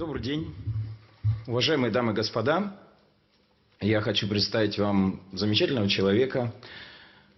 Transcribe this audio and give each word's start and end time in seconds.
Добрый 0.00 0.22
день. 0.22 0.54
Уважаемые 1.46 1.90
дамы 1.90 2.12
и 2.12 2.14
господа, 2.14 2.74
я 3.82 4.00
хочу 4.00 4.26
представить 4.26 4.78
вам 4.78 5.20
замечательного 5.30 5.90
человека, 5.90 6.54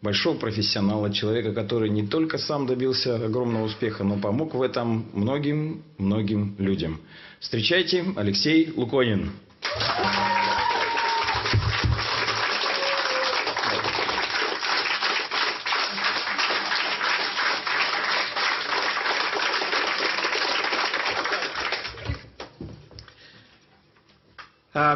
большого 0.00 0.38
профессионала, 0.38 1.12
человека, 1.12 1.52
который 1.52 1.90
не 1.90 2.06
только 2.06 2.38
сам 2.38 2.68
добился 2.68 3.16
огромного 3.16 3.64
успеха, 3.64 4.04
но 4.04 4.16
помог 4.16 4.54
в 4.54 4.62
этом 4.62 5.06
многим-многим 5.12 6.54
людям. 6.58 7.00
Встречайте, 7.40 8.04
Алексей 8.14 8.72
Луконин. 8.76 9.32
А, 9.98 10.41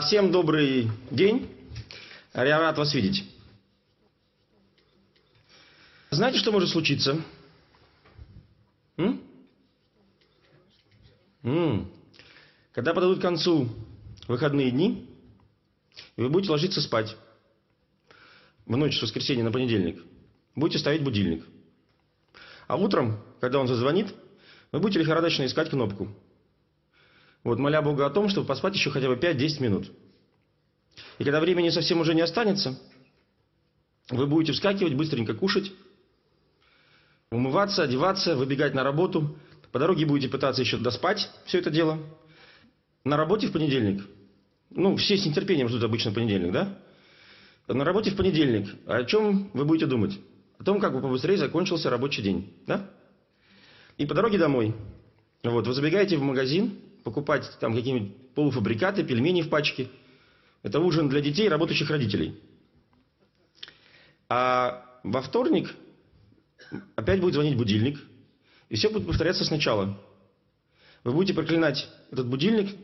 Всем 0.00 0.30
добрый 0.30 0.90
день. 1.10 1.48
Я 2.34 2.58
рад 2.58 2.76
вас 2.76 2.92
видеть. 2.92 3.24
Знаете, 6.10 6.38
что 6.38 6.52
может 6.52 6.68
случиться? 6.68 7.22
М? 8.96 9.22
М. 11.42 11.90
Когда 12.72 12.92
подойдут 12.92 13.20
к 13.20 13.22
концу 13.22 13.68
выходные 14.28 14.70
дни, 14.70 15.08
вы 16.16 16.28
будете 16.28 16.52
ложиться 16.52 16.82
спать 16.82 17.16
в 18.66 18.76
ночь 18.76 18.98
с 18.98 19.02
воскресенья 19.02 19.44
на 19.44 19.52
понедельник, 19.52 20.02
будете 20.54 20.78
ставить 20.78 21.02
будильник. 21.02 21.46
А 22.66 22.76
утром, 22.76 23.22
когда 23.40 23.60
он 23.60 23.68
зазвонит, 23.68 24.14
вы 24.72 24.80
будете 24.80 24.98
лихорадочно 24.98 25.46
искать 25.46 25.70
кнопку. 25.70 26.08
Вот, 27.46 27.60
моля 27.60 27.80
Бога 27.80 28.06
о 28.06 28.10
том, 28.10 28.28
чтобы 28.28 28.48
поспать 28.48 28.74
еще 28.74 28.90
хотя 28.90 29.06
бы 29.06 29.14
5-10 29.14 29.62
минут. 29.62 29.92
И 31.20 31.22
когда 31.22 31.38
времени 31.38 31.68
совсем 31.68 32.00
уже 32.00 32.12
не 32.12 32.22
останется, 32.22 32.76
вы 34.10 34.26
будете 34.26 34.52
вскакивать, 34.52 34.94
быстренько 34.94 35.32
кушать, 35.32 35.70
умываться, 37.30 37.84
одеваться, 37.84 38.34
выбегать 38.34 38.74
на 38.74 38.82
работу. 38.82 39.38
По 39.70 39.78
дороге 39.78 40.06
будете 40.06 40.28
пытаться 40.28 40.60
еще 40.60 40.76
доспать 40.78 41.30
все 41.44 41.60
это 41.60 41.70
дело. 41.70 42.00
На 43.04 43.16
работе 43.16 43.46
в 43.46 43.52
понедельник. 43.52 44.04
Ну, 44.70 44.96
все 44.96 45.16
с 45.16 45.24
нетерпением 45.24 45.68
ждут 45.68 45.84
обычно 45.84 46.10
понедельник, 46.10 46.50
да? 46.50 46.76
На 47.68 47.84
работе 47.84 48.10
в 48.10 48.16
понедельник. 48.16 48.74
О 48.86 49.04
чем 49.04 49.52
вы 49.54 49.64
будете 49.64 49.86
думать? 49.86 50.18
О 50.58 50.64
том, 50.64 50.80
как 50.80 50.92
бы 50.92 51.00
побыстрее 51.00 51.38
закончился 51.38 51.90
рабочий 51.90 52.22
день, 52.22 52.52
да? 52.66 52.90
И 53.98 54.04
по 54.04 54.14
дороге 54.16 54.36
домой. 54.36 54.74
Вот, 55.44 55.64
вы 55.64 55.74
забегаете 55.74 56.16
в 56.16 56.22
магазин, 56.22 56.80
покупать 57.06 57.48
там 57.60 57.72
какие-нибудь 57.72 58.34
полуфабрикаты, 58.34 59.04
пельмени 59.04 59.42
в 59.42 59.48
пачке. 59.48 59.88
Это 60.64 60.80
ужин 60.80 61.08
для 61.08 61.20
детей, 61.20 61.48
работающих 61.48 61.88
родителей. 61.88 62.34
А 64.28 64.84
во 65.04 65.22
вторник 65.22 65.72
опять 66.96 67.20
будет 67.20 67.34
звонить 67.34 67.56
будильник, 67.56 68.00
и 68.68 68.74
все 68.74 68.90
будет 68.90 69.06
повторяться 69.06 69.44
сначала. 69.44 69.96
Вы 71.04 71.12
будете 71.12 71.32
проклинать 71.32 71.88
этот 72.10 72.26
будильник, 72.26 72.74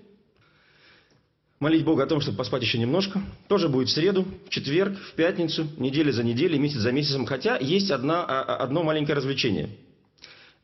молить 1.58 1.84
Бога 1.84 2.04
о 2.04 2.06
том, 2.06 2.20
чтобы 2.20 2.38
поспать 2.38 2.62
еще 2.62 2.78
немножко. 2.78 3.20
Тоже 3.48 3.68
будет 3.68 3.88
в 3.88 3.92
среду, 3.92 4.24
в 4.46 4.50
четверг, 4.50 4.96
в 4.96 5.14
пятницу, 5.14 5.66
неделя 5.78 6.12
за 6.12 6.22
неделей, 6.22 6.60
месяц 6.60 6.78
за 6.78 6.92
месяцем. 6.92 7.26
Хотя 7.26 7.56
есть 7.58 7.90
одна, 7.90 8.24
одно 8.24 8.84
маленькое 8.84 9.16
развлечение. 9.16 9.70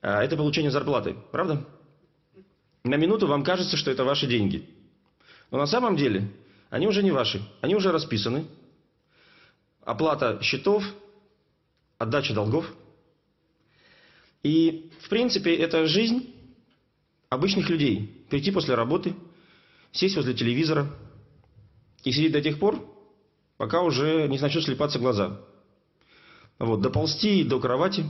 Это 0.01 0.37
получение 0.37 0.71
зарплаты. 0.71 1.17
Правда? 1.33 1.67
На 2.89 2.95
минуту 2.95 3.27
вам 3.27 3.45
кажется, 3.45 3.77
что 3.77 3.91
это 3.91 4.03
ваши 4.03 4.27
деньги. 4.27 4.67
Но 5.51 5.59
на 5.59 5.67
самом 5.67 5.95
деле 5.95 6.33
они 6.71 6.87
уже 6.87 7.03
не 7.03 7.11
ваши. 7.11 7.43
Они 7.61 7.75
уже 7.75 7.93
расписаны. 7.93 8.47
Оплата 9.83 10.39
счетов, 10.43 10.83
отдача 11.99 12.33
долгов. 12.33 12.65
И, 14.43 14.91
в 15.03 15.11
принципе, 15.11 15.55
это 15.55 15.87
жизнь 15.87 16.35
обычных 17.29 17.69
людей. 17.69 18.25
Прийти 18.31 18.51
после 18.51 18.75
работы, 18.75 19.15
сесть 19.93 20.17
возле 20.17 20.33
телевизора 20.33 20.89
и 22.05 22.13
сидеть 22.13 22.33
до 22.33 22.41
тех 22.41 22.59
пор, 22.59 22.83
пока 23.59 23.83
уже 23.83 24.29
не 24.29 24.39
начнут 24.39 24.65
слепаться 24.65 24.99
глаза. 24.99 25.39
Вот, 26.59 26.81
доползти 26.81 27.45
до 27.45 27.61
кровати 27.61 28.07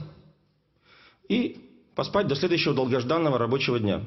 и 1.27 1.69
поспать 1.95 2.27
до 2.27 2.35
следующего 2.35 2.73
долгожданного 2.73 3.37
рабочего 3.37 3.77
дня. 3.77 4.05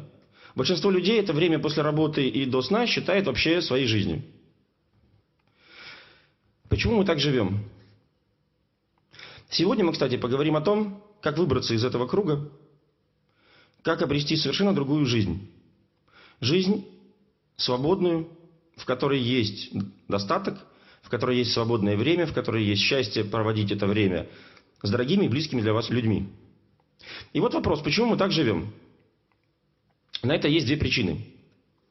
Большинство 0.55 0.91
людей 0.91 1.19
это 1.19 1.33
время 1.33 1.59
после 1.59 1.83
работы 1.83 2.29
и 2.29 2.45
до 2.45 2.63
сна 2.63 2.87
считает 2.87 3.27
вообще 3.27 3.63
своей 3.63 3.87
жизнью. 3.87 4.23
Почему 6.69 6.97
мы 6.97 7.05
так 7.05 7.19
живем? 7.21 7.65
Сегодня 9.51 9.85
мы, 9.85 9.93
кстати, 9.93 10.17
поговорим 10.17 10.57
о 10.57 10.61
том, 10.61 11.03
как 11.21 11.39
выбраться 11.39 11.75
из 11.75 11.85
этого 11.85 12.07
круга, 12.07 12.51
как 13.83 14.03
обрести 14.03 14.37
совершенно 14.37 14.75
другую 14.75 15.07
жизнь. 15.07 15.51
Жизнь 16.41 16.87
свободную, 17.57 18.29
в 18.77 18.85
которой 18.85 19.21
есть 19.21 19.71
достаток, 20.09 20.59
в 21.03 21.09
которой 21.09 21.39
есть 21.39 21.53
свободное 21.53 21.97
время, 21.97 22.27
в 22.27 22.33
которой 22.33 22.65
есть 22.65 22.83
счастье 22.83 23.25
проводить 23.25 23.71
это 23.71 23.87
время 23.87 24.29
с 24.83 24.91
дорогими 24.91 25.27
и 25.27 25.29
близкими 25.29 25.61
для 25.61 25.73
вас 25.73 25.91
людьми. 25.91 26.29
И 27.33 27.41
вот 27.41 27.55
вопрос, 27.55 27.81
почему 27.83 28.07
мы 28.07 28.17
так 28.17 28.33
живем? 28.33 28.73
На 30.23 30.37
это 30.37 30.47
есть 30.49 30.67
две 30.67 30.77
причины, 30.77 31.27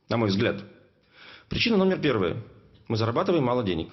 на 0.08 0.18
мой 0.18 0.30
взгляд. 0.30 0.64
Причина 1.50 1.76
номер 1.76 2.00
первая. 2.00 2.42
Мы 2.88 2.96
зарабатываем 2.96 3.44
мало 3.44 3.64
денег. 3.64 3.92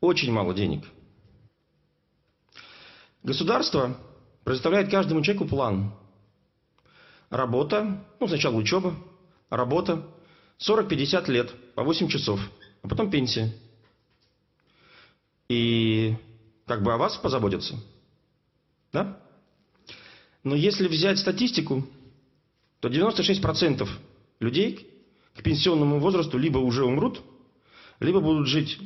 Очень 0.00 0.32
мало 0.32 0.52
денег. 0.52 0.84
Государство 3.22 3.96
предоставляет 4.44 4.90
каждому 4.90 5.22
человеку 5.22 5.46
план. 5.46 5.94
Работа, 7.30 8.04
ну 8.18 8.26
сначала 8.26 8.56
учеба, 8.56 8.94
работа, 9.50 10.04
40-50 10.58 11.30
лет, 11.30 11.74
по 11.74 11.84
8 11.84 12.08
часов, 12.08 12.40
а 12.82 12.88
потом 12.88 13.10
пенсия. 13.10 13.52
И 15.48 16.16
как 16.66 16.82
бы 16.82 16.92
о 16.92 16.96
вас 16.96 17.16
позаботятся. 17.16 17.76
Да? 18.92 19.20
Но 20.42 20.54
если 20.54 20.88
взять 20.88 21.18
статистику, 21.18 21.86
то 22.80 22.88
96% 22.88 23.88
людей 24.40 24.88
к 25.34 25.42
пенсионному 25.42 25.98
возрасту 25.98 26.38
либо 26.38 26.58
уже 26.58 26.84
умрут, 26.84 27.22
либо 28.00 28.20
будут 28.20 28.46
жить 28.46 28.78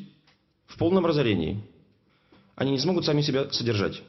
в 0.66 0.78
полном 0.78 1.06
разорении. 1.06 1.62
Они 2.54 2.72
не 2.72 2.78
смогут 2.78 3.04
сами 3.04 3.22
себя 3.22 3.50
содержать. 3.50 4.02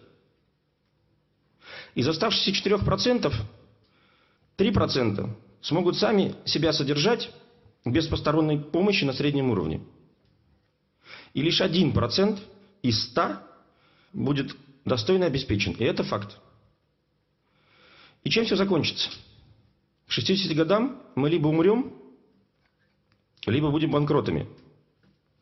Из 1.96 2.08
оставшихся 2.08 2.52
4%, 2.52 3.34
3% 4.58 5.30
смогут 5.62 5.98
сами 5.98 6.36
себя 6.46 6.74
содержать 6.74 7.30
без 7.86 8.08
посторонней 8.08 8.60
помощи 8.60 9.04
на 9.04 9.14
среднем 9.14 9.52
уровне. 9.52 9.82
И 11.34 11.42
лишь 11.42 11.62
1% 11.62 12.40
из 12.82 13.04
100 13.12 13.40
будет 14.14 14.56
достойно 14.86 15.26
обеспечен. 15.26 15.74
И 15.74 15.84
это 15.84 16.04
факт. 16.04 16.38
И 18.24 18.30
чем 18.30 18.46
все 18.46 18.56
закончится? 18.56 19.10
К 20.08 20.12
60 20.12 20.56
годам 20.56 21.02
мы 21.16 21.30
либо 21.30 21.47
умрем, 21.47 21.94
либо 23.46 23.72
будем 23.72 23.91
банкротами. 23.91 24.47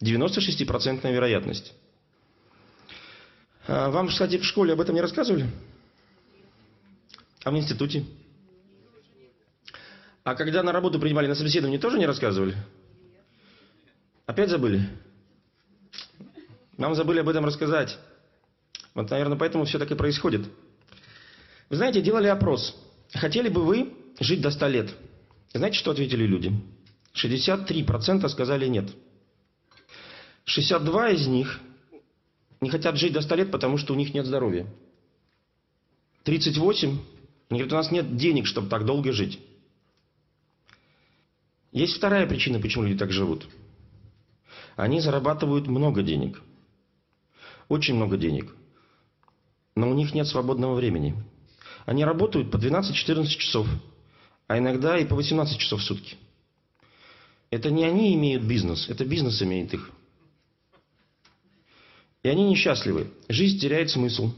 96% 0.01 1.11
вероятность. 1.11 1.73
А 3.67 3.89
вам, 3.89 4.07
кстати, 4.07 4.37
в 4.37 4.43
школе 4.43 4.73
об 4.73 4.81
этом 4.81 4.95
не 4.95 5.01
рассказывали? 5.01 5.47
А 7.43 7.51
в 7.51 7.57
институте? 7.57 8.05
А 10.23 10.35
когда 10.35 10.63
на 10.63 10.71
работу 10.71 10.99
принимали 10.99 11.27
на 11.27 11.35
собеседование, 11.35 11.79
тоже 11.79 11.97
не 11.97 12.05
рассказывали? 12.05 12.55
Опять 14.25 14.49
забыли? 14.49 14.87
Нам 16.77 16.95
забыли 16.95 17.19
об 17.19 17.29
этом 17.29 17.45
рассказать. 17.45 17.97
Вот, 18.93 19.09
наверное, 19.09 19.37
поэтому 19.37 19.65
все 19.65 19.79
так 19.79 19.91
и 19.91 19.95
происходит. 19.95 20.47
Вы 21.69 21.75
знаете, 21.75 22.01
делали 22.01 22.27
опрос. 22.27 22.75
Хотели 23.13 23.49
бы 23.49 23.63
вы 23.63 23.93
жить 24.21 24.41
до 24.41 24.51
100 24.51 24.67
лет. 24.67 24.95
знаете, 25.53 25.77
что 25.77 25.91
ответили 25.91 26.25
люди? 26.25 26.53
63% 27.13 28.27
сказали 28.29 28.67
нет. 28.67 28.89
62 30.45 31.09
из 31.09 31.27
них 31.27 31.59
не 32.61 32.69
хотят 32.69 32.97
жить 32.97 33.13
до 33.13 33.21
100 33.21 33.35
лет, 33.35 33.51
потому 33.51 33.77
что 33.77 33.93
у 33.93 33.97
них 33.97 34.13
нет 34.13 34.25
здоровья. 34.25 34.67
38 36.23 36.99
они 37.51 37.59
говорят, 37.59 37.73
у 37.73 37.75
нас 37.75 37.91
нет 37.91 38.15
денег, 38.15 38.45
чтобы 38.47 38.69
так 38.69 38.85
долго 38.85 39.11
жить. 39.11 39.41
Есть 41.73 41.97
вторая 41.97 42.25
причина, 42.25 42.61
почему 42.61 42.85
люди 42.85 42.97
так 42.97 43.11
живут. 43.11 43.45
Они 44.77 45.01
зарабатывают 45.01 45.67
много 45.67 46.01
денег. 46.01 46.41
Очень 47.67 47.95
много 47.95 48.15
денег. 48.15 48.55
Но 49.75 49.89
у 49.89 49.93
них 49.93 50.13
нет 50.13 50.27
свободного 50.27 50.75
времени. 50.75 51.13
Они 51.85 52.05
работают 52.05 52.51
по 52.51 52.55
12-14 52.55 53.25
часов 53.25 53.67
а 54.51 54.57
иногда 54.57 54.97
и 54.97 55.05
по 55.05 55.15
18 55.15 55.57
часов 55.57 55.79
в 55.79 55.83
сутки. 55.85 56.17
Это 57.51 57.71
не 57.71 57.85
они 57.85 58.13
имеют 58.15 58.43
бизнес, 58.43 58.89
это 58.89 59.05
бизнес 59.05 59.41
имеет 59.41 59.73
их. 59.73 59.89
И 62.21 62.27
они 62.27 62.49
несчастливы. 62.49 63.13
Жизнь 63.29 63.59
теряет 63.59 63.91
смысл. 63.91 64.33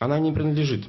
Она 0.00 0.18
не 0.18 0.32
принадлежит. 0.32 0.84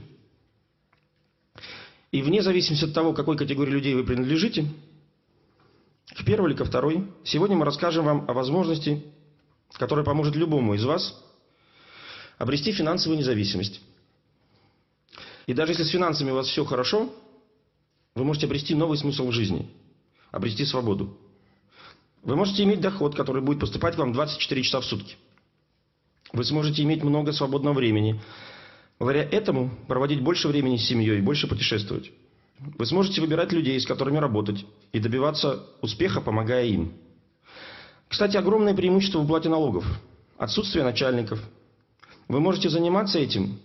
И 2.11 2.21
вне 2.21 2.41
зависимости 2.41 2.83
от 2.83 2.93
того, 2.93 3.13
какой 3.13 3.37
категории 3.37 3.71
людей 3.71 3.95
вы 3.95 4.03
принадлежите, 4.03 4.69
к 6.09 6.25
первой 6.25 6.49
или 6.49 6.57
ко 6.57 6.65
второй, 6.65 7.07
сегодня 7.23 7.55
мы 7.55 7.63
расскажем 7.63 8.03
вам 8.03 8.25
о 8.29 8.33
возможности, 8.33 9.01
которая 9.71 10.03
поможет 10.03 10.35
любому 10.35 10.73
из 10.73 10.83
вас 10.83 11.17
обрести 12.37 12.73
финансовую 12.73 13.19
независимость. 13.19 13.79
И 15.47 15.53
даже 15.53 15.71
если 15.71 15.83
с 15.83 15.91
финансами 15.91 16.31
у 16.31 16.35
вас 16.35 16.47
все 16.47 16.65
хорошо, 16.65 17.15
вы 18.15 18.23
можете 18.23 18.45
обрести 18.45 18.75
новый 18.75 18.97
смысл 18.97 19.27
в 19.27 19.31
жизни, 19.31 19.69
обрести 20.31 20.65
свободу. 20.65 21.17
Вы 22.23 22.35
можете 22.35 22.63
иметь 22.63 22.81
доход, 22.81 23.15
который 23.15 23.41
будет 23.41 23.59
поступать 23.59 23.95
вам 23.95 24.13
24 24.13 24.63
часа 24.63 24.81
в 24.81 24.85
сутки. 24.85 25.15
Вы 26.33 26.43
сможете 26.43 26.83
иметь 26.83 27.03
много 27.03 27.31
свободного 27.31 27.75
времени. 27.75 28.19
Благодаря 28.99 29.29
этому 29.29 29.71
проводить 29.87 30.21
больше 30.21 30.47
времени 30.47 30.77
с 30.77 30.87
семьей, 30.87 31.21
больше 31.21 31.47
путешествовать. 31.47 32.11
Вы 32.59 32.85
сможете 32.85 33.21
выбирать 33.21 33.53
людей, 33.53 33.79
с 33.79 33.85
которыми 33.85 34.17
работать, 34.17 34.65
и 34.91 34.99
добиваться 34.99 35.65
успеха, 35.81 36.19
помогая 36.19 36.65
им. 36.65 36.93
Кстати, 38.09 38.35
огромное 38.35 38.73
преимущество 38.73 39.19
в 39.19 39.23
уплате 39.23 39.47
налогов. 39.47 39.85
Отсутствие 40.37 40.83
начальников. 40.83 41.39
Вы 42.27 42.41
можете 42.41 42.69
заниматься 42.69 43.17
этим, 43.17 43.59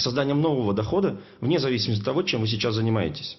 созданием 0.00 0.40
нового 0.40 0.72
дохода, 0.72 1.20
вне 1.40 1.58
зависимости 1.58 2.00
от 2.00 2.06
того, 2.06 2.22
чем 2.22 2.40
вы 2.40 2.46
сейчас 2.46 2.74
занимаетесь. 2.74 3.38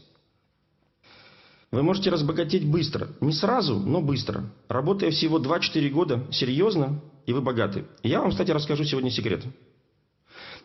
Вы 1.71 1.81
можете 1.81 2.11
разбогатеть 2.11 2.69
быстро. 2.69 3.07
Не 3.19 3.33
сразу, 3.33 3.79
но 3.79 3.99
быстро. 3.99 4.43
Работая 4.67 5.09
всего 5.09 5.39
2-4 5.39 5.89
года 5.89 6.27
серьезно, 6.31 7.01
и 7.25 7.33
вы 7.33 7.41
богаты. 7.41 7.85
Я 8.03 8.21
вам, 8.21 8.29
кстати, 8.29 8.51
расскажу 8.51 8.83
сегодня 8.83 9.09
секрет. 9.09 9.43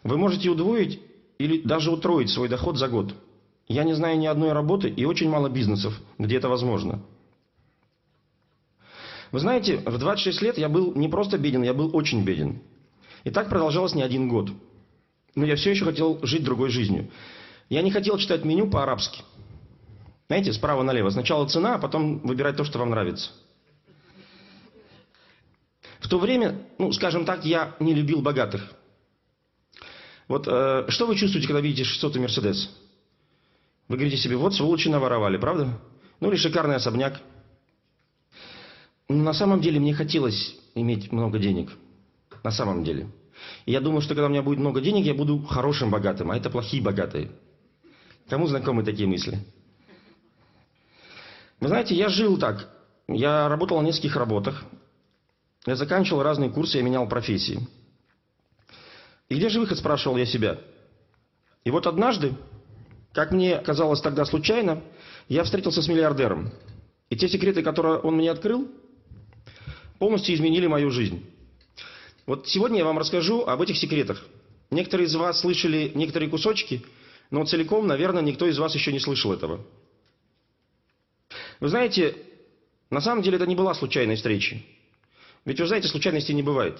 Вы 0.04 0.18
можете 0.18 0.50
удвоить 0.50 1.00
или 1.38 1.62
даже 1.62 1.90
утроить 1.90 2.28
свой 2.28 2.48
доход 2.48 2.76
за 2.76 2.88
год. 2.88 3.14
Я 3.68 3.84
не 3.84 3.94
знаю 3.94 4.18
ни 4.18 4.26
одной 4.26 4.52
работы 4.52 4.88
и 4.88 5.06
очень 5.06 5.30
мало 5.30 5.48
бизнесов, 5.48 5.98
где 6.18 6.36
это 6.36 6.50
возможно. 6.50 7.02
Вы 9.30 9.40
знаете, 9.40 9.78
в 9.78 9.98
26 9.98 10.42
лет 10.42 10.58
я 10.58 10.68
был 10.68 10.94
не 10.94 11.08
просто 11.08 11.38
беден, 11.38 11.62
я 11.62 11.74
был 11.74 11.94
очень 11.96 12.24
беден. 12.24 12.60
И 13.24 13.30
так 13.30 13.48
продолжалось 13.48 13.94
не 13.94 14.02
один 14.02 14.28
год. 14.28 14.50
Но 15.38 15.46
я 15.46 15.54
все 15.54 15.70
еще 15.70 15.84
хотел 15.84 16.18
жить 16.24 16.42
другой 16.42 16.68
жизнью. 16.68 17.12
Я 17.68 17.82
не 17.82 17.92
хотел 17.92 18.18
читать 18.18 18.44
меню 18.44 18.68
по-арабски. 18.68 19.22
Знаете, 20.26 20.52
справа 20.52 20.82
налево. 20.82 21.10
Сначала 21.10 21.46
цена, 21.46 21.76
а 21.76 21.78
потом 21.78 22.18
выбирать 22.26 22.56
то, 22.56 22.64
что 22.64 22.80
вам 22.80 22.90
нравится. 22.90 23.30
В 26.00 26.08
то 26.08 26.18
время, 26.18 26.60
ну, 26.78 26.90
скажем 26.90 27.24
так, 27.24 27.44
я 27.44 27.76
не 27.78 27.94
любил 27.94 28.20
богатых. 28.20 28.68
Вот 30.26 30.48
э, 30.48 30.86
что 30.88 31.06
вы 31.06 31.14
чувствуете, 31.14 31.46
когда 31.46 31.60
видите 31.60 31.84
600-й 31.88 32.18
Мерседес? 32.18 32.68
Вы 33.86 33.96
говорите 33.96 34.16
себе, 34.16 34.36
вот 34.36 34.54
сволочи 34.54 34.88
наворовали, 34.88 35.36
правда? 35.36 35.78
Ну 36.18 36.30
или 36.30 36.36
шикарный 36.36 36.74
особняк. 36.74 37.20
Но 39.08 39.22
на 39.22 39.34
самом 39.34 39.60
деле 39.60 39.78
мне 39.78 39.94
хотелось 39.94 40.56
иметь 40.74 41.12
много 41.12 41.38
денег. 41.38 41.70
На 42.42 42.50
самом 42.50 42.82
деле. 42.82 43.06
Я 43.68 43.82
думал, 43.82 44.00
что 44.00 44.14
когда 44.14 44.28
у 44.28 44.30
меня 44.30 44.42
будет 44.42 44.58
много 44.60 44.80
денег, 44.80 45.04
я 45.04 45.12
буду 45.12 45.42
хорошим 45.42 45.90
богатым, 45.90 46.30
а 46.30 46.36
это 46.38 46.48
плохие 46.48 46.82
богатые. 46.82 47.30
Кому 48.26 48.46
знакомы 48.46 48.82
такие 48.82 49.06
мысли? 49.06 49.38
Вы 51.60 51.68
знаете, 51.68 51.94
я 51.94 52.08
жил 52.08 52.38
так. 52.38 52.66
Я 53.08 53.46
работал 53.46 53.78
на 53.82 53.86
нескольких 53.86 54.16
работах. 54.16 54.64
Я 55.66 55.76
заканчивал 55.76 56.22
разные 56.22 56.48
курсы, 56.48 56.78
я 56.78 56.82
менял 56.82 57.06
профессии. 57.10 57.60
И 59.28 59.34
где 59.34 59.50
же 59.50 59.60
выход, 59.60 59.76
спрашивал 59.76 60.16
я 60.16 60.24
себя. 60.24 60.58
И 61.64 61.70
вот 61.70 61.86
однажды, 61.86 62.36
как 63.12 63.32
мне 63.32 63.58
казалось 63.58 64.00
тогда 64.00 64.24
случайно, 64.24 64.82
я 65.28 65.44
встретился 65.44 65.82
с 65.82 65.88
миллиардером. 65.88 66.52
И 67.10 67.16
те 67.16 67.28
секреты, 67.28 67.62
которые 67.62 67.98
он 67.98 68.16
мне 68.16 68.30
открыл, 68.30 68.66
полностью 69.98 70.34
изменили 70.34 70.66
мою 70.66 70.90
жизнь. 70.90 71.22
Вот 72.28 72.46
сегодня 72.46 72.80
я 72.80 72.84
вам 72.84 72.98
расскажу 72.98 73.44
об 73.46 73.62
этих 73.62 73.78
секретах. 73.78 74.22
Некоторые 74.70 75.06
из 75.06 75.14
вас 75.14 75.40
слышали 75.40 75.90
некоторые 75.94 76.28
кусочки, 76.28 76.84
но 77.30 77.42
целиком, 77.46 77.86
наверное, 77.86 78.20
никто 78.20 78.46
из 78.46 78.58
вас 78.58 78.74
еще 78.74 78.92
не 78.92 79.00
слышал 79.00 79.32
этого. 79.32 79.64
Вы 81.58 81.68
знаете, 81.68 82.14
на 82.90 83.00
самом 83.00 83.22
деле 83.22 83.36
это 83.36 83.46
не 83.46 83.56
была 83.56 83.72
случайной 83.72 84.16
встреча. 84.16 84.60
Ведь 85.46 85.58
вы 85.58 85.66
знаете, 85.66 85.88
случайностей 85.88 86.34
не 86.34 86.42
бывает. 86.42 86.78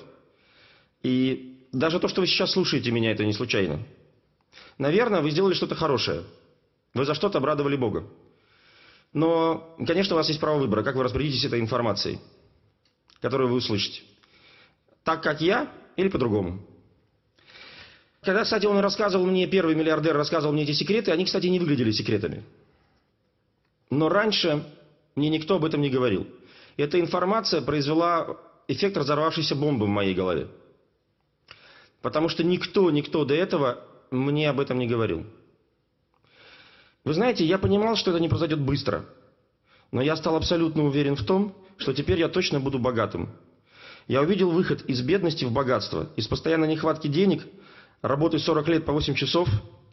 И 1.02 1.66
даже 1.72 1.98
то, 1.98 2.08
что 2.08 2.20
вы 2.20 2.26
сейчас 2.26 2.52
слушаете 2.52 2.90
меня, 2.90 3.10
это 3.10 3.24
не 3.24 3.32
случайно. 3.32 3.82
Наверное, 4.76 5.22
вы 5.22 5.30
сделали 5.30 5.54
что-то 5.54 5.74
хорошее. 5.74 6.24
Вы 6.92 7.06
за 7.06 7.14
что-то 7.14 7.38
обрадовали 7.38 7.76
Бога. 7.76 8.06
Но, 9.14 9.74
конечно, 9.86 10.14
у 10.14 10.18
вас 10.18 10.28
есть 10.28 10.40
право 10.40 10.58
выбора, 10.58 10.82
как 10.82 10.96
вы 10.96 11.04
распорядитесь 11.04 11.46
этой 11.46 11.60
информацией, 11.60 12.18
которую 13.22 13.48
вы 13.48 13.56
услышите. 13.56 14.02
Так, 15.08 15.22
как 15.22 15.40
я, 15.40 15.72
или 15.96 16.10
по-другому. 16.10 16.60
Когда, 18.20 18.44
кстати, 18.44 18.66
он 18.66 18.78
рассказывал 18.80 19.24
мне, 19.24 19.46
первый 19.46 19.74
миллиардер 19.74 20.14
рассказывал 20.14 20.52
мне 20.52 20.64
эти 20.64 20.72
секреты, 20.72 21.10
они, 21.12 21.24
кстати, 21.24 21.46
не 21.46 21.58
выглядели 21.58 21.92
секретами. 21.92 22.44
Но 23.88 24.10
раньше 24.10 24.62
мне 25.14 25.30
никто 25.30 25.56
об 25.56 25.64
этом 25.64 25.80
не 25.80 25.88
говорил. 25.88 26.26
Эта 26.76 27.00
информация 27.00 27.62
произвела 27.62 28.36
эффект 28.68 28.98
разорвавшейся 28.98 29.56
бомбы 29.56 29.86
в 29.86 29.88
моей 29.88 30.14
голове. 30.14 30.48
Потому 32.02 32.28
что 32.28 32.44
никто, 32.44 32.90
никто 32.90 33.24
до 33.24 33.32
этого 33.32 33.82
мне 34.10 34.50
об 34.50 34.60
этом 34.60 34.78
не 34.78 34.86
говорил. 34.86 35.24
Вы 37.04 37.14
знаете, 37.14 37.46
я 37.46 37.56
понимал, 37.56 37.96
что 37.96 38.10
это 38.10 38.20
не 38.20 38.28
произойдет 38.28 38.60
быстро. 38.60 39.06
Но 39.90 40.02
я 40.02 40.16
стал 40.16 40.36
абсолютно 40.36 40.84
уверен 40.84 41.16
в 41.16 41.24
том, 41.24 41.56
что 41.78 41.94
теперь 41.94 42.18
я 42.18 42.28
точно 42.28 42.60
буду 42.60 42.78
богатым. 42.78 43.30
Я 44.08 44.22
увидел 44.22 44.50
выход 44.50 44.82
из 44.86 45.02
бедности 45.02 45.44
в 45.44 45.52
богатство, 45.52 46.10
из 46.16 46.26
постоянной 46.26 46.66
нехватки 46.66 47.08
денег, 47.08 47.46
работы 48.00 48.38
40 48.38 48.68
лет 48.68 48.84
по 48.86 48.92
8 48.92 49.14
часов, 49.14 49.48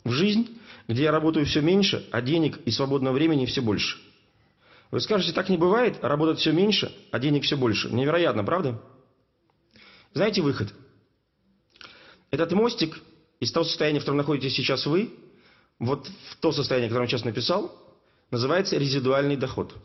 в 0.05 0.11
жизнь, 0.11 0.57
где 0.87 1.03
я 1.03 1.11
работаю 1.11 1.45
все 1.45 1.61
меньше, 1.61 2.07
а 2.11 2.21
денег 2.21 2.59
и 2.65 2.71
свободного 2.71 3.13
времени 3.13 3.45
все 3.45 3.61
больше. 3.61 3.97
Вы 4.89 5.01
скажете, 5.01 5.33
так 5.33 5.49
не 5.49 5.57
бывает, 5.57 5.97
работать 6.01 6.39
все 6.39 6.53
меньше, 6.53 6.95
а 7.11 7.19
денег 7.19 7.43
все 7.43 7.57
больше. 7.57 7.89
Невероятно, 7.89 8.43
правда? 8.45 8.81
Знаете 10.13 10.41
выход? 10.41 10.73
Этот 12.31 12.53
мостик 12.53 12.97
из 13.41 13.51
того 13.51 13.65
состояния, 13.65 13.99
в 13.99 14.03
котором 14.03 14.17
находитесь 14.17 14.55
сейчас 14.55 14.85
вы, 14.85 15.13
вот 15.77 16.07
в 16.29 16.37
то 16.37 16.53
состояние, 16.53 16.87
которое 16.87 17.05
я 17.05 17.09
сейчас 17.09 17.25
написал, 17.25 17.75
называется 18.31 18.77
резидуальный 18.77 19.35
доход. 19.35 19.75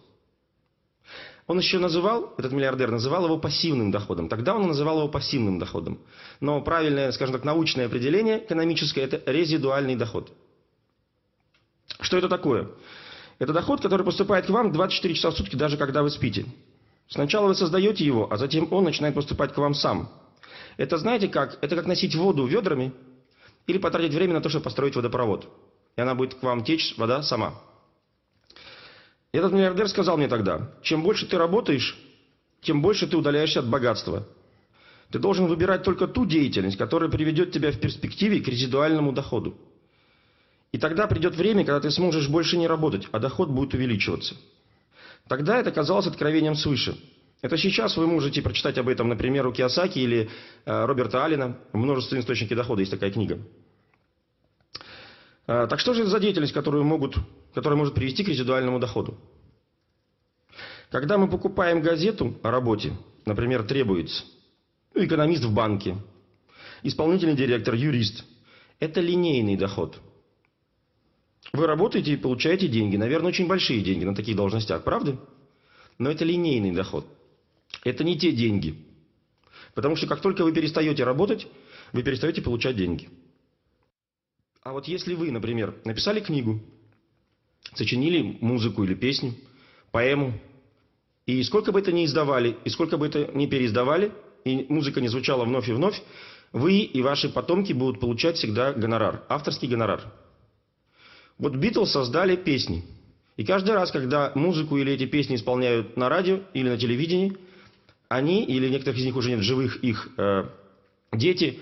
Он 1.50 1.58
еще 1.58 1.80
называл, 1.80 2.32
этот 2.38 2.52
миллиардер 2.52 2.92
называл 2.92 3.24
его 3.24 3.36
пассивным 3.36 3.90
доходом. 3.90 4.28
Тогда 4.28 4.54
он 4.54 4.68
называл 4.68 4.98
его 4.98 5.08
пассивным 5.08 5.58
доходом. 5.58 5.98
Но 6.38 6.60
правильное, 6.60 7.10
скажем 7.10 7.34
так, 7.34 7.44
научное 7.44 7.86
определение 7.86 8.44
экономическое– 8.44 9.00
это 9.02 9.20
резидуальный 9.28 9.96
доход. 9.96 10.32
Что 11.98 12.18
это 12.18 12.28
такое? 12.28 12.68
Это 13.40 13.52
доход, 13.52 13.80
который 13.80 14.06
поступает 14.06 14.46
к 14.46 14.50
вам 14.50 14.70
24 14.70 15.12
часа 15.12 15.32
в 15.32 15.34
сутки, 15.34 15.56
даже 15.56 15.76
когда 15.76 16.04
вы 16.04 16.10
спите. 16.10 16.46
Сначала 17.08 17.48
вы 17.48 17.56
создаете 17.56 18.04
его, 18.04 18.32
а 18.32 18.36
затем 18.36 18.72
он 18.72 18.84
начинает 18.84 19.16
поступать 19.16 19.52
к 19.52 19.58
вам 19.58 19.74
сам. 19.74 20.08
Это 20.76 20.98
знаете 20.98 21.26
как? 21.26 21.58
Это 21.62 21.74
как 21.74 21.86
носить 21.86 22.14
воду 22.14 22.46
ведрами 22.46 22.92
или 23.66 23.78
потратить 23.78 24.14
время 24.14 24.34
на 24.34 24.40
то, 24.40 24.50
чтобы 24.50 24.62
построить 24.62 24.94
водопровод. 24.94 25.48
И 25.96 26.00
она 26.00 26.14
будет 26.14 26.34
к 26.34 26.44
вам 26.44 26.62
течь, 26.62 26.94
вода 26.96 27.24
сама. 27.24 27.54
Этот 29.32 29.52
миллиардер 29.52 29.88
сказал 29.88 30.16
мне 30.16 30.28
тогда, 30.28 30.72
чем 30.82 31.02
больше 31.02 31.26
ты 31.26 31.38
работаешь, 31.38 31.96
тем 32.62 32.82
больше 32.82 33.06
ты 33.06 33.16
удаляешься 33.16 33.60
от 33.60 33.68
богатства. 33.68 34.26
Ты 35.10 35.18
должен 35.18 35.46
выбирать 35.46 35.82
только 35.82 36.06
ту 36.06 36.26
деятельность, 36.26 36.76
которая 36.76 37.10
приведет 37.10 37.52
тебя 37.52 37.72
в 37.72 37.78
перспективе 37.78 38.40
к 38.40 38.48
резидуальному 38.48 39.12
доходу. 39.12 39.56
И 40.72 40.78
тогда 40.78 41.06
придет 41.06 41.34
время, 41.34 41.64
когда 41.64 41.80
ты 41.80 41.90
сможешь 41.90 42.28
больше 42.28 42.56
не 42.56 42.68
работать, 42.68 43.08
а 43.10 43.18
доход 43.18 43.48
будет 43.50 43.74
увеличиваться. 43.74 44.36
Тогда 45.28 45.58
это 45.58 45.72
казалось 45.72 46.06
откровением 46.06 46.54
свыше. 46.54 46.96
Это 47.42 47.56
сейчас 47.56 47.96
вы 47.96 48.06
можете 48.06 48.42
прочитать 48.42 48.78
об 48.78 48.88
этом, 48.88 49.08
например, 49.08 49.46
у 49.46 49.52
Киосаки 49.52 49.98
или 49.98 50.28
э, 50.64 50.84
Роберта 50.84 51.24
Аллена 51.24 51.56
в 51.72 51.76
«Множественные 51.76 52.22
источники 52.22 52.54
дохода» 52.54 52.80
есть 52.80 52.92
такая 52.92 53.10
книга. 53.10 53.38
Э, 55.46 55.66
так 55.68 55.80
что 55.80 55.94
же 55.94 56.02
это 56.02 56.10
за 56.10 56.20
деятельность, 56.20 56.52
которую 56.52 56.84
могут, 56.84 57.16
которая 57.54 57.78
может 57.78 57.94
привести 57.94 58.24
к 58.24 58.28
резидуальному 58.28 58.78
доходу? 58.78 59.18
Когда 60.90 61.18
мы 61.18 61.28
покупаем 61.28 61.82
газету 61.82 62.38
о 62.42 62.50
работе, 62.50 62.92
например, 63.26 63.62
требуется 63.62 64.24
ну, 64.94 65.04
экономист 65.04 65.44
в 65.44 65.54
банке, 65.54 65.96
исполнительный 66.82 67.36
директор, 67.36 67.74
юрист, 67.74 68.24
это 68.78 69.00
линейный 69.00 69.56
доход– 69.56 70.00
вы 71.52 71.66
работаете 71.66 72.12
и 72.12 72.16
получаете 72.16 72.68
деньги. 72.68 72.96
Наверное, 72.96 73.28
очень 73.28 73.48
большие 73.48 73.80
деньги 73.80 74.04
на 74.04 74.14
таких 74.14 74.36
должностях, 74.36 74.84
правда? 74.84 75.18
Но 75.98 76.10
это 76.10 76.24
линейный 76.24 76.70
доход. 76.70 77.06
Это 77.82 78.04
не 78.04 78.18
те 78.18 78.32
деньги. 78.32 78.76
Потому 79.74 79.96
что 79.96 80.06
как 80.06 80.20
только 80.20 80.44
вы 80.44 80.52
перестаете 80.52 81.04
работать, 81.04 81.46
вы 81.92 82.02
перестаете 82.02 82.42
получать 82.42 82.76
деньги. 82.76 83.08
А 84.62 84.72
вот 84.72 84.86
если 84.86 85.14
вы, 85.14 85.30
например, 85.30 85.74
написали 85.84 86.20
книгу, 86.20 86.60
сочинили 87.74 88.38
музыку 88.40 88.84
или 88.84 88.94
песню, 88.94 89.34
поэму, 89.90 90.34
и 91.26 91.42
сколько 91.42 91.72
бы 91.72 91.80
это 91.80 91.92
ни 91.92 92.04
издавали, 92.04 92.56
и 92.64 92.70
сколько 92.70 92.96
бы 92.96 93.06
это 93.06 93.30
ни 93.34 93.46
переиздавали, 93.46 94.12
и 94.44 94.66
музыка 94.68 95.00
не 95.00 95.08
звучала 95.08 95.44
вновь 95.44 95.68
и 95.68 95.72
вновь, 95.72 96.02
вы 96.52 96.78
и 96.78 97.02
ваши 97.02 97.28
потомки 97.28 97.72
будут 97.72 98.00
получать 98.00 98.36
всегда 98.36 98.72
гонорар, 98.72 99.24
авторский 99.28 99.68
гонорар. 99.68 100.02
Вот 101.38 101.54
Битлз 101.54 101.92
создали 101.92 102.36
песни. 102.36 102.84
И 103.36 103.44
каждый 103.44 103.70
раз, 103.70 103.90
когда 103.90 104.32
музыку 104.34 104.76
или 104.76 104.92
эти 104.92 105.06
песни 105.06 105.36
исполняют 105.36 105.96
на 105.96 106.08
радио 106.08 106.40
или 106.52 106.68
на 106.68 106.76
телевидении, 106.76 107.36
они, 108.08 108.44
или 108.44 108.68
некоторых 108.68 108.98
из 108.98 109.04
них 109.04 109.16
уже 109.16 109.30
нет 109.30 109.40
живых, 109.40 109.82
их 109.82 110.10
э, 110.18 110.44
дети, 111.12 111.60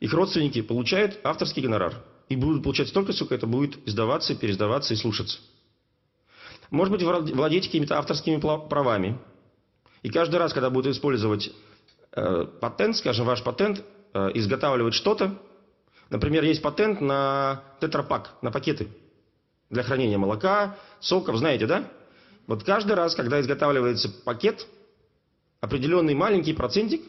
их 0.00 0.12
родственники 0.12 0.62
получают 0.62 1.20
авторский 1.22 1.62
гонорар. 1.62 2.02
И 2.30 2.36
будут 2.36 2.62
получать 2.62 2.88
столько, 2.88 3.12
сколько 3.12 3.34
это 3.34 3.46
будет 3.46 3.76
издаваться, 3.86 4.36
переиздаваться 4.36 4.94
и 4.94 4.96
слушаться. 4.96 5.38
Может 6.70 6.92
быть, 6.92 7.02
владеть 7.02 7.66
какими-то 7.66 7.98
авторскими 7.98 8.38
правами. 8.38 9.18
И 10.02 10.10
каждый 10.10 10.36
раз, 10.36 10.52
когда 10.52 10.70
будут 10.70 10.94
использовать 10.94 11.50
э, 12.12 12.46
патент, 12.60 12.96
скажем, 12.96 13.26
ваш 13.26 13.42
патент, 13.42 13.84
э, 14.14 14.30
изготавливать 14.34 14.94
что-то, 14.94 15.38
например, 16.08 16.44
есть 16.44 16.62
патент 16.62 17.00
на 17.00 17.64
тетрапак, 17.80 18.36
на 18.42 18.52
пакеты 18.52 18.88
для 19.68 19.82
хранения 19.82 20.16
молока, 20.16 20.78
соков, 21.00 21.36
знаете, 21.36 21.66
да? 21.66 21.90
Вот 22.46 22.62
каждый 22.62 22.92
раз, 22.92 23.16
когда 23.16 23.40
изготавливается 23.40 24.08
пакет, 24.08 24.68
определенный 25.60 26.14
маленький 26.14 26.52
процентик 26.52 27.02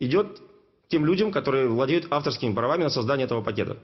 идет 0.00 0.40
тем 0.88 1.06
людям, 1.06 1.30
которые 1.30 1.68
владеют 1.68 2.08
авторскими 2.10 2.52
правами 2.52 2.82
на 2.82 2.90
создание 2.90 3.26
этого 3.26 3.40
пакета. 3.40 3.78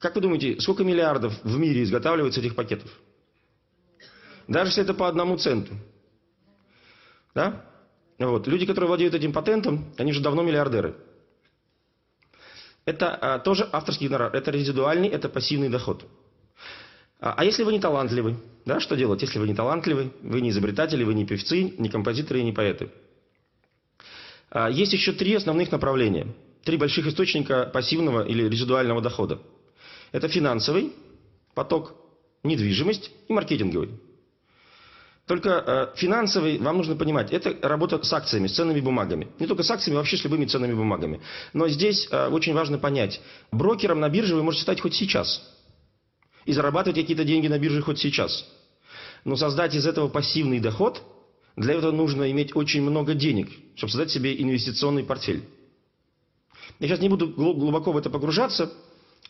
Как 0.00 0.14
вы 0.14 0.22
думаете, 0.22 0.58
сколько 0.60 0.82
миллиардов 0.82 1.34
в 1.44 1.58
мире 1.58 1.82
изготавливается 1.82 2.40
этих 2.40 2.54
пакетов? 2.54 2.90
Даже 4.48 4.70
если 4.70 4.82
это 4.82 4.94
по 4.94 5.06
одному 5.06 5.36
центу. 5.36 5.74
Да? 7.34 7.66
Вот. 8.18 8.46
Люди, 8.48 8.64
которые 8.64 8.88
владеют 8.88 9.14
этим 9.14 9.32
патентом, 9.32 9.94
они 9.98 10.12
же 10.12 10.22
давно 10.22 10.42
миллиардеры. 10.42 10.96
Это 12.86 13.14
а, 13.14 13.38
тоже 13.38 13.68
авторский 13.70 14.08
гонорар. 14.08 14.34
Это 14.34 14.50
резидуальный, 14.50 15.08
это 15.08 15.28
пассивный 15.28 15.68
доход. 15.68 16.06
А, 17.20 17.34
а 17.36 17.44
если 17.44 17.62
вы 17.62 17.72
не 17.72 17.78
талантливый? 17.78 18.36
Да, 18.64 18.80
что 18.80 18.96
делать, 18.96 19.20
если 19.20 19.38
вы 19.38 19.46
не 19.46 19.54
талантливый, 19.54 20.12
вы 20.22 20.40
не 20.40 20.48
изобретатели, 20.48 21.04
вы 21.04 21.12
не 21.12 21.26
певцы, 21.26 21.74
не 21.76 21.90
композиторы 21.90 22.40
и 22.40 22.44
не 22.44 22.52
поэты? 22.52 22.90
А, 24.48 24.70
есть 24.70 24.94
еще 24.94 25.12
три 25.12 25.34
основных 25.34 25.70
направления. 25.70 26.26
Три 26.64 26.78
больших 26.78 27.06
источника 27.06 27.66
пассивного 27.66 28.26
или 28.26 28.48
резидуального 28.48 29.02
дохода. 29.02 29.40
Это 30.12 30.28
финансовый 30.28 30.92
поток, 31.54 31.94
недвижимость 32.42 33.10
и 33.28 33.32
маркетинговый. 33.32 33.90
Только 35.26 35.92
э, 35.94 35.96
финансовый, 35.96 36.58
вам 36.58 36.78
нужно 36.78 36.96
понимать, 36.96 37.32
это 37.32 37.56
работа 37.62 38.02
с 38.02 38.12
акциями, 38.12 38.48
с 38.48 38.54
ценными 38.54 38.80
бумагами. 38.80 39.28
Не 39.38 39.46
только 39.46 39.62
с 39.62 39.70
акциями, 39.70 39.96
вообще 39.96 40.16
с 40.16 40.24
любыми 40.24 40.44
ценными 40.44 40.74
бумагами. 40.74 41.20
Но 41.52 41.68
здесь 41.68 42.08
э, 42.10 42.28
очень 42.28 42.52
важно 42.52 42.78
понять, 42.78 43.20
брокером 43.52 44.00
на 44.00 44.08
бирже 44.08 44.34
вы 44.34 44.42
можете 44.42 44.64
стать 44.64 44.80
хоть 44.80 44.94
сейчас. 44.94 45.40
И 46.46 46.52
зарабатывать 46.52 46.98
какие-то 46.98 47.22
деньги 47.22 47.46
на 47.46 47.60
бирже 47.60 47.80
хоть 47.80 48.00
сейчас. 48.00 48.44
Но 49.24 49.36
создать 49.36 49.74
из 49.74 49.86
этого 49.86 50.08
пассивный 50.08 50.58
доход, 50.58 51.00
для 51.54 51.74
этого 51.74 51.92
нужно 51.92 52.28
иметь 52.32 52.56
очень 52.56 52.82
много 52.82 53.14
денег, 53.14 53.50
чтобы 53.76 53.92
создать 53.92 54.10
себе 54.10 54.34
инвестиционный 54.42 55.04
портфель. 55.04 55.44
Я 56.80 56.88
сейчас 56.88 57.00
не 57.00 57.08
буду 57.08 57.28
глубоко 57.28 57.92
в 57.92 57.96
это 57.96 58.10
погружаться. 58.10 58.72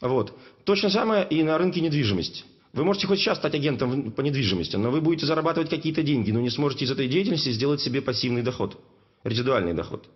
Вот. 0.00 0.37
Точно 0.64 0.90
самое 0.90 1.26
и 1.28 1.42
на 1.42 1.59
рынке 1.59 1.80
недвижимости. 1.80 2.45
Вы 2.73 2.85
можете 2.85 3.07
хоть 3.07 3.19
сейчас 3.19 3.38
стать 3.38 3.54
агентом 3.54 4.12
по 4.12 4.21
недвижимости, 4.21 4.76
но 4.76 4.90
вы 4.90 5.00
будете 5.00 5.26
зарабатывать 5.26 5.69
какие-то 5.69 6.02
деньги, 6.02 6.30
но 6.30 6.40
не 6.40 6.50
сможете 6.50 6.85
из 6.85 6.90
этой 6.90 7.09
деятельности 7.09 7.50
сделать 7.50 7.80
себе 7.80 8.00
пассивный 8.00 8.42
доход, 8.42 8.80
резидуальный 9.25 9.75
доход. 9.75 10.09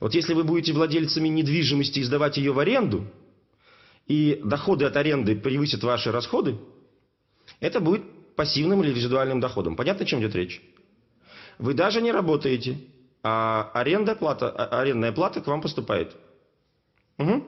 Вот 0.00 0.14
если 0.14 0.34
вы 0.34 0.44
будете 0.44 0.72
владельцами 0.72 1.28
недвижимости 1.28 2.00
и 2.00 2.02
сдавать 2.02 2.36
ее 2.36 2.52
в 2.52 2.58
аренду, 2.58 3.06
и 4.06 4.40
доходы 4.44 4.84
от 4.84 4.96
аренды 4.96 5.34
превысят 5.34 5.82
ваши 5.82 6.12
расходы, 6.12 6.58
это 7.60 7.80
будет 7.80 8.02
пассивным 8.36 8.82
или 8.82 8.92
резидуальным 8.92 9.40
доходом. 9.40 9.76
Понятно, 9.76 10.04
о 10.04 10.06
чем 10.06 10.20
идет 10.20 10.34
речь? 10.34 10.60
Вы 11.58 11.72
даже 11.72 12.02
не 12.02 12.12
работаете, 12.12 12.78
а 13.22 13.70
аренда 13.72 14.14
плата, 14.14 14.50
а, 14.50 14.80
арендная 14.80 15.12
плата 15.12 15.40
к 15.40 15.46
вам 15.46 15.62
поступает. 15.62 16.14
Угу. 17.16 17.44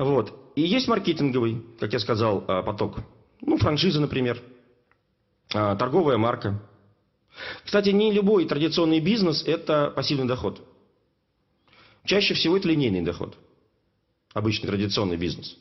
Вот. 0.00 0.52
И 0.56 0.62
есть 0.62 0.88
маркетинговый, 0.88 1.62
как 1.78 1.92
я 1.92 1.98
сказал, 1.98 2.42
а, 2.48 2.62
поток. 2.62 3.00
Ну, 3.42 3.58
франшиза, 3.58 4.00
например. 4.00 4.40
А, 5.52 5.76
торговая 5.76 6.16
марка. 6.16 6.58
Кстати, 7.64 7.90
не 7.90 8.10
любой 8.10 8.46
традиционный 8.46 9.00
бизнес– 9.00 9.44
это 9.46 9.92
пассивный 9.94 10.26
доход. 10.26 10.66
Чаще 12.04 12.32
всего 12.32 12.56
это 12.56 12.66
линейный 12.66 13.02
доход. 13.02 13.36
Обычный 14.32 14.68
традиционный 14.68 15.18
бизнес. 15.18 15.54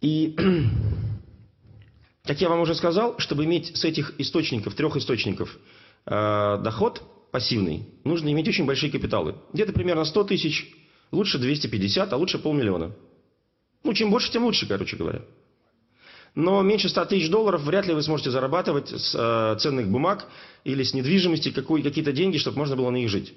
И, 0.00 0.34
как 2.24 2.40
я 2.40 2.48
вам 2.48 2.58
уже 2.60 2.74
сказал, 2.74 3.20
чтобы 3.20 3.44
иметь 3.44 3.76
с 3.76 3.84
этих 3.84 4.18
источников, 4.18 4.74
трех 4.74 4.96
источников, 4.96 5.56
э, 6.06 6.58
доход 6.60 7.02
пассивный, 7.30 7.84
нужно 8.02 8.32
иметь 8.32 8.48
очень 8.48 8.66
большие 8.66 8.90
капиталы. 8.90 9.36
Где-то 9.52 9.72
примерно 9.72 10.04
100 10.04 10.24
тысяч, 10.24 10.74
лучше 11.10 11.38
250, 11.38 12.12
а 12.12 12.16
лучше 12.16 12.38
полмиллиона. 12.38 12.92
Ну, 13.82 13.94
чем 13.94 14.10
больше, 14.10 14.30
тем 14.30 14.44
лучше, 14.44 14.66
короче 14.66 14.96
говоря. 14.96 15.22
Но 16.34 16.62
меньше 16.62 16.88
100 16.88 17.06
тысяч 17.06 17.28
долларов 17.28 17.62
вряд 17.62 17.86
ли 17.86 17.94
вы 17.94 18.02
сможете 18.02 18.30
зарабатывать 18.30 18.88
с 18.88 19.14
э, 19.14 19.58
ценных 19.58 19.88
бумаг 19.88 20.26
или 20.62 20.82
с 20.82 20.94
недвижимости 20.94 21.50
какие-то 21.50 22.12
деньги, 22.12 22.38
чтобы 22.38 22.58
можно 22.58 22.76
было 22.76 22.90
на 22.90 22.96
них 22.96 23.08
жить. 23.08 23.34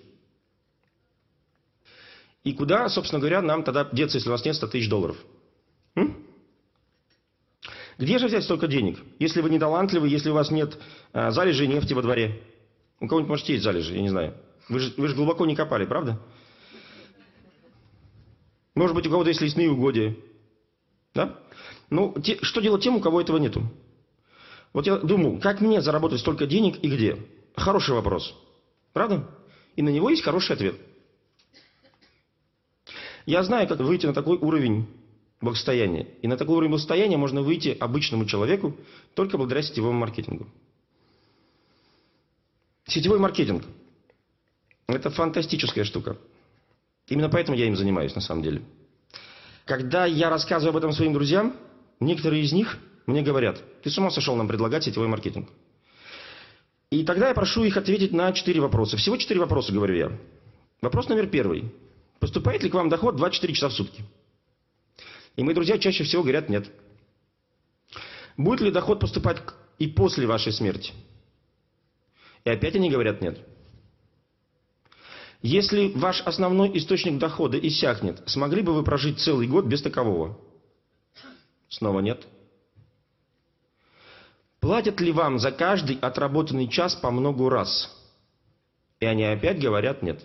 И 2.44 2.54
куда, 2.54 2.90
собственно 2.90 3.20
говоря, 3.20 3.42
нам 3.42 3.64
тогда 3.64 3.90
деться, 3.92 4.18
если 4.18 4.30
у 4.30 4.34
нас 4.34 4.46
нет 4.46 4.56
100 4.56 4.68
тысяч 4.68 4.90
долларов? 4.90 5.18
М? 5.96 6.24
Где 7.98 8.20
же 8.20 8.28
взять 8.28 8.44
столько 8.44 8.68
денег, 8.68 9.00
если 9.18 9.42
вы 9.42 9.50
не 9.50 9.60
талантливы, 9.60 10.08
если 10.08 10.30
у 10.30 10.34
вас 10.34 10.52
нет 10.52 10.78
э, 11.14 11.32
залежей 11.32 11.68
нефти 11.68 11.94
во 11.94 12.02
дворе? 12.02 12.42
У 13.00 13.08
кого-нибудь, 13.08 13.30
может, 13.30 13.50
есть 13.50 13.64
залежи, 13.64 13.94
я 13.96 14.02
не 14.02 14.10
знаю. 14.10 14.36
Вы 14.70 14.80
же, 14.80 14.94
вы 14.98 15.08
же 15.08 15.16
глубоко 15.16 15.46
не 15.46 15.56
копали, 15.56 15.86
правда? 15.86 16.20
Может 18.76 18.96
быть, 18.96 19.08
у 19.08 19.12
кого-то 19.12 19.30
есть 19.30 19.42
лесные 19.42 19.70
угодья. 19.70 20.16
Да? 21.14 21.40
Ну, 21.90 22.16
те, 22.22 22.38
что 22.42 22.62
делать 22.62 22.84
тем, 22.84 22.96
у 22.96 23.02
кого 23.02 23.22
этого 23.22 23.38
нету? 23.38 23.64
Вот 24.74 24.88
я 24.88 24.98
думаю, 24.98 25.40
как 25.40 25.62
мне 25.62 25.82
заработать 25.82 26.20
столько 26.20 26.48
денег 26.48 26.84
и 26.84 26.90
где? 26.90 27.18
Хороший 27.56 27.94
вопрос. 27.94 28.34
Правда? 28.94 29.30
И 29.76 29.82
на 29.82 29.90
него 29.90 30.10
есть 30.10 30.24
хороший 30.24 30.54
ответ. 30.54 30.76
Я 33.26 33.44
знаю, 33.44 33.68
как 33.68 33.80
выйти 33.80 34.06
на 34.06 34.14
такой 34.14 34.38
уровень 34.38 34.88
благосостояния. 35.40 36.08
И 36.22 36.28
на 36.28 36.38
такой 36.38 36.56
уровень 36.56 36.72
благосостояния 36.72 37.18
можно 37.18 37.42
выйти 37.42 37.78
обычному 37.80 38.26
человеку 38.26 38.76
только 39.14 39.38
благодаря 39.38 39.62
сетевому 39.62 40.00
маркетингу. 40.00 40.48
Сетевой 42.86 43.20
маркетинг– 43.20 43.64
это 44.88 45.10
фантастическая 45.10 45.84
штука. 45.86 46.18
Именно 47.08 47.30
поэтому 47.30 47.58
я 47.58 47.68
им 47.68 47.76
занимаюсь 47.76 48.16
на 48.16 48.22
самом 48.22 48.44
деле. 48.44 48.62
Когда 49.66 50.06
я 50.06 50.30
рассказываю 50.30 50.72
об 50.72 50.78
этом 50.78 50.92
своим 50.92 51.14
друзьям, 51.14 51.56
некоторые 52.00 52.44
из 52.44 52.52
них 52.52 52.78
мне 53.06 53.22
говорят, 53.22 53.62
ты 53.82 53.90
с 53.90 53.98
ума 53.98 54.10
сошел 54.10 54.36
нам 54.36 54.48
предлагать 54.48 54.84
сетевой 54.84 55.08
маркетинг. 55.08 55.50
И 56.90 57.04
тогда 57.04 57.30
я 57.30 57.34
прошу 57.34 57.64
их 57.64 57.76
ответить 57.76 58.14
на 58.14 58.32
четыре 58.34 58.62
вопроса. 58.62 58.98
Всего 58.98 59.18
четыре 59.18 59.40
вопроса, 59.40 59.74
говорю 59.74 59.96
я. 59.96 60.12
Вопрос 60.82 61.10
номер 61.10 61.28
первый. 61.28 61.74
Поступает 62.20 62.64
ли 62.64 62.70
к 62.70 62.74
вам 62.74 62.90
доход 62.90 63.16
24 63.16 63.54
часа 63.54 63.70
в 63.70 63.74
сутки? 63.74 64.04
И 65.36 65.44
мои 65.44 65.56
друзья 65.56 65.78
чаще 65.78 66.04
всего 66.04 66.22
говорят 66.22 66.50
нет. 66.50 66.70
Будет 68.38 68.62
ли 68.62 68.72
доход 68.72 69.00
поступать 69.00 69.42
и 69.80 69.88
после 69.88 70.28
вашей 70.28 70.54
смерти? 70.54 70.94
И 72.46 72.50
опять 72.50 72.76
они 72.76 72.90
говорят 72.90 73.22
нет. 73.22 73.40
Если 75.44 75.90
ваш 75.90 76.22
основной 76.22 76.76
источник 76.78 77.20
дохода 77.20 77.60
иссякнет, 77.60 78.24
смогли 78.26 78.62
бы 78.62 78.74
вы 78.74 78.82
прожить 78.82 79.20
целый 79.20 79.46
год 79.46 79.66
без 79.66 79.82
такового? 79.82 80.40
Снова 81.68 82.00
нет. 82.00 82.26
Платят 84.62 85.02
ли 85.02 85.12
вам 85.12 85.40
за 85.40 85.52
каждый 85.52 85.98
отработанный 85.98 86.70
час 86.70 86.96
по 86.96 87.12
многу 87.12 87.50
раз? 87.50 87.94
И 89.02 89.06
они 89.06 89.26
опять 89.26 89.60
говорят 89.60 90.02
нет. 90.02 90.24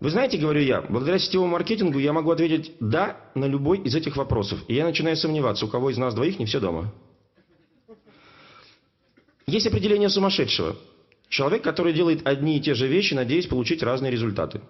Вы 0.00 0.10
знаете, 0.10 0.38
говорю 0.38 0.60
я, 0.60 0.82
благодаря 0.82 1.20
сетевому 1.20 1.52
маркетингу 1.52 2.00
я 2.00 2.12
могу 2.12 2.32
ответить 2.32 2.72
«да» 2.80 3.30
на 3.36 3.44
любой 3.44 3.78
из 3.78 3.94
этих 3.94 4.16
вопросов. 4.16 4.58
И 4.66 4.74
я 4.74 4.86
начинаю 4.86 5.16
сомневаться, 5.16 5.66
у 5.66 5.68
кого 5.68 5.90
из 5.90 5.98
нас 5.98 6.14
двоих 6.14 6.40
не 6.40 6.46
все 6.46 6.58
дома. 6.58 6.92
Есть 9.46 9.68
определение 9.68 10.08
сумасшедшего. 10.08 10.76
Человек, 11.28 11.62
который 11.62 11.92
делает 11.92 12.26
одни 12.26 12.56
и 12.56 12.60
те 12.60 12.74
же 12.74 12.88
вещи, 12.88 13.14
надеясь 13.14 13.46
получить 13.46 13.82
разные 13.82 14.10
результаты. 14.10 14.62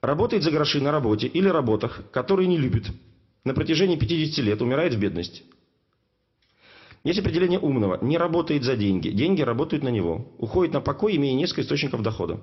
Работает 0.00 0.42
за 0.42 0.50
гроши 0.50 0.80
на 0.80 0.92
работе 0.92 1.26
или 1.26 1.48
работах, 1.48 2.02
которые 2.12 2.46
не 2.46 2.56
любит. 2.56 2.86
На 3.44 3.52
протяжении 3.52 3.96
50 3.96 4.44
лет 4.44 4.62
умирает 4.62 4.94
в 4.94 4.98
бедности. 4.98 5.42
Есть 7.02 7.18
определение 7.18 7.58
умного. 7.58 7.98
Не 8.02 8.18
работает 8.18 8.62
за 8.62 8.76
деньги. 8.76 9.08
Деньги 9.08 9.42
работают 9.42 9.82
на 9.82 9.88
него. 9.88 10.34
Уходит 10.38 10.74
на 10.74 10.80
покой, 10.80 11.16
имея 11.16 11.34
несколько 11.34 11.62
источников 11.62 12.02
дохода. 12.02 12.40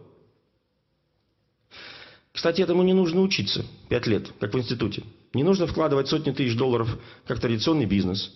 Кстати, 2.32 2.62
этому 2.62 2.84
не 2.84 2.94
нужно 2.94 3.22
учиться. 3.22 3.66
Пять 3.90 4.08
лет, 4.08 4.32
как 4.40 4.54
в 4.54 4.58
институте. 4.58 5.04
Не 5.34 5.44
нужно 5.44 5.68
вкладывать 5.68 6.08
сотни 6.08 6.32
тысяч 6.32 6.56
долларов, 6.56 6.90
как 7.26 7.40
традиционный 7.40 7.86
бизнес. 7.86 8.36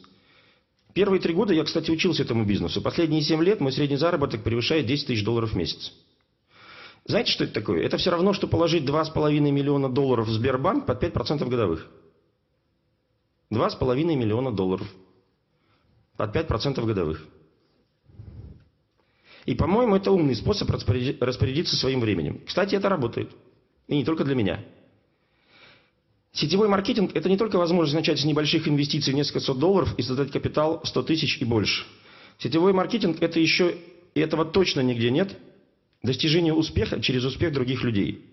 Первые 0.93 1.21
три 1.21 1.33
года 1.33 1.53
я, 1.53 1.63
кстати, 1.63 1.89
учился 1.89 2.23
этому 2.23 2.45
бизнесу. 2.45 2.81
Последние 2.81 3.21
семь 3.21 3.43
лет 3.43 3.61
мой 3.61 3.71
средний 3.71 3.97
заработок 3.97 4.43
превышает 4.43 4.85
10 4.85 5.07
тысяч 5.07 5.23
долларов 5.23 5.53
в 5.53 5.55
месяц. 5.55 5.93
Знаете, 7.05 7.31
что 7.31 7.45
это 7.45 7.53
такое? 7.53 7.83
Это 7.83 7.97
все 7.97 8.11
равно, 8.11 8.33
что 8.33 8.47
положить 8.47 8.83
2,5 8.83 9.39
миллиона 9.39 9.89
долларов 9.89 10.27
в 10.27 10.31
Сбербанк 10.31 10.85
под 10.85 11.03
5% 11.03 11.47
годовых. 11.47 11.87
2,5 13.51 14.03
миллиона 14.03 14.51
долларов 14.51 14.87
под 16.17 16.35
5% 16.35 16.85
годовых. 16.85 17.25
И, 19.45 19.55
по-моему, 19.55 19.95
это 19.95 20.11
умный 20.11 20.35
способ 20.35 20.69
распорядиться 20.69 21.75
своим 21.75 21.99
временем. 21.99 22.41
Кстати, 22.45 22.75
это 22.75 22.89
работает. 22.89 23.31
И 23.87 23.95
не 23.95 24.05
только 24.05 24.23
для 24.23 24.35
меня. 24.35 24.63
Сетевой 26.33 26.69
маркетинг– 26.69 27.11
это 27.13 27.27
не 27.27 27.37
только 27.37 27.57
возможность 27.57 27.95
начать 27.95 28.19
с 28.19 28.23
небольших 28.23 28.67
инвестиций 28.67 29.11
в 29.13 29.15
несколько 29.15 29.41
сот 29.41 29.59
долларов 29.59 29.93
и 29.97 30.01
создать 30.01 30.31
капитал 30.31 30.81
100 30.83 31.03
тысяч 31.03 31.37
и 31.41 31.45
больше. 31.45 31.85
Сетевой 32.37 32.71
маркетинг– 32.71 33.17
это 33.21 33.39
еще, 33.39 33.77
и 34.15 34.19
этого 34.21 34.45
точно 34.45 34.79
нигде 34.79 35.11
нет, 35.11 35.37
достижение 36.03 36.53
успеха 36.53 37.01
через 37.01 37.25
успех 37.25 37.51
других 37.51 37.83
людей. 37.83 38.25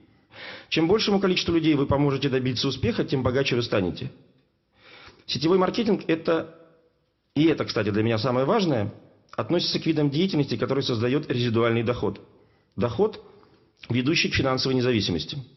Чем 0.69 0.87
большему 0.87 1.19
количеству 1.19 1.55
людей 1.55 1.75
вы 1.75 1.87
поможете 1.87 2.29
добиться 2.29 2.69
успеха, 2.69 3.05
тем 3.05 3.25
богаче 3.25 3.57
вы 3.57 3.63
станете. 3.63 4.13
Сетевой 5.27 5.59
маркетинг– 5.59 6.05
это, 6.07 6.55
и 7.35 7.47
это, 7.47 7.65
кстати, 7.65 7.91
для 7.91 8.05
меня 8.05 8.19
самое 8.19 8.47
важное, 8.47 8.95
относится 9.33 9.81
к 9.81 9.87
видам 9.87 10.09
деятельности, 10.09 10.57
который 10.57 10.85
создает 10.85 11.29
резидуальный 11.29 11.83
доход. 11.83 12.21
Доход, 12.77 13.21
ведущий 13.91 14.31
к 14.31 14.35
финансовой 14.35 14.77
независимости– 14.77 15.37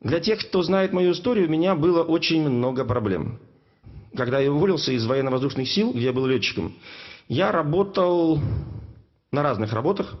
для 0.00 0.20
тех, 0.20 0.40
кто 0.40 0.62
знает 0.62 0.92
мою 0.92 1.12
историю, 1.12 1.48
у 1.48 1.50
меня 1.50 1.74
было 1.74 2.02
очень 2.02 2.48
много 2.48 2.84
проблем. 2.84 3.38
Когда 4.16 4.38
я 4.38 4.52
уволился 4.52 4.92
из 4.92 5.04
военно-воздушных 5.06 5.68
сил, 5.68 5.92
где 5.92 6.06
я 6.06 6.12
был 6.12 6.26
летчиком, 6.26 6.74
я 7.28 7.50
работал 7.50 8.40
на 9.32 9.42
разных 9.42 9.72
работах, 9.72 10.14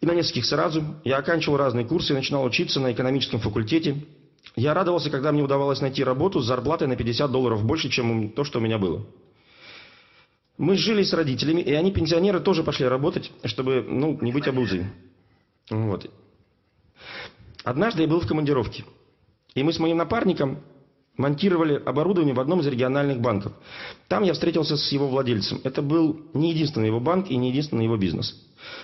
и 0.00 0.06
на 0.06 0.12
нескольких 0.12 0.44
сразу. 0.44 0.82
Я 1.04 1.18
оканчивал 1.18 1.56
разные 1.56 1.84
курсы, 1.84 2.14
начинал 2.14 2.44
учиться 2.44 2.80
на 2.80 2.92
экономическом 2.92 3.40
факультете. 3.40 3.96
Я 4.54 4.74
радовался, 4.74 5.10
когда 5.10 5.32
мне 5.32 5.42
удавалось 5.42 5.80
найти 5.80 6.04
работу 6.04 6.40
с 6.40 6.46
зарплатой 6.46 6.88
на 6.88 6.96
50 6.96 7.30
долларов 7.30 7.64
больше, 7.64 7.88
чем 7.88 8.30
то, 8.30 8.44
что 8.44 8.58
у 8.58 8.62
меня 8.62 8.78
было. 8.78 9.06
Мы 10.56 10.76
жили 10.76 11.02
с 11.02 11.12
родителями, 11.12 11.60
и 11.60 11.72
они, 11.72 11.92
пенсионеры, 11.92 12.40
тоже 12.40 12.64
пошли 12.64 12.86
работать, 12.86 13.30
чтобы 13.44 13.84
ну, 13.88 14.18
не 14.20 14.32
быть 14.32 14.48
обузой. 14.48 14.86
Вот. 15.70 16.10
Однажды 17.64 18.02
я 18.02 18.08
был 18.08 18.20
в 18.20 18.26
командировке, 18.26 18.84
и 19.54 19.62
мы 19.62 19.72
с 19.72 19.78
моим 19.78 19.96
напарником 19.96 20.60
монтировали 21.16 21.82
оборудование 21.84 22.34
в 22.34 22.40
одном 22.40 22.60
из 22.60 22.66
региональных 22.66 23.20
банков. 23.20 23.52
Там 24.06 24.22
я 24.22 24.32
встретился 24.32 24.76
с 24.76 24.92
его 24.92 25.08
владельцем. 25.08 25.60
Это 25.64 25.82
был 25.82 26.20
не 26.32 26.52
единственный 26.52 26.86
его 26.86 27.00
банк 27.00 27.28
и 27.30 27.36
не 27.36 27.50
единственный 27.50 27.84
его 27.84 27.96
бизнес. 27.96 28.34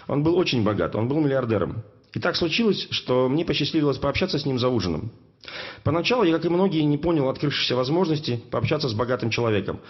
Он 0.09 0.23
был 0.23 0.37
очень 0.37 0.65
богат, 0.65 0.97
он 0.97 1.09
был 1.09 1.21
миллиардером. 1.21 1.85
И 2.13 2.21
так 2.21 2.37
случилось, 2.37 2.87
что 2.91 3.29
мне 3.29 3.45
посчастливилось 3.45 3.99
пообщаться 3.99 4.39
с 4.39 4.47
ним 4.47 4.59
за 4.59 4.69
ужином. 4.69 5.13
Поначалу 5.83 6.25
я, 6.25 6.35
как 6.35 6.45
и 6.45 6.49
многие, 6.49 6.83
не 6.83 6.99
понял 6.99 7.29
открывшейся 7.29 7.77
возможности 7.77 8.43
пообщаться 8.51 8.89
с 8.89 8.95
богатым 8.95 9.31
человеком. 9.31 9.81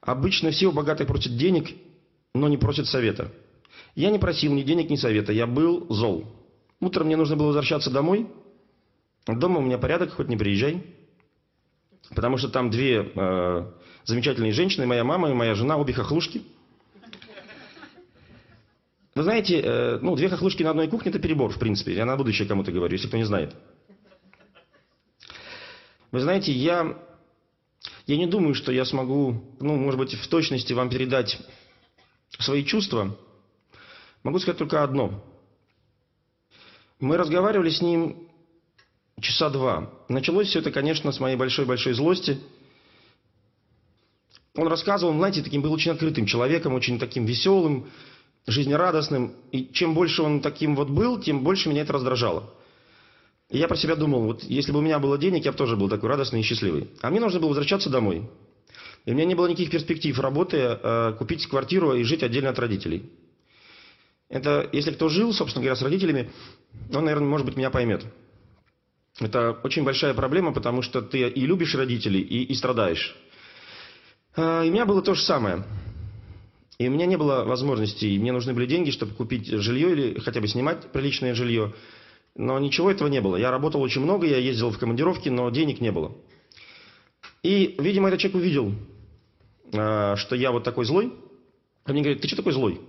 Обычно 0.00 0.50
все 0.50 0.66
у 0.66 0.72
богатых 0.72 1.06
просят 1.06 1.36
денег, 1.36 1.68
но 2.34 2.48
не 2.48 2.56
просят 2.56 2.86
совета. 2.86 3.32
Я 3.94 4.10
не 4.10 4.18
просил 4.18 4.52
ни 4.52 4.62
денег, 4.62 4.90
ни 4.90 4.96
совета, 4.96 5.32
я 5.32 5.46
был 5.46 5.86
зол. 5.90 6.26
Утром 6.80 7.06
мне 7.06 7.16
нужно 7.16 7.36
было 7.36 7.48
возвращаться 7.48 7.90
домой. 7.90 8.26
Дома 9.26 9.58
у 9.58 9.62
меня 9.62 9.78
порядок, 9.78 10.12
хоть 10.12 10.28
не 10.28 10.36
приезжай. 10.36 10.84
Потому 12.14 12.36
что 12.36 12.48
там 12.48 12.70
две 12.70 13.10
э, 13.14 13.72
замечательные 14.04 14.52
женщины, 14.52 14.86
моя 14.86 15.02
мама 15.02 15.30
и 15.30 15.34
моя 15.34 15.54
жена, 15.54 15.76
обе 15.76 15.92
хохлушки. 15.92 16.42
Вы 19.14 19.22
знаете, 19.22 19.60
э, 19.60 19.98
ну, 20.02 20.14
две 20.14 20.28
хохлушки 20.28 20.62
на 20.62 20.70
одной 20.70 20.88
кухне– 20.88 21.10
это 21.10 21.18
перебор, 21.18 21.50
в 21.50 21.58
принципе. 21.58 21.94
Я 21.94 22.04
на 22.04 22.16
будущее 22.16 22.46
кому-то 22.46 22.70
говорю, 22.70 22.92
если 22.92 23.08
кто 23.08 23.16
не 23.16 23.24
знает. 23.24 23.56
Вы 26.12 26.20
знаете, 26.20 26.52
я, 26.52 26.96
я 28.06 28.16
не 28.16 28.26
думаю, 28.26 28.54
что 28.54 28.70
я 28.70 28.84
смогу, 28.84 29.42
ну, 29.58 29.76
может 29.76 29.98
быть, 29.98 30.14
в 30.14 30.28
точности 30.28 30.74
вам 30.74 30.90
передать 30.90 31.40
свои 32.38 32.64
чувства. 32.64 33.16
Могу 34.22 34.38
сказать 34.38 34.58
только 34.58 34.82
одно– 34.82 35.24
мы 37.00 37.16
разговаривали 37.16 37.70
с 37.70 37.82
ним 37.82 38.28
часа 39.20 39.50
два. 39.50 39.90
Началось 40.08 40.48
все 40.48 40.60
это, 40.60 40.70
конечно, 40.70 41.12
с 41.12 41.20
моей 41.20 41.36
большой-большой 41.36 41.94
злости. 41.94 42.38
Он 44.54 44.68
рассказывал, 44.68 45.12
знаете, 45.14 45.42
таким 45.42 45.62
был 45.62 45.72
очень 45.72 45.90
открытым 45.90 46.26
человеком, 46.26 46.74
очень 46.74 46.98
таким 46.98 47.26
веселым, 47.26 47.90
жизнерадостным. 48.46 49.34
И 49.52 49.66
чем 49.72 49.94
больше 49.94 50.22
он 50.22 50.40
таким 50.40 50.74
вот 50.74 50.88
был, 50.88 51.20
тем 51.20 51.42
больше 51.42 51.68
меня 51.68 51.82
это 51.82 51.92
раздражало. 51.92 52.54
И 53.50 53.58
я 53.58 53.68
про 53.68 53.76
себя 53.76 53.94
думал, 53.94 54.22
вот 54.22 54.42
если 54.44 54.72
бы 54.72 54.78
у 54.78 54.82
меня 54.82 54.98
было 54.98 55.18
денег, 55.18 55.44
я 55.44 55.52
бы 55.52 55.58
тоже 55.58 55.76
был 55.76 55.88
такой 55.88 56.08
радостный 56.08 56.40
и 56.40 56.42
счастливый. 56.42 56.90
А 57.02 57.10
мне 57.10 57.20
нужно 57.20 57.38
было 57.38 57.50
возвращаться 57.50 57.90
домой. 57.90 58.28
И 59.04 59.10
у 59.10 59.14
меня 59.14 59.24
не 59.24 59.34
было 59.34 59.46
никаких 59.46 59.70
перспектив 59.70 60.18
работы, 60.18 60.56
э, 60.56 61.14
купить 61.18 61.46
квартиру 61.46 61.94
и 61.94 62.02
жить 62.02 62.22
отдельно 62.22 62.50
от 62.50 62.58
родителей. 62.58 63.10
Это, 64.28 64.68
если 64.72 64.92
кто 64.92 65.08
жил, 65.08 65.32
собственно 65.32 65.62
говоря, 65.62 65.76
с 65.76 65.82
родителями, 65.82 66.30
он, 66.92 67.04
наверное, 67.04 67.28
может 67.28 67.46
быть, 67.46 67.56
меня 67.56 67.70
поймет. 67.70 68.04
Это 69.20 69.52
очень 69.62 69.84
большая 69.84 70.14
проблема, 70.14 70.52
потому 70.52 70.82
что 70.82 71.00
ты 71.00 71.28
и 71.28 71.46
любишь 71.46 71.74
родителей, 71.74 72.20
и, 72.20 72.42
и 72.42 72.54
страдаешь. 72.54 73.16
А, 74.36 74.62
и 74.62 74.68
у 74.68 74.72
меня 74.72 74.84
было 74.84 75.00
то 75.00 75.14
же 75.14 75.22
самое. 75.22 75.64
И 76.78 76.88
у 76.88 76.90
меня 76.90 77.06
не 77.06 77.16
было 77.16 77.44
возможности, 77.44 78.18
мне 78.18 78.32
нужны 78.32 78.52
были 78.52 78.66
деньги, 78.66 78.90
чтобы 78.90 79.14
купить 79.14 79.46
жилье 79.46 79.92
или 79.92 80.18
хотя 80.18 80.40
бы 80.40 80.48
снимать 80.48 80.92
приличное 80.92 81.34
жилье. 81.34 81.72
Но 82.34 82.58
ничего 82.58 82.90
этого 82.90 83.08
не 83.08 83.22
было. 83.22 83.36
Я 83.36 83.50
работал 83.50 83.80
очень 83.80 84.02
много, 84.02 84.26
я 84.26 84.36
ездил 84.36 84.70
в 84.70 84.78
командировки, 84.78 85.30
но 85.30 85.48
денег 85.48 85.80
не 85.80 85.90
было. 85.90 86.14
И, 87.42 87.76
видимо, 87.78 88.08
этот 88.08 88.20
человек 88.20 88.42
увидел, 88.42 88.74
а, 89.72 90.16
что 90.16 90.36
я 90.36 90.50
вот 90.50 90.64
такой 90.64 90.84
злой. 90.84 91.14
Он 91.86 91.92
мне 91.92 92.02
говорит, 92.02 92.20
ты 92.20 92.28
что 92.28 92.36
такой 92.36 92.52
злой? 92.52 92.80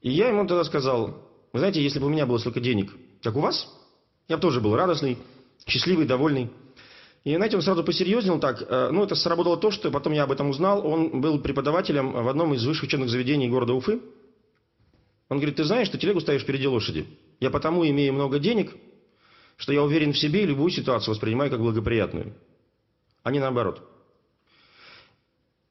И 0.00 0.10
я 0.10 0.28
ему 0.28 0.46
тогда 0.46 0.64
сказал, 0.64 1.28
вы 1.52 1.58
знаете, 1.58 1.82
если 1.82 1.98
бы 1.98 2.06
у 2.06 2.10
меня 2.10 2.26
было 2.26 2.38
столько 2.38 2.60
денег, 2.60 2.92
как 3.22 3.36
у 3.36 3.40
вас, 3.40 3.68
я 4.28 4.36
бы 4.36 4.42
тоже 4.42 4.60
был 4.60 4.76
радостный, 4.76 5.18
счастливый, 5.66 6.06
довольный. 6.06 6.50
И, 7.24 7.34
знаете, 7.34 7.56
он 7.56 7.62
сразу 7.62 7.82
посерьезнел 7.82 8.38
так. 8.38 8.62
Э, 8.62 8.90
ну, 8.90 9.04
это 9.04 9.14
сработало 9.14 9.56
то, 9.56 9.70
что 9.70 9.90
потом 9.90 10.12
я 10.12 10.22
об 10.22 10.32
этом 10.32 10.50
узнал. 10.50 10.86
Он 10.86 11.20
был 11.20 11.40
преподавателем 11.40 12.12
в 12.12 12.28
одном 12.28 12.54
из 12.54 12.64
высших 12.64 12.84
учебных 12.84 13.10
заведений 13.10 13.48
города 13.48 13.74
Уфы. 13.74 14.00
Он 15.28 15.38
говорит, 15.38 15.56
ты 15.56 15.64
знаешь, 15.64 15.88
что 15.88 15.98
телегу 15.98 16.20
ставишь 16.20 16.42
впереди 16.42 16.66
лошади. 16.66 17.06
Я 17.40 17.50
потому 17.50 17.86
имею 17.86 18.14
много 18.14 18.38
денег, 18.38 18.74
что 19.56 19.72
я 19.72 19.82
уверен 19.82 20.12
в 20.12 20.18
себе 20.18 20.44
и 20.44 20.46
любую 20.46 20.70
ситуацию 20.70 21.12
воспринимаю 21.12 21.50
как 21.50 21.60
благоприятную. 21.60 22.34
А 23.24 23.30
не 23.30 23.40
наоборот. 23.40 23.82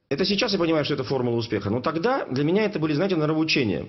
Это 0.09 0.25
сейчас 0.25 0.53
я 0.53 0.59
понимаю, 0.59 0.85
что 0.85 0.93
это 0.93 1.03
формула 1.03 1.37
успеха. 1.37 1.69
Но 1.69 1.81
тогда 1.81 2.25
для 2.25 2.43
меня 2.43 2.65
это 2.65 2.77
были, 2.77 2.93
знаете, 2.93 3.15
нравоучения 3.15 3.87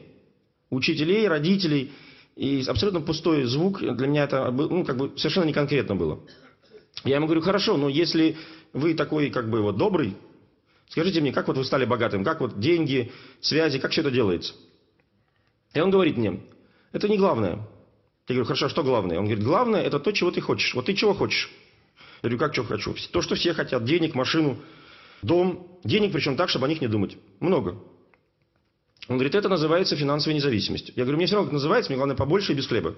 учителей, 0.71 1.29
родителей. 1.29 1.93
И 2.37 2.63
абсолютно 2.67 3.01
пустой 3.01 3.45
звук 3.45 3.81
для 3.81 4.07
меня 4.07 4.25
это 4.25 4.51
ну, 4.51 4.85
как 4.85 4.97
бы 4.97 5.13
совершенно 5.17 5.45
не 5.45 5.53
конкретно 5.53 5.97
было. 5.97 6.21
Я 7.05 7.17
ему 7.17 7.27
говорю, 7.27 7.43
хорошо, 7.43 7.77
но 7.77 7.89
если 7.89 8.37
вы 8.73 8.95
такой 8.95 9.31
как 9.31 9.51
бы 9.51 9.61
вот 9.61 9.77
добрый, 9.77 10.17
скажите 10.89 11.21
мне, 11.21 11.33
как 11.33 11.49
вот 11.49 11.57
вы 11.57 11.65
стали 11.65 11.85
богатым, 11.85 12.25
как 12.25 12.41
вот 12.41 12.61
деньги, 12.61 13.13
связи, 13.41 13.79
как 13.79 13.91
все 13.91 14.03
это 14.03 14.11
делается? 14.11 14.55
И 15.75 15.81
он 15.81 15.91
говорит 15.91 16.17
мне, 16.17 16.41
это 16.93 17.09
не 17.09 17.19
главное. 17.19 17.67
Я 18.29 18.35
говорю, 18.35 18.45
хорошо, 18.45 18.67
а 18.67 18.69
что 18.69 18.83
главное? 18.83 19.19
Он 19.19 19.25
говорит, 19.25 19.45
главное 19.45 19.83
это 19.83 19.99
то, 19.99 20.13
чего 20.13 20.31
ты 20.31 20.41
хочешь. 20.41 20.75
Вот 20.75 20.87
ты 20.87 20.95
чего 20.95 21.15
хочешь? 21.15 21.51
Я 22.23 22.29
говорю, 22.29 22.39
как 22.39 22.55
чего 22.55 22.67
хочу? 22.67 22.95
То, 23.11 23.23
что 23.23 23.35
все 23.37 23.55
хотят. 23.55 23.85
Денег, 23.85 24.15
машину, 24.15 24.59
дом. 25.23 25.67
Денег, 25.85 26.13
причем 26.13 26.37
так, 26.37 26.49
чтобы 26.49 26.67
о 26.67 26.69
них 26.69 26.81
не 26.81 26.89
думать. 26.89 27.17
Много. 27.41 27.81
Он 29.09 29.17
говорит, 29.17 29.35
это 29.35 29.49
называется 29.49 29.97
финансовой 29.97 30.35
независимостью. 30.35 30.93
Я 30.95 31.05
говорю, 31.05 31.17
мне 31.17 31.27
все 31.27 31.37
равно 31.37 31.49
это 31.49 31.55
называется, 31.55 31.91
мне 31.91 31.97
главное 31.97 32.17
побольше 32.17 32.53
и 32.53 32.55
без 32.55 32.67
хлеба. 32.67 32.95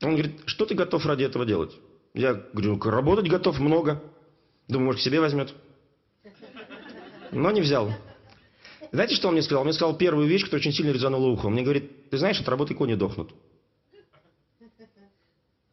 Он 0.00 0.12
говорит, 0.12 0.40
что 0.46 0.64
ты 0.64 0.74
готов 0.74 1.04
ради 1.04 1.24
этого 1.24 1.44
делать? 1.44 1.72
Я 2.14 2.34
говорю, 2.34 2.80
работать 2.80 3.28
готов 3.28 3.60
много. 3.60 4.02
Думаю, 4.66 4.86
может, 4.86 5.00
к 5.02 5.04
себе 5.04 5.20
возьмет. 5.20 5.54
но 7.30 7.50
не 7.50 7.60
взял. 7.60 7.92
Знаете, 8.90 9.14
что 9.14 9.28
он 9.28 9.34
мне 9.34 9.42
сказал? 9.42 9.60
Он 9.60 9.66
мне 9.66 9.74
сказал 9.74 9.96
первую 9.96 10.26
вещь, 10.26 10.44
которая 10.44 10.60
очень 10.60 10.72
сильно 10.72 10.90
резанула 10.90 11.28
ухо. 11.28 11.46
Он 11.46 11.52
мне 11.52 11.62
говорит, 11.62 12.10
ты 12.10 12.18
знаешь, 12.18 12.40
от 12.40 12.48
работы 12.48 12.74
кони 12.74 12.94
дохнут. 12.94 13.32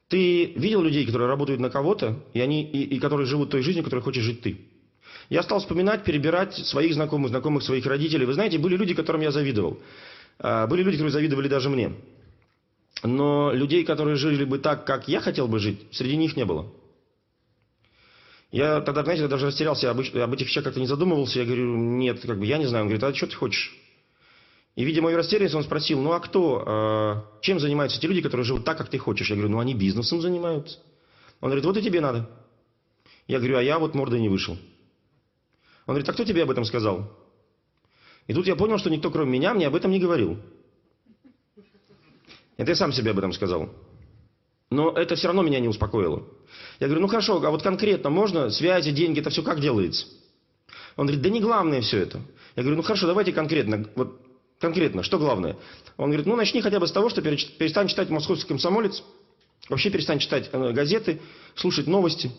Ты 0.10 0.46
видел 0.54 0.82
людей, 0.82 1.06
которые 1.06 1.28
работают 1.28 1.62
на 1.62 1.70
кого-то, 1.70 2.22
и, 2.34 2.42
они, 2.42 2.64
и, 2.64 2.96
и 2.96 3.00
которые 3.00 3.28
живут 3.28 3.52
той 3.52 3.62
жизнью, 3.62 3.84
которой 3.84 4.02
хочешь 4.02 4.24
жить 4.24 4.42
ты? 4.42 4.69
Я 5.30 5.44
стал 5.44 5.60
вспоминать, 5.60 6.04
перебирать 6.04 6.56
своих 6.56 6.94
знакомых, 6.96 7.30
знакомых 7.30 7.64
своих 7.64 7.86
родителей. 7.86 8.26
Вы 8.26 8.34
знаете, 8.34 8.58
были 8.58 8.76
люди, 8.76 8.96
которым 8.96 9.22
я 9.22 9.32
завидовал. 9.32 9.80
А, 10.40 10.66
были 10.66 10.82
люди, 10.82 10.98
которые 10.98 11.12
завидовали 11.12 11.48
даже 11.48 11.70
мне. 11.70 11.94
Но 13.04 13.52
людей, 13.54 13.86
которые 13.86 14.16
жили 14.16 14.44
бы 14.44 14.58
так, 14.58 14.86
как 14.86 15.08
я 15.08 15.22
хотел 15.22 15.48
бы 15.48 15.60
жить, 15.60 15.80
среди 15.92 16.18
них 16.18 16.36
не 16.36 16.46
было. 16.46 16.72
Я 18.52 18.82
тогда, 18.82 19.04
знаете, 19.04 19.28
даже 19.28 19.46
растерялся, 19.46 19.92
об, 19.92 20.00
об 20.00 20.34
этих 20.34 20.48
вещах 20.48 20.64
как-то 20.64 20.80
не 20.80 20.88
задумывался. 20.88 21.40
Я 21.40 21.46
говорю, 21.46 21.78
нет, 21.78 22.22
как 22.22 22.40
бы 22.40 22.48
я 22.48 22.58
не 22.58 22.66
знаю. 22.66 22.86
Он 22.86 22.88
говорит, 22.90 23.04
а 23.04 23.14
что 23.14 23.28
ты 23.28 23.36
хочешь? 23.36 23.78
И, 24.76 24.84
видя 24.84 25.04
мою 25.04 25.18
растерянность, 25.18 25.54
он 25.54 25.64
спросил, 25.64 26.02
ну 26.02 26.14
а 26.14 26.20
кто, 26.20 26.64
э, 26.66 27.42
чем 27.42 27.60
занимаются 27.60 28.00
те 28.00 28.08
люди, 28.08 28.22
которые 28.22 28.46
живут 28.46 28.66
так, 28.66 28.78
как 28.78 28.90
ты 28.90 28.98
хочешь? 28.98 29.30
Я 29.30 29.36
говорю, 29.36 29.52
ну 29.52 29.60
они 29.60 29.76
бизнесом 29.76 30.22
занимаются. 30.22 30.80
Он 31.42 31.50
говорит, 31.50 31.66
вот 31.66 31.78
и 31.78 31.84
тебе 31.84 32.02
надо. 32.02 32.28
Я 33.28 33.38
говорю, 33.38 33.58
а 33.58 33.62
я 33.62 33.78
вот 33.78 33.94
мордой 33.94 34.22
не 34.22 34.30
вышел. 34.30 34.58
Он 35.90 35.94
говорит, 35.94 36.08
а 36.08 36.14
кто 36.14 36.24
тебе 36.24 36.44
об 36.44 36.52
этом 36.52 36.66
сказал? 36.66 37.12
И 38.28 38.34
тут 38.36 38.46
я 38.46 38.56
понял, 38.56 38.78
что 38.78 38.92
никто, 38.92 39.10
кроме 39.10 39.32
меня, 39.32 39.56
мне 39.56 39.66
об 39.66 39.74
этом 39.74 39.90
не 39.90 40.00
говорил. 40.00 40.38
Это 42.58 42.70
я 42.70 42.76
сам 42.76 42.94
себе 42.94 43.10
об 43.10 43.18
этом 43.18 43.34
сказал. 43.34 43.72
Но 44.70 44.92
это 44.92 45.16
все 45.16 45.26
равно 45.26 45.42
меня 45.42 45.60
не 45.60 45.68
успокоило. 45.68 46.28
Я 46.80 46.86
говорю, 46.86 47.02
ну 47.02 47.08
хорошо, 47.08 47.44
а 47.44 47.50
вот 47.50 47.64
конкретно 47.64 48.12
можно, 48.12 48.52
связи, 48.52 48.92
деньги, 48.92 49.20
это 49.20 49.32
все 49.32 49.42
как 49.42 49.62
делается? 49.62 50.06
Он 50.96 51.08
говорит, 51.08 51.24
да 51.24 51.30
не 51.32 51.42
главное 51.42 51.82
все 51.82 51.98
это. 51.98 52.22
Я 52.56 52.62
говорю, 52.62 52.78
ну 52.78 52.84
хорошо, 52.84 53.08
давайте 53.08 53.34
конкретно. 53.34 53.90
Вот 53.96 54.22
конкретно, 54.60 55.02
что 55.02 55.18
главное? 55.18 55.58
Он 55.98 56.12
говорит, 56.12 56.28
ну 56.28 56.36
начни 56.36 56.62
хотя 56.62 56.80
бы 56.80 56.86
с 56.86 56.92
того, 56.92 57.10
что 57.10 57.24
перестань 57.24 57.88
читать 57.88 58.12
«Московский 58.12 58.50
комсомолец», 58.50 59.02
вообще 59.70 59.90
перестань 59.90 60.20
читать 60.20 60.52
э, 60.54 60.72
газеты, 60.72 61.20
слушать 61.56 61.88
новости. 61.88 62.30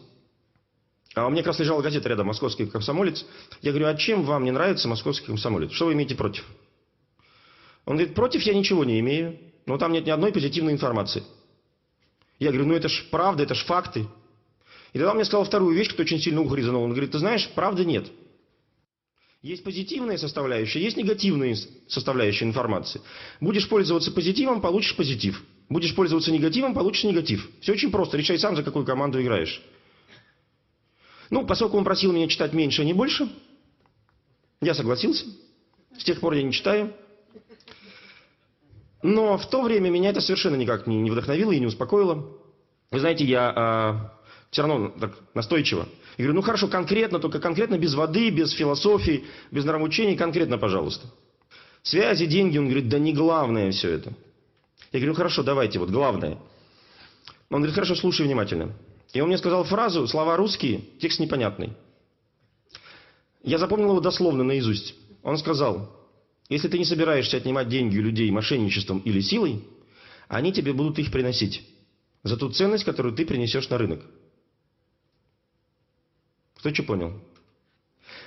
А 1.14 1.26
у 1.26 1.30
меня 1.30 1.42
как 1.42 1.48
раз 1.48 1.58
лежала 1.58 1.82
газета 1.82 2.08
рядом 2.08 2.28
«Московский 2.28 2.66
комсомолец». 2.66 3.24
Я 3.62 3.72
говорю, 3.72 3.88
а 3.88 3.94
чем 3.94 4.22
вам 4.22 4.44
не 4.44 4.52
нравится 4.52 4.86
«Московский 4.86 5.26
комсомолец»? 5.26 5.72
Что 5.72 5.86
вы 5.86 5.94
имеете 5.94 6.14
против? 6.14 6.44
Он 7.84 7.96
говорит, 7.96 8.14
против 8.14 8.42
я 8.42 8.54
ничего 8.54 8.84
не 8.84 9.00
имею, 9.00 9.38
но 9.66 9.76
там 9.76 9.92
нет 9.92 10.06
ни 10.06 10.10
одной 10.10 10.32
позитивной 10.32 10.72
информации. 10.72 11.24
Я 12.38 12.50
говорю, 12.50 12.66
ну 12.66 12.74
это 12.74 12.88
ж 12.88 13.04
правда, 13.10 13.42
это 13.42 13.54
ж 13.54 13.64
факты. 13.64 14.06
И 14.92 14.98
тогда 14.98 15.10
он 15.10 15.16
мне 15.16 15.24
сказал 15.24 15.44
вторую 15.44 15.76
вещь, 15.76 15.88
которая 15.88 16.06
очень 16.06 16.20
сильно 16.20 16.40
ухо 16.40 16.54
резанула. 16.54 16.84
Он 16.84 16.90
говорит, 16.90 17.10
ты 17.10 17.18
знаешь, 17.18 17.48
правды 17.50 17.84
нет. 17.84 18.06
Есть 19.42 19.64
позитивная 19.64 20.18
составляющая, 20.18 20.80
есть 20.80 20.96
негативная 20.96 21.56
составляющая 21.88 22.44
информации. 22.44 23.00
Будешь 23.40 23.68
пользоваться 23.68 24.12
позитивом, 24.12 24.60
получишь 24.60 24.94
позитив. 24.94 25.42
Будешь 25.68 25.94
пользоваться 25.94 26.30
негативом, 26.30 26.74
получишь 26.74 27.04
негатив. 27.04 27.48
Все 27.60 27.72
очень 27.72 27.90
просто. 27.90 28.16
Решай 28.16 28.38
сам, 28.38 28.54
за 28.54 28.62
какую 28.62 28.84
команду 28.84 29.20
играешь. 29.20 29.62
Ну, 31.30 31.46
поскольку 31.46 31.78
он 31.78 31.84
просил 31.84 32.12
меня 32.12 32.28
читать 32.28 32.52
меньше, 32.52 32.82
а 32.82 32.84
не 32.84 32.92
больше, 32.92 33.30
я 34.60 34.74
согласился. 34.74 35.24
С 35.96 36.04
тех 36.04 36.20
пор 36.20 36.34
я 36.34 36.42
не 36.42 36.52
читаю. 36.52 36.92
Но 39.02 39.38
в 39.38 39.48
то 39.48 39.62
время 39.62 39.88
меня 39.88 40.10
это 40.10 40.20
совершенно 40.20 40.56
никак 40.56 40.86
не, 40.86 41.00
не 41.00 41.10
вдохновило 41.10 41.52
и 41.52 41.60
не 41.60 41.66
успокоило. 41.66 42.36
Вы 42.90 43.00
знаете, 43.00 43.24
я 43.24 43.52
а, 43.56 44.12
все 44.50 44.62
равно 44.62 44.88
так 44.90 45.16
настойчиво. 45.34 45.88
Я 46.18 46.24
говорю, 46.24 46.34
ну 46.34 46.42
хорошо, 46.42 46.68
конкретно, 46.68 47.18
только 47.18 47.38
конкретно, 47.38 47.78
без 47.78 47.94
воды, 47.94 48.30
без 48.30 48.52
философии, 48.52 49.24
без 49.50 49.64
нравоучений, 49.64 50.16
конкретно, 50.16 50.58
пожалуйста. 50.58 51.06
Связи, 51.82 52.26
деньги, 52.26 52.58
он 52.58 52.66
говорит, 52.66 52.88
да 52.88 52.98
не 52.98 53.14
главное 53.14 53.70
все 53.70 53.90
это. 53.90 54.12
Я 54.92 54.98
говорю, 54.98 55.12
ну 55.12 55.16
хорошо, 55.16 55.42
давайте, 55.42 55.78
вот 55.78 55.90
главное. 55.90 56.38
Он 57.48 57.58
говорит, 57.58 57.74
хорошо, 57.74 57.94
слушай 57.94 58.26
внимательно. 58.26 58.74
И 59.12 59.20
он 59.20 59.28
мне 59.28 59.38
сказал 59.38 59.64
фразу, 59.64 60.06
слова 60.06 60.36
русские, 60.36 60.82
текст 61.00 61.18
непонятный. 61.18 61.72
Я 63.42 63.58
запомнил 63.58 63.90
его 63.90 64.00
дословно 64.00 64.44
наизусть. 64.44 64.94
Он 65.22 65.36
сказал, 65.38 65.90
если 66.48 66.68
ты 66.68 66.78
не 66.78 66.84
собираешься 66.84 67.36
отнимать 67.36 67.68
деньги 67.68 67.98
у 67.98 68.02
людей 68.02 68.30
мошенничеством 68.30 69.00
или 69.00 69.20
силой, 69.20 69.64
они 70.28 70.52
тебе 70.52 70.72
будут 70.72 70.98
их 70.98 71.10
приносить 71.10 71.62
за 72.22 72.36
ту 72.36 72.50
ценность, 72.50 72.84
которую 72.84 73.14
ты 73.14 73.26
принесешь 73.26 73.68
на 73.68 73.78
рынок. 73.78 74.04
Кто 76.58 76.72
что 76.72 76.82
понял? 76.82 77.20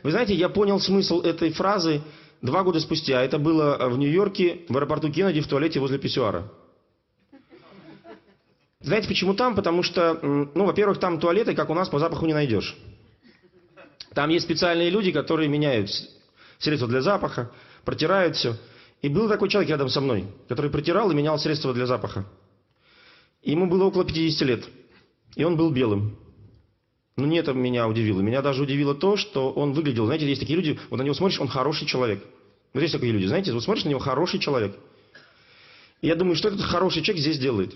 Вы 0.02 0.12
знаете, 0.12 0.34
я 0.34 0.50
понял 0.50 0.80
смысл 0.80 1.22
этой 1.22 1.52
фразы 1.52 2.02
два 2.42 2.64
года 2.64 2.80
спустя. 2.80 3.22
Это 3.22 3.38
было 3.38 3.78
в 3.90 3.98
Нью-Йорке, 3.98 4.66
в 4.68 4.76
аэропорту 4.76 5.12
Кеннеди, 5.12 5.42
в 5.42 5.48
туалете 5.48 5.80
возле 5.80 6.00
писсуара. 6.00 6.52
Знаете, 8.84 9.08
почему 9.08 9.34
там? 9.34 9.56
Потому 9.56 9.82
что, 9.82 10.20
ну, 10.22 10.66
во-первых, 10.66 11.00
там 11.00 11.20
туалеты, 11.20 11.56
как 11.56 11.70
у 11.70 11.74
нас, 11.74 11.88
по 11.88 12.00
запаху 12.00 12.26
не 12.26 12.34
найдешь. 12.34 12.76
Там 14.14 14.30
есть 14.30 14.46
специальные 14.46 14.90
люди, 14.90 15.12
которые 15.12 15.48
меняют 15.50 15.90
средства 16.60 16.88
для 16.88 17.02
запаха, 17.02 17.52
протирают 17.86 18.36
все. 18.36 18.56
И 19.02 19.08
был 19.08 19.28
такой 19.30 19.50
человек 19.50 19.70
рядом 19.70 19.90
со 19.90 20.02
мной, 20.02 20.26
который 20.50 20.70
протирал 20.70 21.10
и 21.12 21.16
менял 21.16 21.40
средства 21.40 21.74
для 21.74 21.86
запаха. 21.86 22.26
Ему 23.42 23.68
было 23.68 23.86
около 23.86 24.06
50 24.06 24.48
лет. 24.48 24.66
И 25.36 25.44
он 25.44 25.56
был 25.56 25.72
белым. 25.72 26.18
Но 27.16 27.26
не 27.26 27.38
это 27.38 27.54
меня 27.54 27.88
удивило. 27.88 28.22
Меня 28.22 28.42
даже 28.42 28.64
удивило 28.64 28.96
то, 28.96 29.16
что 29.16 29.52
он 29.52 29.74
выглядел, 29.74 30.06
знаете, 30.06 30.28
есть 30.28 30.42
такие 30.42 30.58
люди, 30.58 30.80
вот 30.90 30.98
на 30.98 31.04
него 31.04 31.14
смотришь, 31.14 31.40
он 31.40 31.48
хороший 31.48 31.88
человек. 31.88 32.24
Вот 32.74 32.82
есть 32.82 32.94
такие 32.94 33.12
люди, 33.12 33.28
знаете, 33.28 33.54
вот 33.54 33.64
смотришь 33.64 33.86
на 33.86 33.90
него, 33.90 34.00
хороший 34.00 34.40
человек. 34.40 34.76
И 36.02 36.08
я 36.08 36.16
думаю, 36.16 36.36
что 36.36 36.50
этот 36.50 36.62
хороший 36.62 37.02
человек 37.02 37.22
здесь 37.22 37.38
делает? 37.38 37.76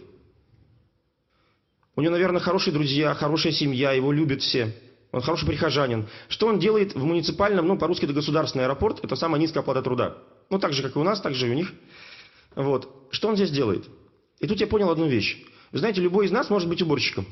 У 1.98 2.02
него, 2.02 2.12
наверное, 2.12 2.40
хорошие 2.40 2.72
друзья, 2.72 3.16
хорошая 3.16 3.52
семья, 3.52 3.92
его 3.92 4.12
любят 4.12 4.44
все. 4.44 4.72
Он 5.12 5.22
хороший 5.22 5.48
прихожанин. 5.48 6.08
Что 6.28 6.46
он 6.46 6.60
делает 6.60 6.94
в 6.94 7.04
муниципальном, 7.04 7.66
ну, 7.66 7.76
по-русски 7.76 8.06
это 8.06 8.14
государственный 8.14 8.66
аэропорт, 8.66 9.04
это 9.04 9.16
самая 9.16 9.42
низкая 9.42 9.64
оплата 9.64 9.82
труда. 9.82 10.18
Ну, 10.52 10.60
так 10.60 10.74
же, 10.74 10.84
как 10.84 10.96
и 10.96 11.00
у 11.00 11.04
нас, 11.04 11.20
так 11.20 11.34
же 11.34 11.48
и 11.48 11.50
у 11.50 11.56
них. 11.56 11.74
Вот. 12.56 13.08
Что 13.10 13.30
он 13.30 13.36
здесь 13.36 13.50
делает? 13.50 13.90
И 14.40 14.46
тут 14.46 14.60
я 14.60 14.68
понял 14.68 14.92
одну 14.92 15.08
вещь. 15.08 15.44
Вы 15.72 15.80
знаете, 15.80 16.00
любой 16.00 16.28
из 16.28 16.32
нас 16.32 16.52
может 16.52 16.70
быть 16.70 16.84
уборщиком. 16.84 17.26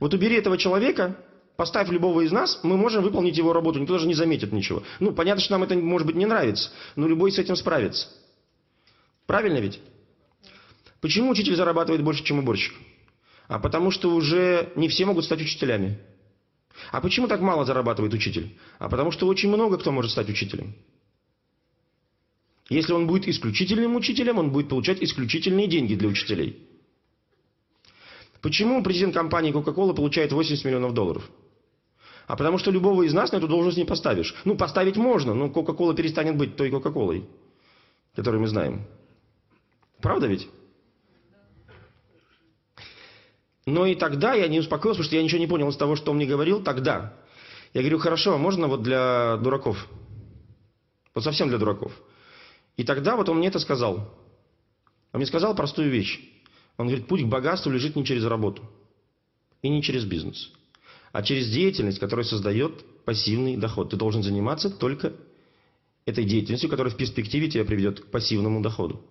Вот 0.00 0.12
убери 0.12 0.36
этого 0.36 0.58
человека, 0.58 1.16
поставь 1.56 1.88
любого 1.88 2.20
из 2.20 2.32
нас, 2.32 2.60
мы 2.62 2.76
можем 2.76 3.02
выполнить 3.02 3.38
его 3.38 3.54
работу, 3.54 3.78
никто 3.78 3.94
даже 3.94 4.06
не 4.06 4.14
заметит 4.14 4.52
ничего. 4.52 4.82
Ну, 5.00 5.12
понятно, 5.12 5.40
что 5.40 5.52
нам 5.52 5.62
это, 5.62 5.74
может 5.76 6.06
быть, 6.06 6.16
не 6.16 6.26
нравится, 6.26 6.72
но 6.94 7.08
любой 7.08 7.32
с 7.32 7.38
этим 7.38 7.56
справится. 7.56 8.08
Правильно 9.24 9.58
ведь? 9.58 9.80
Почему 11.00 11.30
учитель 11.30 11.56
зарабатывает 11.56 12.04
больше, 12.04 12.22
чем 12.22 12.38
уборщик? 12.40 12.74
А 13.48 13.58
потому 13.58 13.90
что 13.90 14.14
уже 14.14 14.72
не 14.76 14.88
все 14.88 15.04
могут 15.04 15.24
стать 15.24 15.40
учителями. 15.40 15.98
А 16.90 17.00
почему 17.00 17.28
так 17.28 17.40
мало 17.40 17.64
зарабатывает 17.64 18.12
учитель? 18.12 18.58
А 18.78 18.88
потому 18.88 19.10
что 19.10 19.26
очень 19.26 19.48
много 19.48 19.78
кто 19.78 19.92
может 19.92 20.10
стать 20.10 20.28
учителем. 20.28 20.74
Если 22.68 22.92
он 22.92 23.06
будет 23.06 23.28
исключительным 23.28 23.94
учителем, 23.94 24.38
он 24.38 24.50
будет 24.50 24.68
получать 24.68 25.02
исключительные 25.02 25.68
деньги 25.68 25.94
для 25.94 26.08
учителей. 26.08 26.68
Почему 28.42 28.82
президент 28.82 29.14
компании 29.14 29.52
Coca-Cola 29.52 29.94
получает 29.94 30.32
80 30.32 30.64
миллионов 30.64 30.92
долларов? 30.92 31.28
А 32.26 32.36
потому 32.36 32.58
что 32.58 32.72
любого 32.72 33.04
из 33.04 33.14
нас 33.14 33.30
на 33.30 33.36
эту 33.36 33.46
должность 33.46 33.78
не 33.78 33.84
поставишь. 33.84 34.34
Ну, 34.44 34.56
поставить 34.56 34.96
можно, 34.96 35.32
но 35.32 35.46
Coca-Cola 35.46 35.94
перестанет 35.94 36.36
быть 36.36 36.56
той 36.56 36.70
Coca-Colой, 36.70 37.24
которую 38.16 38.42
мы 38.42 38.48
знаем. 38.48 38.84
Правда 40.00 40.26
ведь? 40.26 40.48
Но 43.66 43.84
и 43.84 43.96
тогда 43.96 44.34
я 44.34 44.46
не 44.48 44.60
успокоился, 44.60 44.98
потому 44.98 45.08
что 45.08 45.16
я 45.16 45.22
ничего 45.22 45.40
не 45.40 45.48
понял 45.48 45.68
из 45.68 45.76
того, 45.76 45.96
что 45.96 46.12
он 46.12 46.16
мне 46.16 46.26
говорил 46.26 46.62
тогда. 46.62 47.14
Я 47.74 47.80
говорю, 47.80 47.98
хорошо, 47.98 48.34
а 48.34 48.38
можно 48.38 48.68
вот 48.68 48.82
для 48.82 49.36
дураков? 49.38 49.88
Вот 51.14 51.24
совсем 51.24 51.48
для 51.48 51.58
дураков. 51.58 51.92
И 52.76 52.84
тогда 52.84 53.16
вот 53.16 53.28
он 53.28 53.38
мне 53.38 53.48
это 53.48 53.58
сказал. 53.58 54.14
Он 55.12 55.18
мне 55.18 55.26
сказал 55.26 55.54
простую 55.56 55.90
вещь. 55.90 56.20
Он 56.76 56.86
говорит, 56.86 57.08
путь 57.08 57.22
к 57.22 57.26
богатству 57.26 57.70
лежит 57.70 57.96
не 57.96 58.04
через 58.04 58.24
работу 58.24 58.62
и 59.62 59.68
не 59.68 59.82
через 59.82 60.04
бизнес, 60.04 60.52
а 61.12 61.22
через 61.22 61.48
деятельность, 61.48 61.98
которая 61.98 62.24
создает 62.24 62.84
пассивный 63.04 63.56
доход. 63.56 63.90
Ты 63.90 63.96
должен 63.96 64.22
заниматься 64.22 64.70
только 64.70 65.14
этой 66.04 66.24
деятельностью, 66.24 66.68
которая 66.68 66.92
в 66.92 66.96
перспективе 66.96 67.48
тебя 67.48 67.64
приведет 67.64 68.00
к 68.00 68.06
пассивному 68.06 68.60
доходу. 68.60 69.02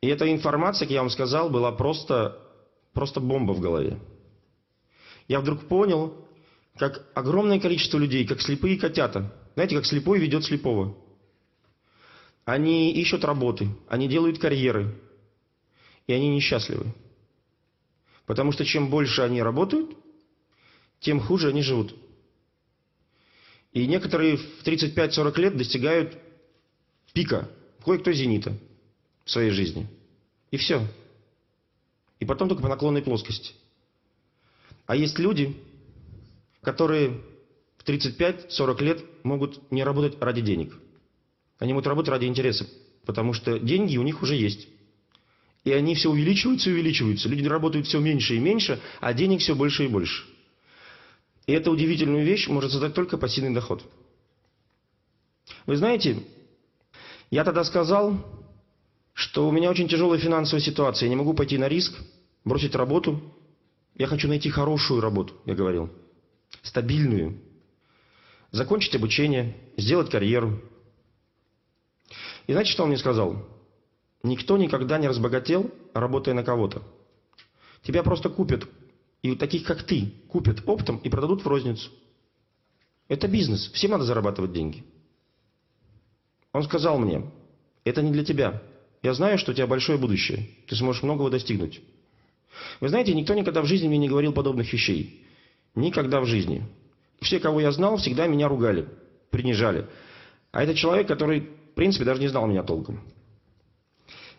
И 0.00 0.06
эта 0.06 0.30
информация, 0.30 0.86
как 0.86 0.92
я 0.92 1.00
вам 1.00 1.10
сказал, 1.10 1.50
была 1.50 1.72
просто, 1.72 2.38
просто 2.94 3.20
бомба 3.20 3.52
в 3.52 3.60
голове. 3.60 3.98
Я 5.28 5.40
вдруг 5.40 5.66
понял, 5.68 6.16
как 6.76 7.06
огромное 7.14 7.60
количество 7.60 7.98
людей, 7.98 8.26
как 8.26 8.40
слепые 8.40 8.78
котята. 8.78 9.34
Знаете, 9.54 9.76
как 9.76 9.86
слепой 9.86 10.18
ведет 10.18 10.44
слепого. 10.44 10.96
Они 12.44 12.92
ищут 12.92 13.24
работы, 13.24 13.68
они 13.88 14.08
делают 14.08 14.38
карьеры, 14.38 14.94
и 16.06 16.12
они 16.12 16.28
несчастливы. 16.28 16.92
Потому 18.26 18.52
что 18.52 18.64
чем 18.64 18.90
больше 18.90 19.22
они 19.22 19.42
работают, 19.42 19.96
тем 21.00 21.20
хуже 21.20 21.48
они 21.48 21.62
живут. 21.62 21.94
И 23.72 23.86
некоторые 23.86 24.36
в 24.36 24.62
35-40 24.64 25.40
лет 25.40 25.56
достигают 25.56 26.18
пика, 27.12 27.48
кое-кто 27.84 28.12
зенита 28.12 28.56
в 29.24 29.30
своей 29.30 29.50
жизни. 29.50 29.88
И 30.50 30.56
все. 30.56 30.86
И 32.20 32.24
потом 32.24 32.48
только 32.48 32.62
по 32.62 32.68
наклонной 32.68 33.02
плоскости. 33.02 33.54
А 34.86 34.96
есть 34.96 35.18
люди, 35.18 35.56
которые 36.62 37.20
в 37.78 37.84
35-40 37.86 38.82
лет 38.82 39.04
могут 39.24 39.70
не 39.70 39.84
работать 39.84 40.20
ради 40.20 40.40
денег. 40.40 40.74
Они 41.58 41.72
могут 41.72 41.86
работать 41.86 42.10
ради 42.10 42.26
интереса, 42.26 42.66
потому 43.04 43.32
что 43.32 43.58
деньги 43.58 43.96
у 43.96 44.02
них 44.02 44.22
уже 44.22 44.34
есть. 44.36 44.68
И 45.64 45.72
они 45.72 45.94
все 45.94 46.10
увеличиваются 46.10 46.70
и 46.70 46.74
увеличиваются. 46.74 47.28
Люди 47.28 47.46
работают 47.46 47.86
все 47.86 47.98
меньше 47.98 48.36
и 48.36 48.38
меньше, 48.38 48.80
а 49.00 49.14
денег 49.14 49.40
все 49.40 49.54
больше 49.54 49.84
и 49.84 49.88
больше. 49.88 50.24
И 51.46 51.52
эту 51.52 51.72
удивительную 51.72 52.24
вещь 52.24 52.48
может 52.48 52.70
создать 52.70 52.94
только 52.94 53.16
пассивный 53.16 53.54
доход. 53.54 53.82
Вы 55.66 55.76
знаете, 55.76 56.22
я 57.30 57.44
тогда 57.44 57.64
сказал, 57.64 58.43
что 59.14 59.48
у 59.48 59.52
меня 59.52 59.70
очень 59.70 59.88
тяжелая 59.88 60.18
финансовая 60.18 60.60
ситуация. 60.60 61.06
Я 61.06 61.10
не 61.10 61.16
могу 61.16 61.34
пойти 61.34 61.56
на 61.56 61.68
риск, 61.68 61.94
бросить 62.44 62.74
работу. 62.74 63.22
Я 63.94 64.08
хочу 64.08 64.28
найти 64.28 64.50
хорошую 64.50 65.00
работу, 65.00 65.34
я 65.46 65.54
говорил. 65.54 65.88
Стабильную. 66.62 67.40
Закончить 68.50 68.94
обучение, 68.96 69.56
сделать 69.76 70.10
карьеру. 70.10 70.60
И 72.46 72.52
знаете, 72.52 72.72
что 72.72 72.82
он 72.82 72.90
мне 72.90 72.98
сказал? 72.98 73.46
Никто 74.22 74.56
никогда 74.56 74.98
не 74.98 75.08
разбогател, 75.08 75.70
работая 75.94 76.34
на 76.34 76.42
кого-то. 76.42 76.82
Тебя 77.82 78.02
просто 78.02 78.28
купят 78.28 78.68
и 79.22 79.36
таких, 79.36 79.64
как 79.64 79.84
ты, 79.84 80.12
купят 80.28 80.62
оптом 80.66 80.98
и 80.98 81.08
продадут 81.08 81.44
в 81.44 81.48
розницу. 81.48 81.90
Это 83.08 83.28
бизнес. 83.28 83.70
Всем 83.72 83.92
надо 83.92 84.04
зарабатывать 84.04 84.52
деньги. 84.52 84.84
Он 86.52 86.62
сказал 86.64 86.98
мне, 86.98 87.30
это 87.84 88.02
не 88.02 88.10
для 88.12 88.24
тебя. 88.24 88.62
Я 89.04 89.12
знаю, 89.12 89.36
что 89.36 89.52
у 89.52 89.54
тебя 89.54 89.66
большое 89.66 89.98
будущее. 89.98 90.48
Ты 90.66 90.76
сможешь 90.76 91.02
многого 91.02 91.28
достигнуть. 91.28 91.82
Вы 92.80 92.88
знаете, 92.88 93.12
никто 93.12 93.34
никогда 93.34 93.60
в 93.60 93.66
жизни 93.66 93.86
мне 93.86 93.98
не 93.98 94.08
говорил 94.08 94.32
подобных 94.32 94.72
вещей. 94.72 95.22
Никогда 95.74 96.20
в 96.22 96.26
жизни. 96.26 96.64
Все, 97.20 97.38
кого 97.38 97.60
я 97.60 97.70
знал, 97.70 97.98
всегда 97.98 98.26
меня 98.26 98.48
ругали, 98.48 98.88
принижали. 99.28 99.86
А 100.52 100.62
это 100.62 100.74
человек, 100.74 101.06
который, 101.06 101.40
в 101.40 101.74
принципе, 101.74 102.06
даже 102.06 102.18
не 102.18 102.28
знал 102.28 102.46
меня 102.46 102.62
толком. 102.62 103.02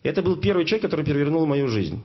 Это 0.01 0.23
был 0.23 0.35
первый 0.37 0.65
человек, 0.65 0.81
который 0.81 1.05
перевернул 1.05 1.45
мою 1.45 1.67
жизнь. 1.67 2.01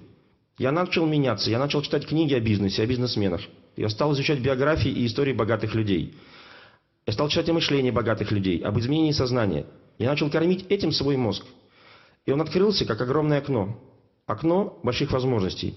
Я 0.58 0.70
начал 0.70 1.06
меняться, 1.06 1.48
я 1.48 1.58
начал 1.58 1.80
читать 1.80 2.06
книги 2.06 2.34
о 2.34 2.40
бизнесе, 2.40 2.82
о 2.82 2.86
бизнесменах. 2.86 3.40
Я 3.74 3.88
стал 3.88 4.12
изучать 4.12 4.40
биографии 4.40 4.90
и 4.90 5.06
истории 5.06 5.32
богатых 5.32 5.74
людей. 5.74 6.14
Я 7.06 7.14
стал 7.14 7.30
читать 7.30 7.48
о 7.48 7.54
мышлении 7.54 7.90
богатых 7.90 8.30
людей, 8.30 8.58
об 8.58 8.78
изменении 8.78 9.12
сознания. 9.12 9.64
Я 9.98 10.10
начал 10.10 10.28
кормить 10.28 10.66
этим 10.68 10.92
свой 10.92 11.16
мозг. 11.16 11.46
И 12.26 12.32
он 12.32 12.40
открылся, 12.40 12.84
как 12.84 13.00
огромное 13.00 13.38
окно. 13.38 13.78
Окно 14.26 14.78
больших 14.82 15.12
возможностей. 15.12 15.74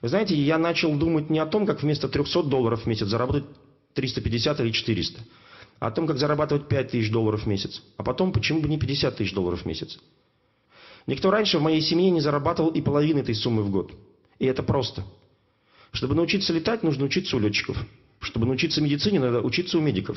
Вы 0.00 0.08
знаете, 0.08 0.34
я 0.34 0.58
начал 0.58 0.94
думать 0.96 1.30
не 1.30 1.38
о 1.38 1.46
том, 1.46 1.66
как 1.66 1.82
вместо 1.82 2.08
300 2.08 2.44
долларов 2.44 2.82
в 2.82 2.86
месяц 2.86 3.06
заработать 3.06 3.44
350 3.94 4.60
или 4.60 4.70
400, 4.70 5.20
а 5.78 5.86
о 5.86 5.90
том, 5.90 6.06
как 6.06 6.18
зарабатывать 6.18 6.68
5 6.68 6.90
тысяч 6.90 7.10
долларов 7.10 7.42
в 7.42 7.46
месяц. 7.46 7.82
А 7.96 8.02
потом, 8.02 8.32
почему 8.32 8.60
бы 8.60 8.68
не 8.68 8.78
50 8.78 9.16
тысяч 9.16 9.32
долларов 9.34 9.62
в 9.62 9.66
месяц. 9.66 9.98
Никто 11.06 11.30
раньше 11.30 11.58
в 11.58 11.62
моей 11.62 11.80
семье 11.80 12.10
не 12.10 12.20
зарабатывал 12.20 12.70
и 12.70 12.80
половины 12.80 13.20
этой 13.20 13.34
суммы 13.34 13.62
в 13.62 13.70
год. 13.70 13.92
И 14.38 14.46
это 14.46 14.62
просто. 14.62 15.04
Чтобы 15.92 16.14
научиться 16.14 16.52
летать, 16.52 16.82
нужно 16.82 17.04
учиться 17.04 17.36
у 17.36 17.40
летчиков. 17.40 17.76
Чтобы 18.20 18.46
научиться 18.46 18.80
медицине, 18.80 19.20
надо 19.20 19.40
учиться 19.40 19.78
у 19.78 19.80
медиков. 19.80 20.16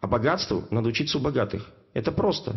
А 0.00 0.06
богатству 0.06 0.64
надо 0.70 0.88
учиться 0.88 1.18
у 1.18 1.20
богатых. 1.20 1.70
Это 1.94 2.12
просто. 2.12 2.56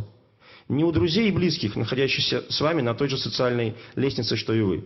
Не 0.70 0.84
у 0.84 0.92
друзей 0.92 1.30
и 1.30 1.32
близких, 1.32 1.76
находящихся 1.76 2.46
с 2.48 2.62
вами 2.62 2.82
на 2.82 2.94
той 2.94 3.10
же 3.10 3.18
социальной 3.18 3.76
лестнице, 3.96 4.36
что 4.36 4.54
и 4.54 4.62
вы. 4.62 4.86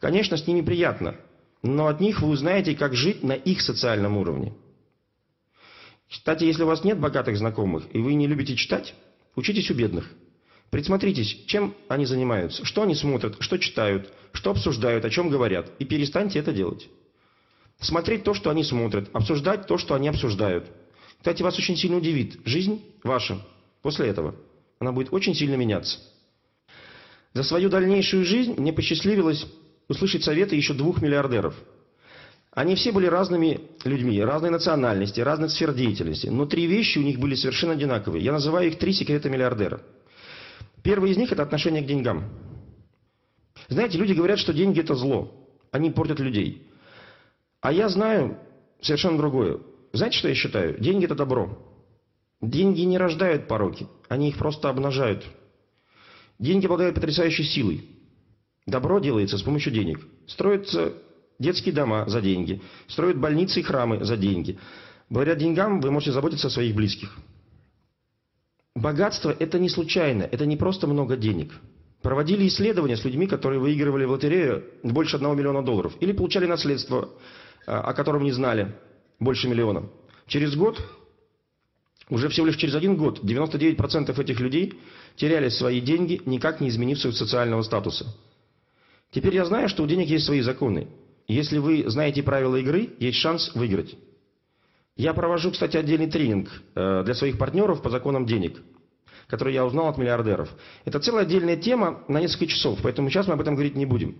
Конечно, 0.00 0.38
с 0.38 0.46
ними 0.46 0.62
приятно, 0.62 1.16
но 1.62 1.86
от 1.86 2.00
них 2.00 2.22
вы 2.22 2.28
узнаете, 2.28 2.74
как 2.74 2.94
жить 2.94 3.22
на 3.22 3.34
их 3.34 3.60
социальном 3.60 4.16
уровне. 4.16 4.54
Кстати, 6.10 6.44
если 6.44 6.62
у 6.62 6.66
вас 6.66 6.82
нет 6.82 6.98
богатых 6.98 7.36
знакомых, 7.36 7.84
и 7.92 7.98
вы 7.98 8.14
не 8.14 8.26
любите 8.26 8.56
читать, 8.56 8.94
учитесь 9.36 9.70
у 9.70 9.74
бедных. 9.74 10.10
Присмотритесь, 10.70 11.44
чем 11.46 11.74
они 11.88 12.06
занимаются, 12.06 12.64
что 12.64 12.82
они 12.82 12.94
смотрят, 12.94 13.36
что 13.40 13.58
читают, 13.58 14.10
что 14.32 14.50
обсуждают, 14.50 15.04
о 15.04 15.10
чем 15.10 15.28
говорят, 15.28 15.70
и 15.78 15.84
перестаньте 15.84 16.38
это 16.38 16.52
делать. 16.52 16.88
Смотреть 17.78 18.24
то, 18.24 18.32
что 18.32 18.48
они 18.48 18.64
смотрят, 18.64 19.10
обсуждать 19.12 19.66
то, 19.66 19.76
что 19.76 19.94
они 19.94 20.08
обсуждают. 20.08 20.70
Кстати, 21.18 21.42
вас 21.42 21.58
очень 21.58 21.76
сильно 21.76 21.98
удивит. 21.98 22.40
Жизнь 22.46 22.82
ваша 23.02 23.44
после 23.82 24.06
этого. 24.06 24.34
Она 24.82 24.90
будет 24.90 25.12
очень 25.12 25.32
сильно 25.32 25.54
меняться. 25.54 26.00
За 27.34 27.44
свою 27.44 27.68
дальнейшую 27.68 28.24
жизнь 28.24 28.54
мне 28.58 28.72
посчастливилось 28.72 29.46
услышать 29.86 30.24
советы 30.24 30.56
еще 30.56 30.74
двух 30.74 31.00
миллиардеров. 31.00 31.54
Они 32.50 32.74
все 32.74 32.90
были 32.90 33.06
разными 33.06 33.60
людьми, 33.84 34.20
разной 34.20 34.50
национальности, 34.50 35.20
разных 35.20 35.52
сфер 35.52 35.72
деятельности. 35.72 36.26
Но 36.26 36.46
три 36.46 36.66
вещи 36.66 36.98
у 36.98 37.02
них 37.02 37.20
были 37.20 37.36
совершенно 37.36 37.74
одинаковые. 37.74 38.24
Я 38.24 38.32
называю 38.32 38.70
их 38.70 38.78
три 38.80 38.92
секрета 38.92 39.30
миллиардера. 39.30 39.82
Первый 40.82 41.12
из 41.12 41.16
них– 41.16 41.30
это 41.32 41.44
отношение 41.44 41.84
к 41.84 41.86
деньгам. 41.86 42.24
Знаете, 43.68 43.98
люди 43.98 44.14
говорят, 44.14 44.40
что 44.40 44.52
деньги– 44.52 44.80
это 44.82 44.96
зло. 44.96 45.48
Они 45.70 45.92
портят 45.92 46.18
людей. 46.18 46.66
А 47.60 47.70
я 47.70 47.88
знаю 47.88 48.36
совершенно 48.80 49.16
другое. 49.16 49.60
Знаете, 49.92 50.18
что 50.18 50.26
я 50.26 50.34
считаю? 50.34 50.80
Деньги– 50.80 51.04
это 51.06 51.14
добро. 51.14 51.68
Деньги 52.42 52.80
не 52.80 52.98
рождают 52.98 53.46
пороки, 53.46 53.86
они 54.12 54.28
их 54.28 54.36
просто 54.36 54.68
обнажают. 54.68 55.24
Деньги 56.38 56.66
обладают 56.66 56.94
потрясающей 56.94 57.44
силой. 57.44 57.88
Добро 58.66 58.98
делается 58.98 59.38
с 59.38 59.42
помощью 59.42 59.72
денег. 59.72 60.00
Строятся 60.26 60.92
детские 61.38 61.74
дома 61.74 62.04
за 62.06 62.20
деньги, 62.20 62.60
строят 62.88 63.18
больницы 63.18 63.60
и 63.60 63.62
храмы 63.62 64.04
за 64.04 64.16
деньги. 64.18 64.58
Благодаря 65.08 65.40
деньгам 65.40 65.80
вы 65.80 65.90
можете 65.90 66.12
заботиться 66.12 66.48
о 66.48 66.50
своих 66.50 66.74
близких. 66.74 67.16
Богатство– 68.74 69.34
это 69.38 69.58
не 69.58 69.68
случайно, 69.68 70.22
это 70.22 70.44
не 70.44 70.56
просто 70.56 70.86
много 70.86 71.16
денег. 71.16 71.52
Проводили 72.02 72.46
исследования 72.48 72.96
с 72.96 73.04
людьми, 73.04 73.26
которые 73.26 73.60
выигрывали 73.60 74.04
в 74.04 74.10
лотерею 74.10 74.64
больше 74.82 75.16
одного 75.16 75.34
миллиона 75.34 75.62
долларов. 75.62 75.94
Или 76.00 76.12
получали 76.12 76.46
наследство, 76.46 77.08
а, 77.66 77.80
о 77.80 77.94
котором 77.94 78.24
не 78.24 78.32
знали, 78.32 78.74
больше 79.18 79.48
миллиона. 79.48 79.88
Через 80.26 80.54
год, 80.54 80.82
уже 82.12 82.28
всего 82.28 82.46
лишь 82.46 82.56
через 82.56 82.74
один 82.74 82.96
год, 82.96 83.20
99% 83.24 84.20
этих 84.20 84.38
людей 84.38 84.74
теряли 85.16 85.48
свои 85.48 85.80
деньги, 85.80 86.20
никак 86.26 86.60
не 86.60 86.68
изменив 86.68 86.98
своего 86.98 87.16
социального 87.16 87.62
статуса. 87.62 88.06
Теперь 89.10 89.34
я 89.34 89.46
знаю, 89.46 89.68
что 89.70 89.82
у 89.82 89.86
денег 89.86 90.08
есть 90.08 90.26
свои 90.26 90.42
законы. 90.42 90.88
Если 91.26 91.56
вы 91.56 91.88
знаете 91.88 92.22
правила 92.22 92.56
игры, 92.56 92.90
есть 92.98 93.16
шанс 93.16 93.54
выиграть. 93.54 93.96
Я 94.94 95.14
провожу, 95.14 95.52
кстати, 95.52 95.78
отдельный 95.78 96.06
тренинг 96.06 96.50
э, 96.74 97.02
для 97.02 97.14
своих 97.14 97.38
партнеров 97.38 97.80
по 97.80 97.88
законам 97.88 98.26
денег, 98.26 98.60
который 99.26 99.54
я 99.54 99.64
узнал 99.64 99.88
от 99.88 99.96
миллиардеров. 99.96 100.50
Это 100.84 101.00
целая 101.00 101.22
отдельная 101.22 101.56
тема 101.56 102.04
на 102.08 102.20
несколько 102.20 102.46
часов, 102.46 102.78
поэтому 102.82 103.08
сейчас 103.08 103.26
мы 103.26 103.34
об 103.34 103.40
этом 103.40 103.54
говорить 103.54 103.74
не 103.74 103.86
будем. 103.86 104.18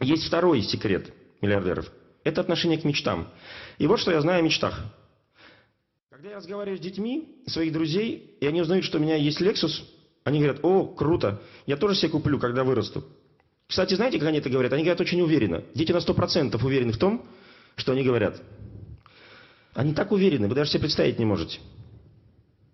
Есть 0.00 0.26
второй 0.26 0.60
секрет 0.60 1.14
миллиардеров. 1.40 1.90
Это 2.24 2.42
отношение 2.42 2.78
к 2.78 2.84
мечтам. 2.84 3.28
И 3.78 3.86
вот 3.86 4.00
что 4.00 4.10
я 4.10 4.20
знаю 4.20 4.40
о 4.40 4.42
мечтах. 4.42 4.84
Когда 6.22 6.34
я 6.34 6.36
разговариваю 6.36 6.78
с 6.78 6.80
детьми, 6.80 7.42
своих 7.48 7.72
друзей, 7.72 8.36
и 8.40 8.46
они 8.46 8.62
узнают, 8.62 8.84
что 8.84 8.98
у 8.98 9.00
меня 9.00 9.16
есть 9.16 9.40
Lexus, 9.40 9.82
они 10.22 10.38
говорят, 10.38 10.60
о, 10.62 10.86
круто, 10.86 11.42
я 11.66 11.76
тоже 11.76 11.96
себе 11.96 12.10
куплю, 12.10 12.38
когда 12.38 12.62
вырасту. 12.62 13.02
Кстати, 13.66 13.94
знаете, 13.94 14.20
как 14.20 14.28
они 14.28 14.38
это 14.38 14.48
говорят? 14.48 14.72
Они 14.72 14.84
говорят 14.84 15.00
очень 15.00 15.20
уверенно. 15.20 15.64
Дети 15.74 15.90
на 15.90 15.96
100% 15.96 16.64
уверены 16.64 16.92
в 16.92 16.98
том, 16.98 17.26
что 17.74 17.90
они 17.90 18.04
говорят. 18.04 18.40
Они 19.74 19.94
так 19.94 20.12
уверены, 20.12 20.46
вы 20.46 20.54
даже 20.54 20.70
себе 20.70 20.82
представить 20.82 21.18
не 21.18 21.24
можете, 21.24 21.58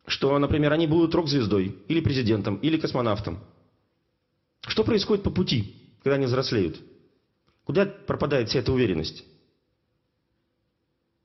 что, 0.06 0.38
например, 0.38 0.74
они 0.74 0.86
будут 0.86 1.14
рок-звездой, 1.14 1.74
или 1.88 2.00
президентом, 2.02 2.56
или 2.56 2.76
космонавтом. 2.76 3.38
Что 4.66 4.84
происходит 4.84 5.24
по 5.24 5.30
пути, 5.30 5.74
когда 6.02 6.16
они 6.16 6.26
взрослеют? 6.26 6.78
Куда 7.64 7.86
пропадает 7.86 8.50
вся 8.50 8.58
эта 8.58 8.74
уверенность? 8.74 9.24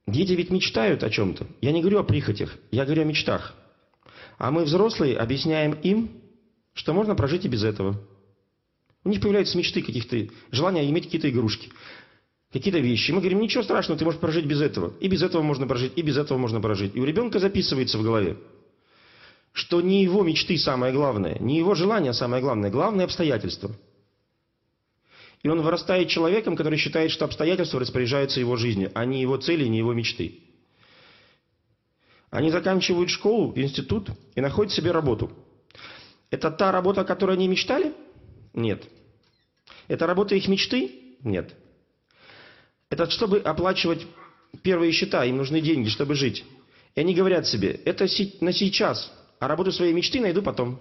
Дети 0.06 0.32
ведь 0.32 0.50
мечтают 0.50 1.02
о 1.02 1.10
чем-то. 1.10 1.46
Я 1.60 1.72
не 1.72 1.80
говорю 1.80 2.00
о 2.00 2.04
прихотях, 2.04 2.56
я 2.70 2.84
говорю 2.84 3.02
о 3.02 3.06
мечтах. 3.06 3.54
А 4.36 4.50
мы, 4.50 4.64
взрослые, 4.64 5.16
объясняем 5.16 5.72
им, 5.82 6.10
что 6.74 6.92
можно 6.92 7.14
прожить 7.14 7.44
и 7.44 7.48
без 7.48 7.64
этого. 7.64 8.00
У 9.04 9.08
них 9.08 9.20
появляются 9.20 9.56
мечты 9.56 9.82
каких-то, 9.82 10.28
желания 10.50 10.88
иметь 10.88 11.04
какие-то 11.04 11.30
игрушки 11.30 11.70
какие-то 12.54 12.78
вещи. 12.78 13.10
Мы 13.10 13.18
говорим, 13.18 13.40
ничего 13.40 13.64
страшного, 13.64 13.98
ты 13.98 14.04
можешь 14.04 14.20
прожить 14.20 14.46
без 14.46 14.62
этого. 14.62 14.94
И 15.00 15.08
без 15.08 15.22
этого 15.22 15.42
можно 15.42 15.66
прожить, 15.66 15.92
и 15.96 16.02
без 16.02 16.16
этого 16.16 16.38
можно 16.38 16.60
прожить. 16.60 16.94
И 16.94 17.00
у 17.00 17.04
ребенка 17.04 17.40
записывается 17.40 17.98
в 17.98 18.04
голове, 18.04 18.36
что 19.52 19.80
не 19.80 20.04
его 20.04 20.22
мечты 20.22 20.56
самое 20.56 20.92
главное, 20.92 21.36
не 21.40 21.58
его 21.58 21.74
желание 21.74 22.12
самое 22.12 22.40
главное, 22.40 22.70
главное 22.70 23.06
обстоятельство. 23.06 23.72
И 25.44 25.48
он 25.48 25.60
вырастает 25.60 26.08
человеком, 26.08 26.56
который 26.56 26.78
считает, 26.78 27.10
что 27.10 27.26
обстоятельства 27.26 27.78
распоряжаются 27.78 28.40
его 28.40 28.56
жизнью, 28.56 28.90
а 28.94 29.04
не 29.04 29.20
его 29.20 29.36
цели, 29.36 29.66
не 29.66 29.76
его 29.76 29.92
мечты. 29.92 30.40
Они 32.30 32.50
заканчивают 32.50 33.10
школу, 33.10 33.52
институт 33.54 34.08
и 34.34 34.40
находят 34.40 34.72
себе 34.72 34.90
работу. 34.90 35.30
Это 36.30 36.50
та 36.50 36.72
работа, 36.72 37.02
о 37.02 37.04
которой 37.04 37.36
они 37.36 37.46
мечтали? 37.46 37.92
Нет. 38.54 38.84
Это 39.86 40.06
работа 40.06 40.34
их 40.34 40.48
мечты? 40.48 41.16
Нет. 41.22 41.54
Это 42.88 43.10
чтобы 43.10 43.38
оплачивать 43.40 44.06
первые 44.62 44.92
счета, 44.92 45.26
им 45.26 45.36
нужны 45.36 45.60
деньги, 45.60 45.90
чтобы 45.90 46.14
жить. 46.14 46.42
И 46.94 47.00
они 47.00 47.14
говорят 47.14 47.46
себе, 47.46 47.80
это 47.84 48.06
на 48.40 48.52
сейчас, 48.54 49.12
а 49.40 49.46
работу 49.46 49.72
своей 49.72 49.92
мечты 49.92 50.20
найду 50.20 50.40
потом. 50.40 50.80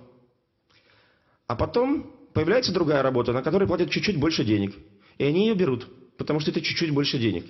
А 1.47 1.55
потом 1.57 2.15
появляется 2.33 2.71
другая 2.71 3.01
работа, 3.01 3.33
на 3.33 3.41
которой 3.41 3.67
платят 3.67 3.89
чуть-чуть 3.89 4.17
больше 4.17 4.43
денег. 4.43 4.75
И 5.17 5.23
они 5.23 5.47
ее 5.47 5.55
берут, 5.55 5.87
потому 6.17 6.39
что 6.39 6.51
это 6.51 6.61
чуть-чуть 6.61 6.91
больше 6.91 7.17
денег. 7.17 7.45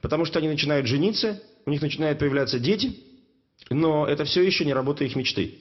Потому 0.00 0.24
что 0.24 0.38
они 0.38 0.48
начинают 0.48 0.86
жениться, 0.86 1.42
у 1.64 1.70
них 1.70 1.80
начинают 1.80 2.18
появляться 2.18 2.58
дети, 2.58 2.96
но 3.70 4.06
это 4.06 4.24
все 4.24 4.42
еще 4.42 4.64
не 4.64 4.74
работа 4.74 5.04
их 5.04 5.16
мечты. 5.16 5.58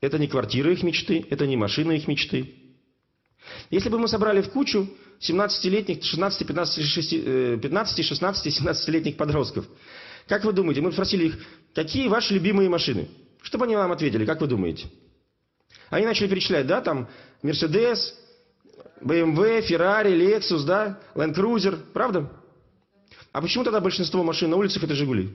Это 0.00 0.18
не 0.18 0.28
квартира 0.28 0.72
их 0.72 0.82
мечты, 0.82 1.26
это 1.28 1.46
не 1.46 1.56
машина 1.56 1.92
их 1.92 2.06
мечты. 2.08 2.54
Если 3.70 3.88
бы 3.88 3.98
мы 3.98 4.08
собрали 4.08 4.42
в 4.42 4.50
кучу 4.50 4.88
17-летних, 5.20 6.04
16, 6.04 6.46
15, 6.46 7.60
15, 7.60 8.04
16, 8.04 8.60
17-летних 8.60 9.16
подростков, 9.16 9.66
как 10.26 10.44
вы 10.44 10.52
думаете, 10.52 10.80
мы 10.80 10.92
спросили 10.92 11.26
их, 11.26 11.38
какие 11.74 12.08
ваши 12.08 12.34
любимые 12.34 12.68
машины? 12.68 13.08
Что 13.42 13.58
бы 13.58 13.64
они 13.64 13.74
вам 13.76 13.90
ответили, 13.92 14.24
как 14.24 14.40
вы 14.40 14.46
думаете? 14.46 14.86
Они 15.90 16.04
начали 16.04 16.28
перечислять, 16.28 16.66
да, 16.66 16.80
там, 16.80 17.08
Mercedes, 17.42 18.14
BMW, 19.00 19.66
Ferrari, 19.66 20.14
Lexus, 20.14 20.64
да, 20.64 21.00
Land 21.14 21.34
Cruiser, 21.34 21.78
правда? 21.92 22.30
А 23.32 23.40
почему 23.40 23.64
тогда 23.64 23.80
большинство 23.80 24.22
машин 24.22 24.50
на 24.50 24.56
улицах 24.56 24.82
это 24.84 24.94
«Жигули»? 24.94 25.30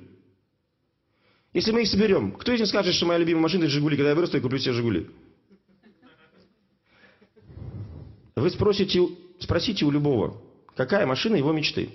Если 1.53 1.71
мы 1.71 1.83
их 1.83 1.87
соберем, 1.87 2.31
кто 2.31 2.51
из 2.51 2.59
них 2.59 2.67
скажет, 2.67 2.95
что 2.95 3.05
моя 3.05 3.19
любимая 3.19 3.43
машина 3.43 3.63
это 3.63 3.71
«Жигули», 3.71 3.95
когда 3.95 4.09
я 4.09 4.15
вырасту 4.15 4.37
и 4.37 4.41
куплю 4.41 4.59
себе 4.59 4.73
«Жигули»? 4.73 5.09
Вы 8.35 8.49
спросите, 8.49 8.99
спросите 9.39 9.85
у 9.85 9.91
любого, 9.91 10.41
какая 10.75 11.05
машина 11.05 11.35
его 11.35 11.51
мечты. 11.51 11.89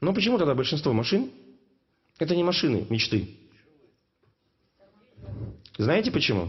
Но 0.00 0.12
почему 0.12 0.38
тогда 0.38 0.54
большинство 0.54 0.92
машин 0.92 1.30
это 2.18 2.34
не 2.34 2.42
машины 2.42 2.86
мечты? 2.88 3.36
Знаете 5.76 6.10
почему? 6.10 6.48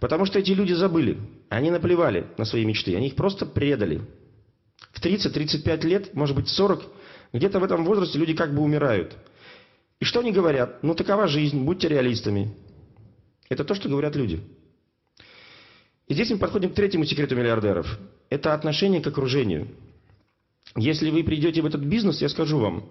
Потому 0.00 0.24
что 0.24 0.38
эти 0.38 0.52
люди 0.52 0.72
забыли. 0.72 1.18
Они 1.50 1.70
наплевали 1.70 2.26
на 2.38 2.44
свои 2.44 2.64
мечты. 2.64 2.96
Они 2.96 3.08
их 3.08 3.14
просто 3.14 3.44
предали. 3.44 4.00
В 4.92 5.04
30-35 5.04 5.86
лет, 5.86 6.14
может 6.14 6.34
быть 6.34 6.48
40, 6.48 6.82
где-то 7.34 7.60
в 7.60 7.64
этом 7.64 7.84
возрасте 7.84 8.18
люди 8.18 8.34
как 8.34 8.54
бы 8.54 8.62
умирают. 8.62 9.14
И 10.00 10.04
что 10.04 10.20
они 10.20 10.32
говорят? 10.32 10.82
Ну 10.82 10.94
такова 10.94 11.28
жизнь, 11.28 11.62
будьте 11.62 11.88
реалистами. 11.88 12.54
Это 13.50 13.64
то, 13.64 13.74
что 13.74 13.88
говорят 13.88 14.16
люди. 14.16 14.40
И 16.08 16.14
здесь 16.14 16.30
мы 16.30 16.38
подходим 16.38 16.70
к 16.70 16.74
третьему 16.74 17.04
секрету 17.04 17.36
миллиардеров. 17.36 17.98
Это 18.30 18.54
отношение 18.54 19.02
к 19.02 19.06
окружению. 19.06 19.68
Если 20.76 21.10
вы 21.10 21.22
придете 21.22 21.60
в 21.60 21.66
этот 21.66 21.82
бизнес, 21.82 22.22
я 22.22 22.28
скажу 22.28 22.58
вам 22.58 22.90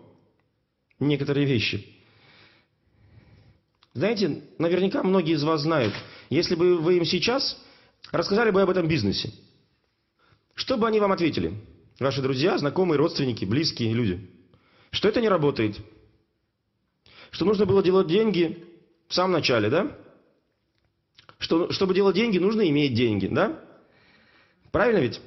некоторые 0.99 1.45
вещи. 1.45 1.98
Знаете, 3.93 4.43
наверняка 4.57 5.03
многие 5.03 5.33
из 5.33 5.43
вас 5.43 5.61
знают, 5.61 5.93
если 6.29 6.55
бы 6.55 6.77
вы 6.77 6.97
им 6.97 7.05
сейчас 7.05 7.57
рассказали 8.11 8.51
бы 8.51 8.61
об 8.61 8.69
этом 8.69 8.87
бизнесе, 8.87 9.31
что 10.53 10.77
бы 10.77 10.87
они 10.87 10.99
вам 10.99 11.11
ответили? 11.11 11.53
Ваши 11.99 12.21
друзья, 12.21 12.57
знакомые, 12.57 12.97
родственники, 12.97 13.45
близкие 13.45 13.93
люди. 13.93 14.29
Что 14.91 15.09
это 15.09 15.21
не 15.21 15.29
работает. 15.29 15.77
Что 17.31 17.45
нужно 17.45 17.65
было 17.65 17.83
делать 17.83 18.07
деньги 18.07 18.65
в 19.07 19.13
самом 19.13 19.33
начале, 19.33 19.69
да? 19.69 19.97
Что, 21.37 21.71
чтобы 21.71 21.93
делать 21.93 22.15
деньги, 22.15 22.37
нужно 22.37 22.67
иметь 22.69 22.93
деньги, 22.93 23.27
да? 23.27 23.59
Правильно 24.71 24.99
ведь? 24.99 25.19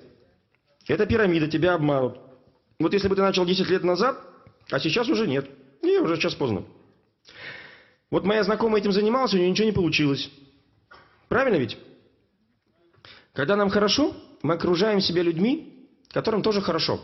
Это 0.86 1.06
пирамида, 1.06 1.48
тебя 1.48 1.74
обманут. 1.74 2.18
Вот 2.78 2.92
если 2.92 3.08
бы 3.08 3.16
ты 3.16 3.22
начал 3.22 3.44
10 3.44 3.68
лет 3.68 3.84
назад, 3.84 4.18
а 4.70 4.80
сейчас 4.80 5.08
уже 5.08 5.26
нет. 5.26 5.48
Не, 5.82 5.98
уже 5.98 6.16
сейчас 6.16 6.34
поздно. 6.34 6.64
Вот 8.12 8.26
моя 8.26 8.44
знакомая 8.44 8.82
этим 8.82 8.92
занималась, 8.92 9.32
у 9.32 9.38
нее 9.38 9.50
ничего 9.50 9.64
не 9.64 9.72
получилось. 9.72 10.30
Правильно 11.28 11.56
ведь? 11.56 11.78
Когда 13.32 13.56
нам 13.56 13.70
хорошо, 13.70 14.14
мы 14.42 14.52
окружаем 14.52 15.00
себя 15.00 15.22
людьми, 15.22 15.88
которым 16.10 16.42
тоже 16.42 16.60
хорошо. 16.60 17.00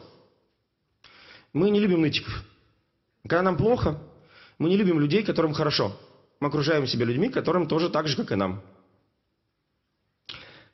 Мы 1.55 1.71
не 1.71 1.81
любим 1.81 2.03
нытиков. 2.03 2.45
Когда 3.23 3.41
нам 3.41 3.57
плохо, 3.57 3.99
мы 4.59 4.69
не 4.69 4.77
любим 4.77 5.01
людей, 5.01 5.23
которым 5.23 5.55
хорошо. 5.55 5.99
Мы 6.41 6.49
окружаем 6.49 6.87
себя 6.87 7.07
людьми, 7.07 7.31
которым 7.31 7.69
тоже 7.69 7.89
так 7.89 8.07
же, 8.07 8.15
как 8.15 8.33
и 8.33 8.35
нам. 8.35 8.63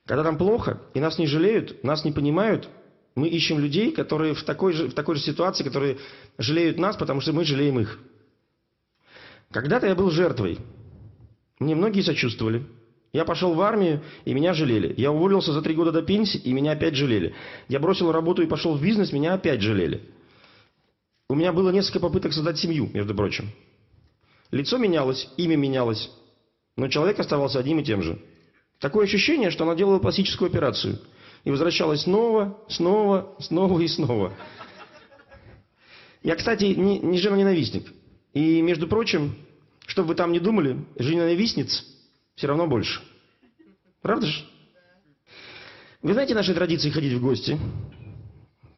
Когда 0.04 0.24
нам 0.24 0.36
плохо, 0.36 0.82
и 0.94 1.00
нас 1.00 1.16
не 1.16 1.28
жалеют, 1.28 1.84
нас 1.84 2.04
не 2.04 2.10
понимают, 2.10 2.68
мы 3.14 3.28
ищем 3.28 3.60
людей, 3.60 3.92
которые 3.92 4.34
в 4.34 4.42
такой 4.42 4.72
же, 4.72 4.88
в 4.88 4.94
такой 4.94 5.14
же 5.14 5.22
ситуации, 5.22 5.62
которые 5.62 5.98
жалеют 6.38 6.76
нас, 6.76 6.96
потому 6.96 7.20
что 7.20 7.32
мы 7.32 7.44
жалеем 7.44 7.78
их. 7.78 8.00
Когда-то 9.54 9.86
я 9.86 9.94
был 9.94 10.10
жертвой. 10.10 10.58
Мне 11.60 11.76
многие 11.76 12.00
сочувствовали. 12.00 12.66
Я 13.12 13.24
пошел 13.24 13.54
в 13.54 13.60
армию, 13.60 14.02
и 14.24 14.34
меня 14.34 14.52
жалели. 14.52 14.92
Я 14.96 15.12
уволился 15.12 15.52
за 15.52 15.62
три 15.62 15.76
года 15.76 15.92
до 15.92 16.02
пенсии, 16.02 16.38
и 16.38 16.52
меня 16.52 16.72
опять 16.72 16.96
жалели. 16.96 17.36
Я 17.68 17.78
бросил 17.78 18.10
работу 18.10 18.42
и 18.42 18.48
пошел 18.48 18.76
в 18.76 18.82
бизнес, 18.82 19.12
меня 19.12 19.32
опять 19.32 19.62
жалели. 19.62 20.02
У 21.28 21.36
меня 21.36 21.52
было 21.52 21.70
несколько 21.70 22.00
попыток 22.00 22.32
создать 22.32 22.58
семью, 22.58 22.90
между 22.92 23.14
прочим. 23.14 23.52
Лицо 24.50 24.76
менялось, 24.76 25.28
имя 25.36 25.54
менялось, 25.56 26.10
но 26.76 26.88
человек 26.88 27.20
оставался 27.20 27.60
одним 27.60 27.78
и 27.78 27.84
тем 27.84 28.02
же. 28.02 28.18
Такое 28.80 29.04
ощущение, 29.04 29.50
что 29.50 29.62
она 29.62 29.76
делала 29.76 30.00
пластическую 30.00 30.48
операцию– 30.50 30.98
и 31.44 31.50
возвращалась 31.50 32.02
снова, 32.02 32.58
снова, 32.68 33.36
снова 33.38 33.78
и 33.80 33.86
снова. 33.86 34.32
Я, 36.22 36.36
кстати, 36.36 36.64
не, 36.64 36.98
не 36.98 37.18
жена-ненавистник. 37.18 37.92
И, 38.32 38.62
между 38.62 38.88
прочим, 38.88 39.34
чтобы 39.86 40.08
вы 40.08 40.14
там 40.14 40.32
не 40.32 40.40
думали, 40.40 40.84
жена-ненавистниц 40.98 41.84
все 42.34 42.46
равно 42.46 42.66
больше. 42.66 43.00
Правда 44.02 44.26
же? 44.26 44.44
Вы 46.02 46.12
знаете 46.12 46.34
наши 46.34 46.54
традиции 46.54 46.90
ходить 46.90 47.14
в 47.14 47.20
гости? 47.20 47.58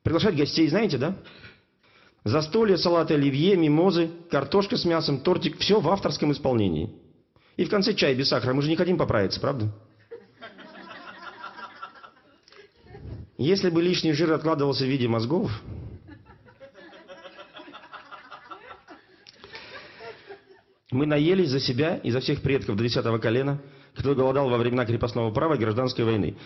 Приглашать 0.02 0.36
гостей, 0.36 0.68
знаете, 0.68 0.98
да? 0.98 1.16
Застолье, 2.24 2.76
салаты 2.76 3.14
оливье, 3.14 3.56
мимозы, 3.56 4.10
картошка 4.30 4.76
с 4.76 4.84
мясом, 4.84 5.20
тортик. 5.20 5.58
Все 5.58 5.80
в 5.80 5.88
авторском 5.88 6.32
исполнении. 6.32 6.90
И 7.56 7.64
в 7.64 7.70
конце 7.70 7.94
чай 7.94 8.14
без 8.14 8.28
сахара. 8.28 8.52
Мы 8.52 8.62
же 8.62 8.68
не 8.68 8.76
хотим 8.76 8.98
поправиться, 8.98 9.40
правда? 9.40 9.72
Если 13.38 13.70
бы 13.70 13.82
лишний 13.82 14.12
жир 14.12 14.32
откладывался 14.32 14.84
в 14.84 14.88
виде 14.88 15.08
мозгов, 15.08 15.50
мы 20.96 21.06
наелись 21.06 21.50
за 21.50 21.61
себя 21.61 21.96
и 21.98 22.11
за 22.11 22.20
всех 22.20 22.42
предков 22.42 22.76
до 22.76 22.82
десятого 22.82 23.18
колена, 23.18 23.61
кто 23.94 24.14
голодал 24.14 24.48
во 24.48 24.59
времена 24.59 24.85
крепостного 24.85 25.30
права 25.30 25.54
и 25.54 25.59
гражданской 25.59 26.04
войны. 26.04 26.37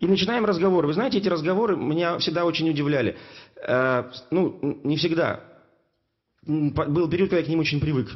И 0.00 0.06
начинаем 0.06 0.44
разговор. 0.44 0.86
Вы 0.86 0.92
знаете, 0.92 1.18
эти 1.18 1.28
разговоры 1.28 1.76
меня 1.76 2.18
всегда 2.18 2.44
очень 2.44 2.68
удивляли. 2.68 3.16
Э, 3.66 4.04
ну, 4.30 4.80
не 4.84 4.96
всегда. 4.96 5.40
Был 6.42 7.08
период, 7.08 7.30
когда 7.30 7.40
я 7.40 7.44
к 7.44 7.48
ним 7.48 7.60
очень 7.60 7.80
привык. 7.80 8.10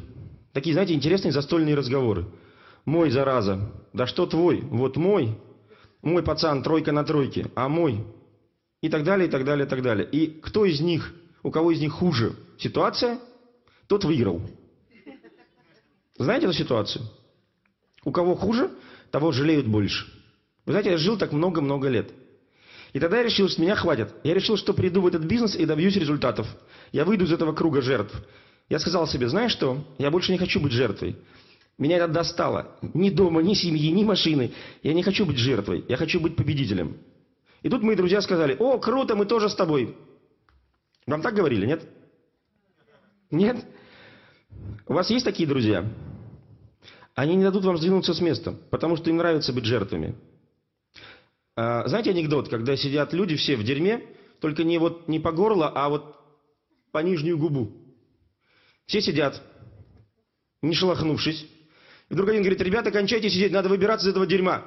Такие, 0.52 0.74
знаете, 0.74 0.94
интересные 0.94 1.32
застольные 1.32 1.74
разговоры. 1.74 2.26
Мой, 2.84 3.10
зараза. 3.10 3.72
Да 3.92 4.06
что 4.06 4.26
твой? 4.26 4.60
Вот 4.60 4.96
мой. 4.96 5.38
Мой 6.02 6.22
пацан 6.22 6.62
тройка 6.62 6.92
на 6.92 7.04
тройке, 7.04 7.46
а 7.54 7.68
мой 7.68 8.04
и 8.80 8.88
так 8.88 9.02
далее, 9.04 9.28
и 9.28 9.30
так 9.30 9.44
далее, 9.44 9.66
и 9.66 9.68
так 9.68 9.82
далее. 9.82 10.08
И 10.10 10.26
кто 10.40 10.64
из 10.64 10.80
них, 10.80 11.12
у 11.42 11.50
кого 11.50 11.72
из 11.72 11.80
них 11.80 11.92
хуже 11.92 12.34
ситуация, 12.58 13.18
тот 13.88 14.04
выиграл. 14.04 14.40
Знаете 16.18 16.46
эту 16.46 16.54
ситуацию? 16.54 17.04
У 18.04 18.12
кого 18.12 18.34
хуже, 18.34 18.70
того 19.10 19.32
жалеют 19.32 19.66
больше. 19.66 20.06
Вы 20.66 20.72
знаете, 20.72 20.90
я 20.90 20.98
жил 20.98 21.16
так 21.16 21.32
много-много 21.32 21.88
лет. 21.88 22.10
И 22.92 23.00
тогда 23.00 23.18
я 23.18 23.22
решил, 23.22 23.48
что 23.48 23.62
меня 23.62 23.76
хватит. 23.76 24.12
Я 24.24 24.34
решил, 24.34 24.56
что 24.56 24.74
приду 24.74 25.00
в 25.00 25.06
этот 25.06 25.22
бизнес 25.22 25.54
и 25.54 25.64
добьюсь 25.64 25.96
результатов. 25.96 26.46
Я 26.92 27.04
выйду 27.04 27.24
из 27.24 27.32
этого 27.32 27.52
круга 27.52 27.82
жертв. 27.82 28.14
Я 28.68 28.78
сказал 28.78 29.06
себе, 29.06 29.28
знаешь 29.28 29.52
что, 29.52 29.84
я 29.98 30.10
больше 30.10 30.32
не 30.32 30.38
хочу 30.38 30.60
быть 30.60 30.72
жертвой. 30.72 31.16
Меня 31.78 31.98
это 31.98 32.08
достало. 32.08 32.76
Ни 32.82 33.10
дома, 33.10 33.40
ни 33.40 33.54
семьи, 33.54 33.90
ни 33.90 34.04
машины. 34.04 34.52
Я 34.82 34.94
не 34.94 35.02
хочу 35.02 35.24
быть 35.24 35.38
жертвой. 35.38 35.84
Я 35.88 35.96
хочу 35.96 36.18
быть 36.20 36.34
победителем. 36.34 36.96
И 37.62 37.68
тут 37.68 37.82
мои 37.82 37.94
друзья 37.94 38.20
сказали, 38.20 38.56
о, 38.58 38.78
круто, 38.78 39.14
мы 39.14 39.26
тоже 39.26 39.48
с 39.48 39.54
тобой. 39.54 39.96
Вам 41.06 41.22
так 41.22 41.34
говорили, 41.34 41.66
нет? 41.66 41.82
Нет? 43.30 43.64
У 44.86 44.94
вас 44.94 45.08
есть 45.10 45.24
такие 45.24 45.48
друзья? 45.48 45.84
Они 47.18 47.34
не 47.34 47.42
дадут 47.42 47.64
вам 47.64 47.76
сдвинуться 47.76 48.14
с 48.14 48.20
места, 48.20 48.54
потому 48.70 48.96
что 48.96 49.10
им 49.10 49.16
нравится 49.16 49.52
быть 49.52 49.64
жертвами. 49.64 50.14
А, 51.56 51.84
знаете 51.88 52.10
анекдот, 52.10 52.48
когда 52.48 52.76
сидят 52.76 53.12
люди 53.12 53.34
все 53.34 53.56
в 53.56 53.64
дерьме, 53.64 54.04
только 54.40 54.62
не, 54.62 54.78
вот, 54.78 55.08
не 55.08 55.18
по 55.18 55.32
горло, 55.32 55.68
а 55.68 55.88
вот 55.88 56.14
по 56.92 56.98
нижнюю 56.98 57.36
губу. 57.36 57.72
Все 58.86 59.00
сидят, 59.00 59.42
не 60.62 60.74
шелохнувшись. 60.74 61.44
И 62.08 62.14
вдруг 62.14 62.28
один 62.28 62.42
говорит, 62.42 62.60
ребята, 62.60 62.92
кончайте 62.92 63.28
сидеть, 63.30 63.50
надо 63.50 63.68
выбираться 63.68 64.06
из 64.06 64.12
этого 64.12 64.24
дерьма. 64.24 64.62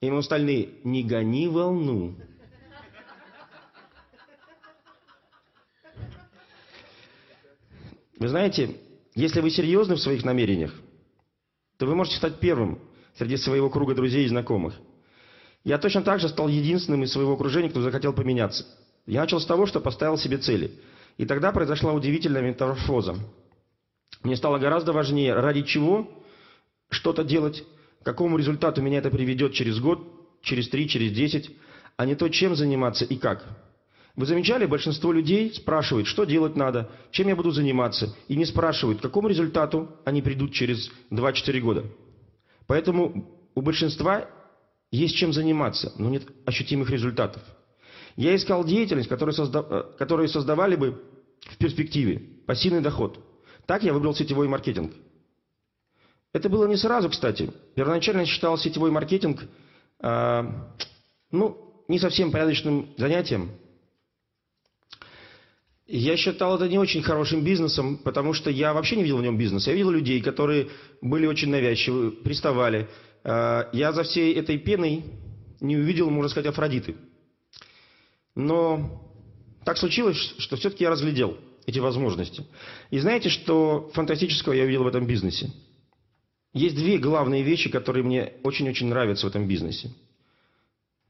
И 0.00 0.06
ему 0.06 0.16
остальные, 0.16 0.70
не 0.84 1.02
гони 1.02 1.46
волну. 1.46 2.16
Вы 8.18 8.28
знаете, 8.28 8.78
если 9.14 9.42
вы 9.42 9.50
серьезны 9.50 9.96
в 9.96 10.00
своих 10.00 10.24
намерениях, 10.24 10.72
то 11.78 11.86
вы 11.86 11.94
можете 11.94 12.16
стать 12.16 12.38
первым 12.38 12.78
среди 13.16 13.36
своего 13.36 13.70
круга 13.70 13.94
друзей 13.94 14.24
и 14.24 14.28
знакомых. 14.28 14.74
Я 15.64 15.78
точно 15.78 16.02
так 16.02 16.20
же 16.20 16.28
стал 16.28 16.48
единственным 16.48 17.04
из 17.04 17.12
своего 17.12 17.34
окружения, 17.34 17.70
кто 17.70 17.82
захотел 17.82 18.12
поменяться. 18.12 18.66
Я 19.06 19.20
начал 19.20 19.40
с 19.40 19.46
того, 19.46 19.66
что 19.66 19.80
поставил 19.80 20.16
себе 20.18 20.38
цели. 20.38 20.80
И 21.18 21.26
тогда 21.26 21.52
произошла 21.52 21.92
удивительная 21.92 22.42
метаморфоза. 22.42 23.16
Мне 24.22 24.36
стало 24.36 24.58
гораздо 24.58 24.92
важнее, 24.92 25.34
ради 25.34 25.62
чего 25.62 26.08
что-то 26.88 27.24
делать, 27.24 27.64
к 28.00 28.04
какому 28.04 28.38
результату 28.38 28.82
меня 28.82 28.98
это 28.98 29.10
приведет 29.10 29.52
через 29.52 29.78
год, 29.78 30.00
через 30.42 30.68
три, 30.68 30.88
через 30.88 31.12
десять, 31.12 31.50
а 31.96 32.06
не 32.06 32.14
то, 32.14 32.28
чем 32.28 32.54
заниматься 32.54 33.04
и 33.04 33.16
как. 33.16 33.44
Вы 34.14 34.26
замечали, 34.26 34.66
большинство 34.66 35.10
людей 35.10 35.54
спрашивают, 35.54 36.06
что 36.06 36.24
делать 36.24 36.54
надо, 36.54 36.90
чем 37.10 37.28
я 37.28 37.36
буду 37.36 37.50
заниматься, 37.50 38.14
и 38.28 38.36
не 38.36 38.44
спрашивают, 38.44 38.98
к 38.98 39.02
какому 39.02 39.28
результату 39.28 39.88
они 40.04 40.20
придут 40.20 40.52
через 40.52 40.90
2-4 41.10 41.60
года. 41.60 41.84
Поэтому 42.66 43.40
у 43.54 43.62
большинства 43.62 44.28
есть 44.90 45.16
чем 45.16 45.32
заниматься, 45.32 45.92
но 45.96 46.10
нет 46.10 46.24
ощутимых 46.44 46.90
результатов. 46.90 47.42
Я 48.16 48.36
искал 48.36 48.64
деятельность, 48.64 49.08
которую, 49.08 49.34
созда... 49.34 49.64
Э, 49.68 49.82
которую 49.98 50.28
создавали 50.28 50.76
бы 50.76 51.02
в 51.40 51.56
перспективе 51.56 52.22
пассивный 52.46 52.82
доход. 52.82 53.18
Так 53.64 53.82
я 53.82 53.94
выбрал 53.94 54.14
сетевой 54.14 54.48
маркетинг. 54.48 54.92
Это 56.34 56.50
было 56.50 56.66
не 56.66 56.76
сразу, 56.76 57.08
кстати. 57.08 57.50
Первоначально 57.74 58.20
я 58.20 58.26
считал 58.26 58.58
сетевой 58.58 58.90
маркетинг 58.90 59.44
э, 60.00 60.42
ну, 61.30 61.84
не 61.88 61.98
совсем 61.98 62.30
порядочным 62.30 62.90
занятием. 62.98 63.52
Я 65.94 66.16
считал 66.16 66.56
это 66.56 66.68
не 66.68 66.78
очень 66.78 67.02
хорошим 67.02 67.44
бизнесом, 67.44 67.98
потому 67.98 68.32
что 68.32 68.48
я 68.48 68.72
вообще 68.72 68.96
не 68.96 69.02
видел 69.02 69.18
в 69.18 69.22
нем 69.22 69.36
бизнеса. 69.36 69.68
Я 69.68 69.76
видел 69.76 69.90
людей, 69.90 70.22
которые 70.22 70.68
были 71.02 71.26
очень 71.26 71.50
навязчивы, 71.50 72.12
приставали. 72.12 72.88
Э, 73.24 73.64
я 73.74 73.92
за 73.92 74.02
всей 74.04 74.32
этой 74.32 74.56
пеной 74.56 75.04
не 75.60 75.76
увидел, 75.76 76.08
можно 76.08 76.30
сказать, 76.30 76.46
Афродиты. 76.46 76.96
Но 78.34 79.02
так 79.66 79.76
случилось, 79.76 80.16
что 80.38 80.56
все-таки 80.56 80.82
я 80.82 80.88
разглядел 80.88 81.36
эти 81.66 81.78
возможности. 81.78 82.46
И 82.90 82.98
знаете, 82.98 83.28
что 83.28 83.90
фантастического 83.92 84.54
я 84.54 84.64
увидел 84.64 84.84
в 84.84 84.88
этом 84.88 85.06
бизнесе? 85.06 85.50
Есть 86.54 86.76
две 86.76 86.96
главные 86.96 87.42
вещи, 87.42 87.68
которые 87.68 88.02
мне 88.02 88.32
очень-очень 88.44 88.86
нравятся 88.86 89.26
в 89.26 89.28
этом 89.28 89.46
бизнесе. 89.46 89.90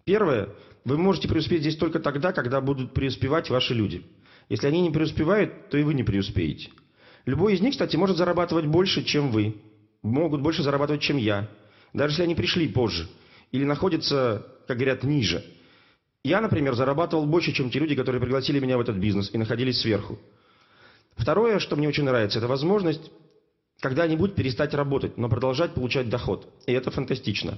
Первое. 0.05 0.49
Вы 0.85 0.99
можете 0.99 1.29
преуспеть 1.29 1.61
здесь 1.61 1.77
только 1.77 2.01
тогда, 2.01 2.33
когда 2.33 2.61
будут 2.61 2.95
преуспевать 2.95 3.49
ваши 3.49 3.75
люди. 3.75 4.05
Если 4.53 4.67
они 4.67 4.83
не 4.83 4.91
преуспевают, 4.91 5.71
то 5.71 5.79
и 5.79 5.83
вы 5.83 5.95
не 5.95 6.03
преуспеете. 6.03 6.69
Любой 7.25 7.55
из 7.55 7.63
них, 7.63 7.71
кстати, 7.71 7.97
может 7.97 8.19
зарабатывать 8.19 8.67
больше, 8.67 9.03
чем 9.03 9.31
вы. 9.31 9.57
Могут 10.03 10.43
больше 10.43 10.63
зарабатывать, 10.63 11.01
чем 11.01 11.17
я. 11.17 11.49
Даже 11.95 12.13
если 12.13 12.25
они 12.25 12.35
пришли 12.35 12.69
позже. 12.69 13.09
Или 13.51 13.65
находятся, 13.65 14.47
как 14.69 14.77
говорят, 14.77 15.05
ниже. 15.05 15.43
Я, 16.23 16.43
например, 16.43 16.75
зарабатывал 16.75 17.25
больше, 17.25 17.53
чем 17.53 17.71
те 17.71 17.79
люди, 17.79 17.95
которые 17.95 18.21
пригласили 18.21 18.61
меня 18.61 18.77
в 18.77 18.83
этот 18.83 18.97
бизнес 18.97 19.31
и 19.33 19.39
находились 19.39 19.81
сверху. 19.81 20.19
Второе, 21.17 21.59
что 21.59 21.75
мне 21.77 21.89
очень 21.89 22.05
нравится, 22.05 22.39
это 22.39 22.47
возможность 22.47 23.11
когда-нибудь 23.81 24.35
перестать 24.35 24.75
работать, 24.75 25.17
но 25.17 25.31
продолжать 25.31 25.73
получать 25.73 26.11
доход. 26.11 26.47
И 26.67 26.73
это 26.73 26.91
фантастично. 26.91 27.57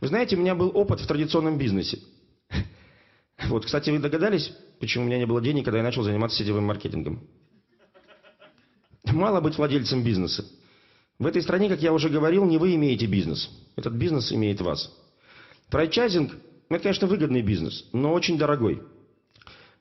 Вы 0.00 0.06
знаете, 0.06 0.36
у 0.36 0.38
меня 0.38 0.54
был 0.54 0.70
опыт 0.72 1.00
в 1.00 1.06
традиционном 1.08 1.58
бизнесе. 1.58 1.98
Вот, 3.48 3.66
кстати, 3.66 3.90
вы 3.90 3.98
догадались, 3.98 4.50
почему 4.80 5.04
у 5.04 5.06
меня 5.06 5.18
не 5.18 5.26
было 5.26 5.40
денег, 5.40 5.64
когда 5.64 5.78
я 5.78 5.84
начал 5.84 6.02
заниматься 6.02 6.38
сетевым 6.38 6.64
маркетингом? 6.64 7.26
Мало 9.04 9.40
быть 9.40 9.56
владельцем 9.56 10.02
бизнеса. 10.02 10.44
В 11.18 11.26
этой 11.26 11.42
стране, 11.42 11.68
как 11.68 11.80
я 11.80 11.92
уже 11.92 12.08
говорил, 12.08 12.44
не 12.44 12.58
вы 12.58 12.74
имеете 12.74 13.06
бизнес. 13.06 13.48
Этот 13.76 13.94
бизнес 13.94 14.32
имеет 14.32 14.60
вас. 14.60 14.92
Франчайзинг– 15.68 16.32
это, 16.68 16.82
конечно, 16.82 17.06
выгодный 17.06 17.42
бизнес, 17.42 17.88
но 17.92 18.12
очень 18.12 18.36
дорогой. 18.36 18.82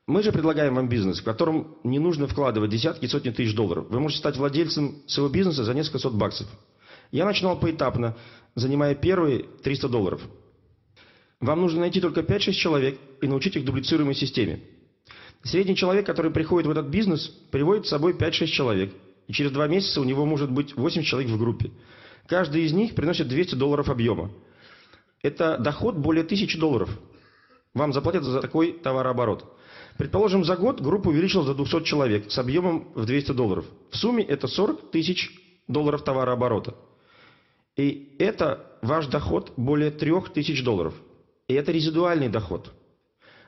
Мы 0.07 0.21
же 0.21 0.31
предлагаем 0.31 0.75
вам 0.75 0.87
бизнес, 0.87 1.19
в 1.19 1.23
котором 1.23 1.77
не 1.83 1.97
нужно 1.97 2.27
вкладывать 2.27 2.69
десятки 2.69 3.07
сотни 3.07 3.31
тысяч 3.31 3.55
долларов. 3.55 3.87
Вы 3.89 3.99
можете 3.99 4.19
стать 4.19 4.37
владельцем 4.37 5.01
своего 5.07 5.31
бизнеса 5.31 5.63
за 5.63 5.73
несколько 5.73 5.97
сот 5.97 6.13
баксов. 6.13 6.47
Я 7.11 7.25
начинал 7.25 7.59
поэтапно, 7.59 8.15
занимая 8.53 8.93
первые 8.93 9.43
300 9.63 9.89
долларов. 9.89 10.21
Вам 11.39 11.61
нужно 11.61 11.81
найти 11.81 11.99
только 12.01 12.21
5-6 12.21 12.51
человек 12.53 12.99
и 13.21 13.27
научить 13.27 13.55
их 13.55 13.65
дублицируемой 13.65 14.15
системе. 14.15 14.61
Средний 15.45 15.75
человек, 15.75 16.07
который 16.07 16.31
приходит 16.31 16.67
в 16.67 16.71
этот 16.71 16.87
бизнес, 16.87 17.27
приводит 17.51 17.85
с 17.85 17.89
собой 17.89 18.13
5-6 18.13 18.47
человек. 18.47 18.91
И 19.27 19.33
через 19.33 19.51
два 19.51 19.67
месяца 19.67 20.01
у 20.01 20.03
него 20.03 20.25
может 20.25 20.51
быть 20.51 20.75
8 20.75 21.03
человек 21.03 21.29
в 21.29 21.37
группе. 21.37 21.71
Каждый 22.27 22.63
из 22.63 22.73
них 22.73 22.95
приносит 22.95 23.27
200 23.27 23.53
долларов 23.53 23.89
объема. 23.89 24.31
Это 25.21 25.59
доход 25.59 25.97
более 25.97 26.23
1000 26.23 26.57
долларов. 26.57 26.89
Вам 27.75 27.93
заплатят 27.93 28.23
за 28.23 28.41
такой 28.41 28.73
товарооборот. 28.73 29.45
Предположим, 29.97 30.43
за 30.43 30.55
год 30.55 30.81
группа 30.81 31.09
увеличилась 31.09 31.45
до 31.45 31.53
200 31.53 31.83
человек 31.83 32.31
с 32.31 32.39
объемом 32.39 32.87
в 32.95 33.05
200 33.05 33.33
долларов. 33.33 33.65
В 33.91 33.97
сумме 33.97 34.23
это 34.23 34.47
40 34.47 34.89
тысяч 34.89 35.31
долларов 35.67 36.03
товарооборота. 36.03 36.73
И 37.75 38.15
это 38.17 38.65
ваш 38.81 39.05
доход 39.07 39.53
более 39.57 39.91
3 39.91 40.11
тысяч 40.33 40.63
долларов. 40.63 40.95
И 41.47 41.53
это 41.53 41.71
резидуальный 41.71 42.29
доход. 42.29 42.73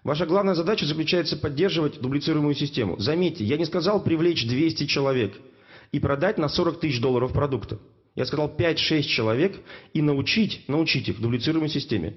Ваша 0.08 0.26
главная 0.26 0.54
задача 0.54 0.86
заключается 0.86 1.36
поддерживать 1.36 2.00
дублицируемую 2.00 2.56
систему. 2.56 2.98
Заметьте, 2.98 3.44
я 3.44 3.58
не 3.58 3.66
сказал 3.66 4.02
привлечь 4.02 4.48
200 4.48 4.86
человек 4.86 5.38
и 5.92 6.00
продать 6.00 6.38
на 6.38 6.48
40 6.48 6.80
тысяч 6.80 7.02
долларов 7.02 7.34
продукта. 7.34 7.78
Я 8.16 8.26
сказал 8.26 8.48
5-6 8.58 9.02
человек 9.02 9.58
и 9.92 10.02
научить, 10.02 10.64
научить 10.70 11.10
их 11.10 11.20
дублицируемой 11.20 11.68
системе. 11.68 12.16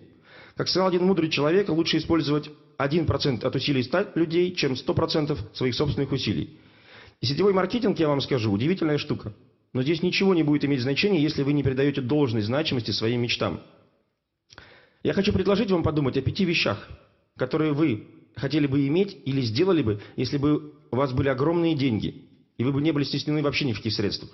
Как 0.54 0.68
сказал 0.68 0.86
один 0.86 1.02
мудрый 1.02 1.30
человек, 1.30 1.68
лучше 1.68 1.98
использовать 1.98 2.48
1% 2.78 3.44
от 3.44 3.56
усилий 3.56 3.82
100 3.82 4.12
людей, 4.14 4.54
чем 4.54 4.74
100% 4.74 5.36
своих 5.52 5.74
собственных 5.74 6.12
усилий. 6.12 6.60
И 7.20 7.26
сетевой 7.26 7.52
маркетинг, 7.52 7.98
я 7.98 8.06
вам 8.06 8.20
скажу, 8.20 8.52
удивительная 8.52 8.98
штука. 8.98 9.34
Но 9.72 9.82
здесь 9.82 10.00
ничего 10.00 10.32
не 10.32 10.44
будет 10.44 10.64
иметь 10.64 10.82
значения, 10.82 11.20
если 11.20 11.42
вы 11.42 11.54
не 11.54 11.64
придаете 11.64 12.02
должной 12.02 12.42
значимости 12.42 12.92
своим 12.92 13.22
мечтам. 13.22 13.60
Я 15.02 15.12
хочу 15.12 15.32
предложить 15.32 15.72
вам 15.72 15.82
подумать 15.82 16.16
о 16.16 16.22
пяти 16.22 16.44
вещах, 16.44 16.88
которые 17.40 17.72
вы 17.72 18.06
хотели 18.36 18.66
бы 18.66 18.86
иметь 18.86 19.16
или 19.24 19.40
сделали 19.40 19.82
бы, 19.82 20.00
если 20.16 20.36
бы 20.36 20.74
у 20.90 20.96
вас 20.96 21.12
были 21.12 21.28
огромные 21.28 21.74
деньги, 21.74 22.28
и 22.58 22.64
вы 22.64 22.72
бы 22.72 22.80
не 22.80 22.92
были 22.92 23.04
стеснены 23.04 23.42
вообще 23.42 23.64
ни 23.64 23.72
в 23.72 23.78
каких 23.78 23.94
средствах. 23.94 24.30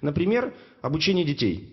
Например, 0.00 0.52
обучение 0.82 1.24
детей. 1.24 1.72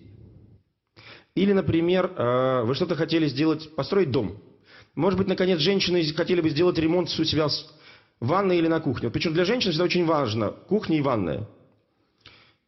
Или, 1.36 1.54
например, 1.54 2.14
э, 2.16 2.64
вы 2.66 2.76
что-то 2.76 2.96
хотели 2.96 3.28
сделать, 3.28 3.76
построить 3.76 4.12
дом– 4.12 4.38
может 4.96 5.18
быть, 5.18 5.28
наконец, 5.28 5.60
женщины 5.60 6.04
хотели 6.14 6.42
бы 6.42 6.50
сделать 6.50 6.78
ремонт 6.78 7.10
у 7.20 7.24
себя 7.24 7.48
в 7.48 8.28
ванной 8.28 8.60
или 8.60 8.68
на 8.68 8.80
кухне. 8.80 9.10
Причем 9.10 9.34
для 9.34 9.44
женщин 9.44 9.72
это 9.72 9.84
очень 9.84 10.06
важно. 10.06 10.52
Кухня 10.52 10.98
и 10.98 11.02
ванная. 11.02 11.48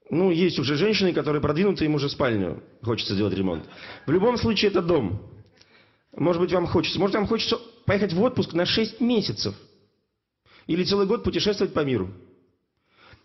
Ну, 0.10 0.32
есть 0.32 0.58
уже 0.60 0.76
женщины, 0.76 1.14
которые 1.14 1.42
продвинуты, 1.42 1.86
им 1.86 1.96
уже 1.96 2.10
спальню 2.10 2.64
хочется 2.84 3.14
сделать 3.14 3.34
ремонт. 3.34 3.66
В 4.06 4.12
любом 4.12 4.38
случае, 4.38 4.72
это 4.72 4.82
дом. 4.82 5.22
Может 6.16 6.42
быть, 6.42 6.52
вам 6.52 6.68
хочется. 6.68 7.00
Может, 7.00 7.16
вам 7.16 7.28
хочется 7.28 7.60
поехать 7.86 8.14
в 8.14 8.22
отпуск 8.22 8.54
на 8.54 8.66
6 8.66 9.00
месяцев. 9.02 9.56
Или 10.68 10.84
целый 10.84 11.06
год 11.06 11.24
путешествовать 11.24 11.74
по 11.74 11.82
миру. 11.82 12.12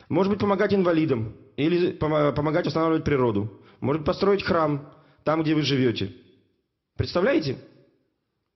Может 0.09 0.31
быть, 0.31 0.41
помогать 0.41 0.75
инвалидам. 0.75 1.35
Или 1.57 1.93
помогать 1.93 2.67
восстанавливать 2.67 3.05
природу. 3.05 3.63
Может, 3.81 4.05
построить 4.05 4.43
храм 4.43 4.93
там, 5.25 5.43
где 5.43 5.55
вы 5.55 5.63
живете. 5.63 6.15
Представляете? 6.97 7.59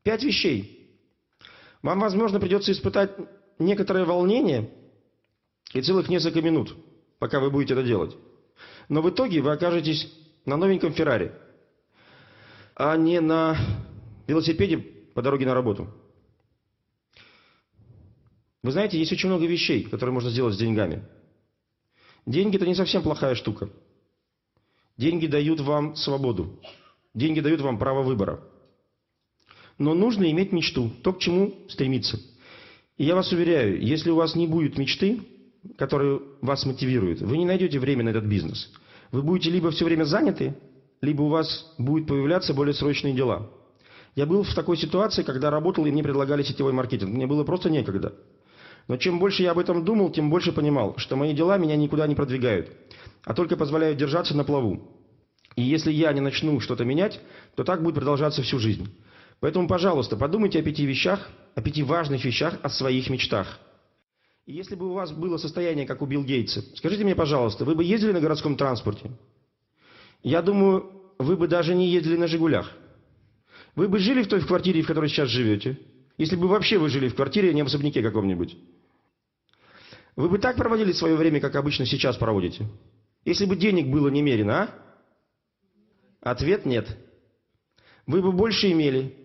Пять 0.03 0.23
вещей. 0.23 0.99
Вам, 1.83 2.01
возможно, 2.01 2.41
придется 2.41 2.73
испытать 2.73 3.13
некоторое 3.59 4.05
волнение 4.05 4.71
и 5.73 5.81
целых 5.81 6.09
несколько 6.09 6.41
минут, 6.43 6.77
пока 7.19 7.41
вы 7.41 7.51
будете 7.51 7.75
это 7.75 7.83
делать. 7.83 8.17
Но 8.89 9.03
в 9.03 9.11
итоге 9.11 9.41
вы 9.41 9.53
окажетесь 9.53 10.13
на 10.45 10.57
новеньком 10.57 10.93
Феррари, 10.93 11.33
а 12.75 12.97
не 12.97 13.21
на 13.21 13.57
велосипеде 14.27 14.94
по 15.15 15.23
дороге 15.23 15.47
на 15.47 15.55
работу. 15.55 15.89
Вы 18.63 18.73
знаете, 18.73 18.99
есть 18.99 19.13
очень 19.13 19.29
много 19.29 19.47
вещей, 19.47 19.85
которые 19.85 20.15
можно 20.15 20.31
сделать 20.31 20.55
с 20.55 20.59
деньгами. 20.59 21.05
Деньги– 22.27 22.57
это 22.57 22.67
не 22.67 22.75
совсем 22.75 23.03
плохая 23.03 23.35
штука. 23.35 23.69
Деньги 24.97 25.27
дают 25.27 25.61
вам 25.61 25.97
свободу. 25.97 26.59
Деньги 27.13 27.41
дают 27.41 27.61
вам 27.61 27.79
право 27.79 28.03
выбора. 28.03 28.41
Но 29.77 29.95
нужно 29.95 30.31
иметь 30.31 30.53
мечту, 30.53 30.91
то, 31.03 31.13
к 31.13 31.19
чему 31.19 31.55
стремиться. 31.69 32.19
И 32.97 33.05
я 33.05 33.15
вас 33.15 33.33
уверяю, 33.33 33.83
если 33.83 34.11
у 34.11 34.17
вас 34.17 34.35
не 34.35 34.47
будет 34.47 34.79
мечты, 34.79 35.21
которая 35.77 36.21
вас 36.41 36.65
мотивирует, 36.65 37.21
вы 37.21 37.39
не 37.39 37.45
найдете 37.45 37.79
время 37.79 38.05
на 38.05 38.11
этот 38.11 38.25
бизнес. 38.25 38.73
Вы 39.11 39.23
будете 39.23 39.51
либо 39.51 39.71
все 39.71 39.85
время 39.85 40.05
заняты, 40.05 40.57
либо 41.01 41.23
у 41.23 41.29
вас 41.29 41.75
будут 41.77 42.07
появляться 42.07 42.55
более 42.55 42.75
срочные 42.75 43.15
дела. 43.15 43.51
Я 44.15 44.27
был 44.27 44.45
в 44.45 44.55
такой 44.55 44.77
ситуации, 44.77 45.23
когда 45.23 45.51
работал, 45.51 45.87
и 45.87 45.91
мне 45.91 46.03
предлагали 46.03 46.43
сетевой 46.43 46.73
маркетинг. 46.73 47.13
Мне 47.13 47.27
было 47.27 47.45
просто 47.45 47.69
некогда. 47.69 48.15
Но 48.87 48.97
чем 48.97 49.19
больше 49.19 49.43
я 49.43 49.53
об 49.53 49.59
этом 49.59 49.85
думал, 49.85 50.11
тем 50.11 50.31
больше 50.31 50.53
понимал, 50.53 50.95
что 50.99 51.17
мои 51.17 51.33
дела 51.35 51.57
меня 51.59 51.75
никуда 51.75 52.07
не 52.07 52.15
продвигают, 52.15 52.71
а 53.25 53.35
только 53.35 53.57
позволяют 53.57 53.99
держаться 53.99 54.37
на 54.37 54.45
плаву. 54.45 54.89
И 55.57 55.63
если 55.63 55.91
я 55.91 56.13
не 56.13 56.21
начну 56.21 56.61
что-то 56.61 56.85
менять, 56.85 57.21
то 57.55 57.65
так 57.65 57.83
будет 57.83 57.95
продолжаться 57.95 58.43
всю 58.43 58.59
жизнь. 58.59 58.89
Поэтому, 59.41 59.67
пожалуйста, 59.69 60.17
подумайте 60.17 60.59
о 60.59 60.63
пяти 60.63 60.85
вещах, 60.85 61.29
о 61.55 61.63
пяти 61.63 61.83
важных 61.83 62.25
вещах, 62.25 62.59
о 62.63 62.69
своих 62.69 63.09
мечтах. 63.11 63.59
И 64.47 64.53
если 64.53 64.75
бы 64.75 64.91
у 64.91 64.93
вас 64.93 65.13
было 65.13 65.39
состояние, 65.39 65.87
как 65.87 66.03
у 66.03 66.07
Билл 66.07 66.23
Гейтса, 66.23 66.63
скажите 66.77 67.05
мне, 67.05 67.15
пожалуйста, 67.15 67.65
вы 67.65 67.75
бы 67.75 67.83
ездили 67.83 68.13
на 68.13 68.21
городском 68.21 68.57
транспорте? 68.57 69.11
Я 70.23 70.43
думаю, 70.43 70.91
вы 71.19 71.37
бы 71.37 71.49
даже 71.49 71.75
не 71.75 71.89
ездили 71.89 72.17
на 72.17 72.27
«Жигулях». 72.27 72.71
Вы 73.75 73.89
бы 73.89 73.99
жили 73.99 74.23
в 74.23 74.29
той 74.29 74.41
квартире, 74.43 74.83
в 74.83 74.87
которой 74.87 75.09
сейчас 75.09 75.29
живете? 75.29 75.79
Если 76.17 76.37
бы 76.37 76.47
вообще 76.47 76.79
вы 76.79 76.89
жили 76.89 77.09
в 77.09 77.15
квартире, 77.15 77.51
а 77.51 77.53
не 77.53 77.63
в 77.63 77.67
особняке 77.67 78.03
каком-нибудь. 78.03 78.57
Вы 80.17 80.29
бы 80.29 80.39
так 80.39 80.57
проводили 80.57 80.93
свое 80.93 81.17
время, 81.17 81.41
как 81.41 81.57
обычно 81.57 81.87
сейчас 81.87 82.17
проводите? 82.17 82.69
Если 83.25 83.47
бы 83.47 83.57
денег 83.57 83.89
было 83.89 84.09
немерено, 84.09 84.63
а? 84.63 84.85
Ответ 86.21 86.65
нет. 86.65 86.97
Вы 88.07 88.23
бы 88.23 88.33
больше 88.33 88.71
имели. 88.71 89.17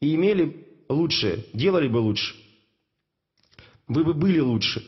И 0.00 0.14
имели 0.14 0.66
лучше, 0.88 1.46
делали 1.54 1.88
бы 1.88 1.98
лучше. 1.98 2.34
Вы 3.88 4.04
бы 4.04 4.12
были 4.12 4.40
лучше. 4.40 4.84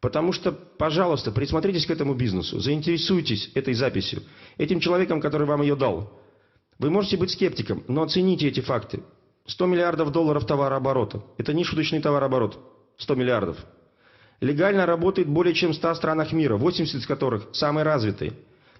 Потому 0.00 0.32
что, 0.32 0.50
пожалуйста, 0.50 1.30
присмотритесь 1.30 1.86
к 1.86 1.90
этому 1.90 2.14
бизнесу, 2.14 2.58
заинтересуйтесь 2.58 3.52
этой 3.54 3.74
записью, 3.74 4.24
этим 4.58 4.80
человеком, 4.80 5.20
который 5.20 5.46
вам 5.46 5.62
ее 5.62 5.76
дал. 5.76 6.20
Вы 6.82 6.90
можете 6.90 7.16
быть 7.16 7.30
скептиком, 7.30 7.84
но 7.86 8.02
оцените 8.02 8.48
эти 8.48 8.58
факты. 8.58 9.04
100 9.46 9.66
миллиардов 9.66 10.10
долларов 10.10 10.44
товарооборота. 10.44 11.22
Это 11.38 11.54
не 11.54 11.62
шуточный 11.62 12.00
товарооборот. 12.00 12.58
100 12.96 13.14
миллиардов. 13.14 13.56
Легально 14.40 14.84
работает 14.84 15.28
более 15.28 15.54
чем 15.54 15.70
в 15.70 15.76
100 15.76 15.94
странах 15.94 16.32
мира, 16.32 16.56
80 16.56 16.96
из 16.96 17.06
которых 17.06 17.46
самые 17.52 17.84
развитые. 17.84 18.32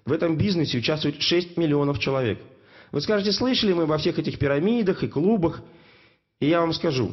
В 0.05 0.11
этом 0.11 0.37
бизнесе 0.37 0.79
участвует 0.79 1.23
6 1.23 1.57
миллионов 1.57 2.01
человек. 2.01 2.41
Вы 2.91 3.01
скажете, 3.03 3.31
слышали 3.31 3.73
мы 3.73 3.87
во 3.87 3.99
всех 3.99 4.19
этих 4.19 4.37
пирамидах 4.37 5.05
и 5.05 5.09
клубах? 5.09 5.63
И 6.41 6.49
я 6.49 6.61
вам 6.61 6.73
скажу, 6.73 7.13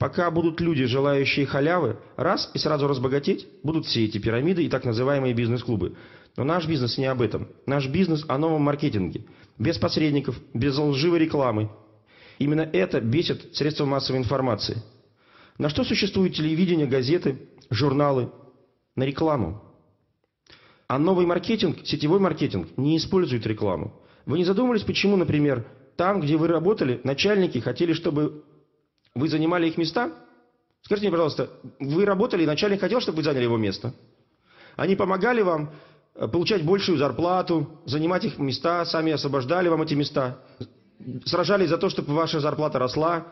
пока 0.00 0.32
будут 0.32 0.60
люди, 0.60 0.84
желающие 0.86 1.46
халявы, 1.46 1.98
раз 2.16 2.50
и 2.54 2.58
сразу 2.58 2.88
разбогатеть, 2.88 3.46
будут 3.62 3.86
все 3.86 4.04
эти 4.04 4.18
пирамиды 4.18 4.64
и 4.64 4.68
так 4.68 4.84
называемые 4.84 5.32
бизнес-клубы. 5.32 5.94
Но 6.36 6.42
наш 6.42 6.66
бизнес 6.66 6.98
не 6.98 7.06
об 7.06 7.22
этом. 7.22 7.46
Наш 7.66 7.86
бизнес 7.86 8.24
о 8.26 8.36
новом 8.36 8.62
маркетинге. 8.62 9.24
Без 9.58 9.78
посредников, 9.78 10.38
без 10.52 10.76
лживой 10.76 11.18
рекламы. 11.18 11.70
Именно 12.38 12.62
это 12.62 13.00
бесит 13.00 13.54
средства 13.54 13.84
массовой 13.84 14.18
информации. 14.18 14.82
На 15.58 15.68
что 15.68 15.84
существует 15.84 16.34
телевидение, 16.34 16.86
газеты, 16.86 17.48
журналы 17.70 18.32
на 18.96 19.04
рекламу. 19.04 19.62
А 20.88 20.98
новый 20.98 21.26
маркетинг, 21.26 21.78
сетевой 21.84 22.18
маркетинг, 22.18 22.68
не 22.76 22.96
использует 22.96 23.46
рекламу. 23.46 23.94
Вы 24.26 24.38
не 24.38 24.44
задумывались, 24.44 24.82
почему, 24.82 25.16
например, 25.16 25.66
там, 25.96 26.20
где 26.20 26.36
вы 26.36 26.48
работали, 26.48 27.00
начальники 27.04 27.58
хотели, 27.58 27.92
чтобы 27.92 28.44
вы 29.14 29.28
занимали 29.28 29.68
их 29.68 29.78
места? 29.78 30.12
Скажите 30.82 31.06
мне, 31.06 31.12
пожалуйста, 31.12 31.50
вы 31.78 32.04
работали, 32.04 32.42
и 32.42 32.46
начальник 32.46 32.80
хотел, 32.80 33.00
чтобы 33.00 33.18
вы 33.18 33.22
заняли 33.22 33.44
его 33.44 33.56
место? 33.56 33.94
Они 34.76 34.96
помогали 34.96 35.40
вам 35.40 35.72
получать 36.14 36.64
большую 36.64 36.98
зарплату, 36.98 37.80
занимать 37.86 38.24
их 38.24 38.38
места, 38.38 38.84
сами 38.84 39.12
освобождали 39.12 39.68
вам 39.68 39.82
эти 39.82 39.94
места, 39.94 40.38
сражались 41.24 41.68
за 41.68 41.78
то, 41.78 41.88
чтобы 41.88 42.14
ваша 42.14 42.40
зарплата 42.40 42.78
росла. 42.78 43.26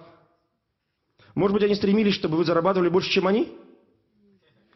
Может 1.34 1.54
быть, 1.54 1.62
они 1.62 1.74
стремились, 1.74 2.14
чтобы 2.14 2.36
вы 2.36 2.44
зарабатывали 2.44 2.88
больше, 2.88 3.10
чем 3.10 3.26
они? 3.26 3.56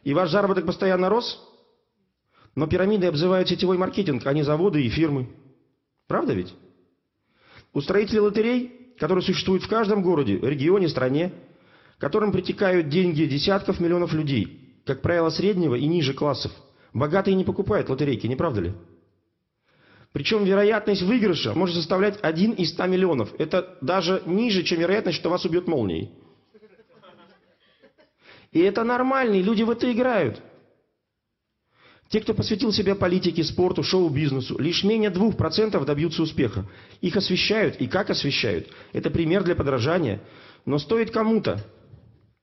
И 0.04 0.14
ваш 0.14 0.30
заработок 0.30 0.66
постоянно 0.66 1.08
рос? 1.08 1.42
Но 2.54 2.66
пирамиды 2.66 3.06
обзывают 3.06 3.48
сетевой 3.48 3.76
маркетинг, 3.76 4.24
а 4.24 4.32
не 4.32 4.42
заводы 4.42 4.82
и 4.82 4.88
фирмы. 4.88 5.28
Правда 6.06 6.32
ведь? 6.32 6.54
Устроители 7.72 8.18
лотерей, 8.18 8.94
которые 8.98 9.22
существуют 9.22 9.64
в 9.64 9.68
каждом 9.68 10.02
городе, 10.02 10.38
регионе, 10.38 10.88
стране, 10.88 11.34
которым 11.98 12.32
притекают 12.32 12.88
деньги 12.88 13.24
десятков 13.24 13.80
миллионов 13.80 14.12
людей, 14.12 14.80
как 14.86 15.02
правило, 15.02 15.28
среднего 15.28 15.74
и 15.74 15.86
ниже 15.86 16.14
классов. 16.14 16.52
Богатые 16.96 17.34
не 17.34 17.44
покупают 17.44 17.90
лотерейки, 17.90 18.26
не 18.26 18.36
правда 18.36 18.62
ли? 18.62 18.72
Причем 20.12 20.44
вероятность 20.44 21.02
выигрыша 21.02 21.52
может 21.52 21.76
составлять 21.76 22.18
1 22.22 22.52
из 22.52 22.70
100 22.70 22.86
миллионов. 22.86 23.34
Это 23.38 23.76
даже 23.82 24.22
ниже, 24.24 24.62
чем 24.62 24.80
вероятность, 24.80 25.18
что 25.18 25.28
вас 25.28 25.44
убьет 25.44 25.68
молнией. 25.68 26.10
И 28.50 28.60
это 28.60 28.82
нормально, 28.82 29.38
люди 29.42 29.62
в 29.62 29.68
это 29.68 29.92
играют. 29.92 30.40
Те, 32.08 32.22
кто 32.22 32.32
посвятил 32.32 32.72
себя 32.72 32.94
политике, 32.94 33.44
спорту, 33.44 33.82
шоу-бизнесу, 33.82 34.58
лишь 34.58 34.82
менее 34.82 35.10
2% 35.10 35.84
добьются 35.84 36.22
успеха. 36.22 36.64
Их 37.02 37.14
освещают, 37.14 37.76
и 37.76 37.88
как 37.88 38.08
освещают. 38.08 38.68
Это 38.94 39.10
пример 39.10 39.44
для 39.44 39.54
подражания. 39.54 40.22
Но 40.64 40.78
стоит 40.78 41.10
кому-то 41.10 41.62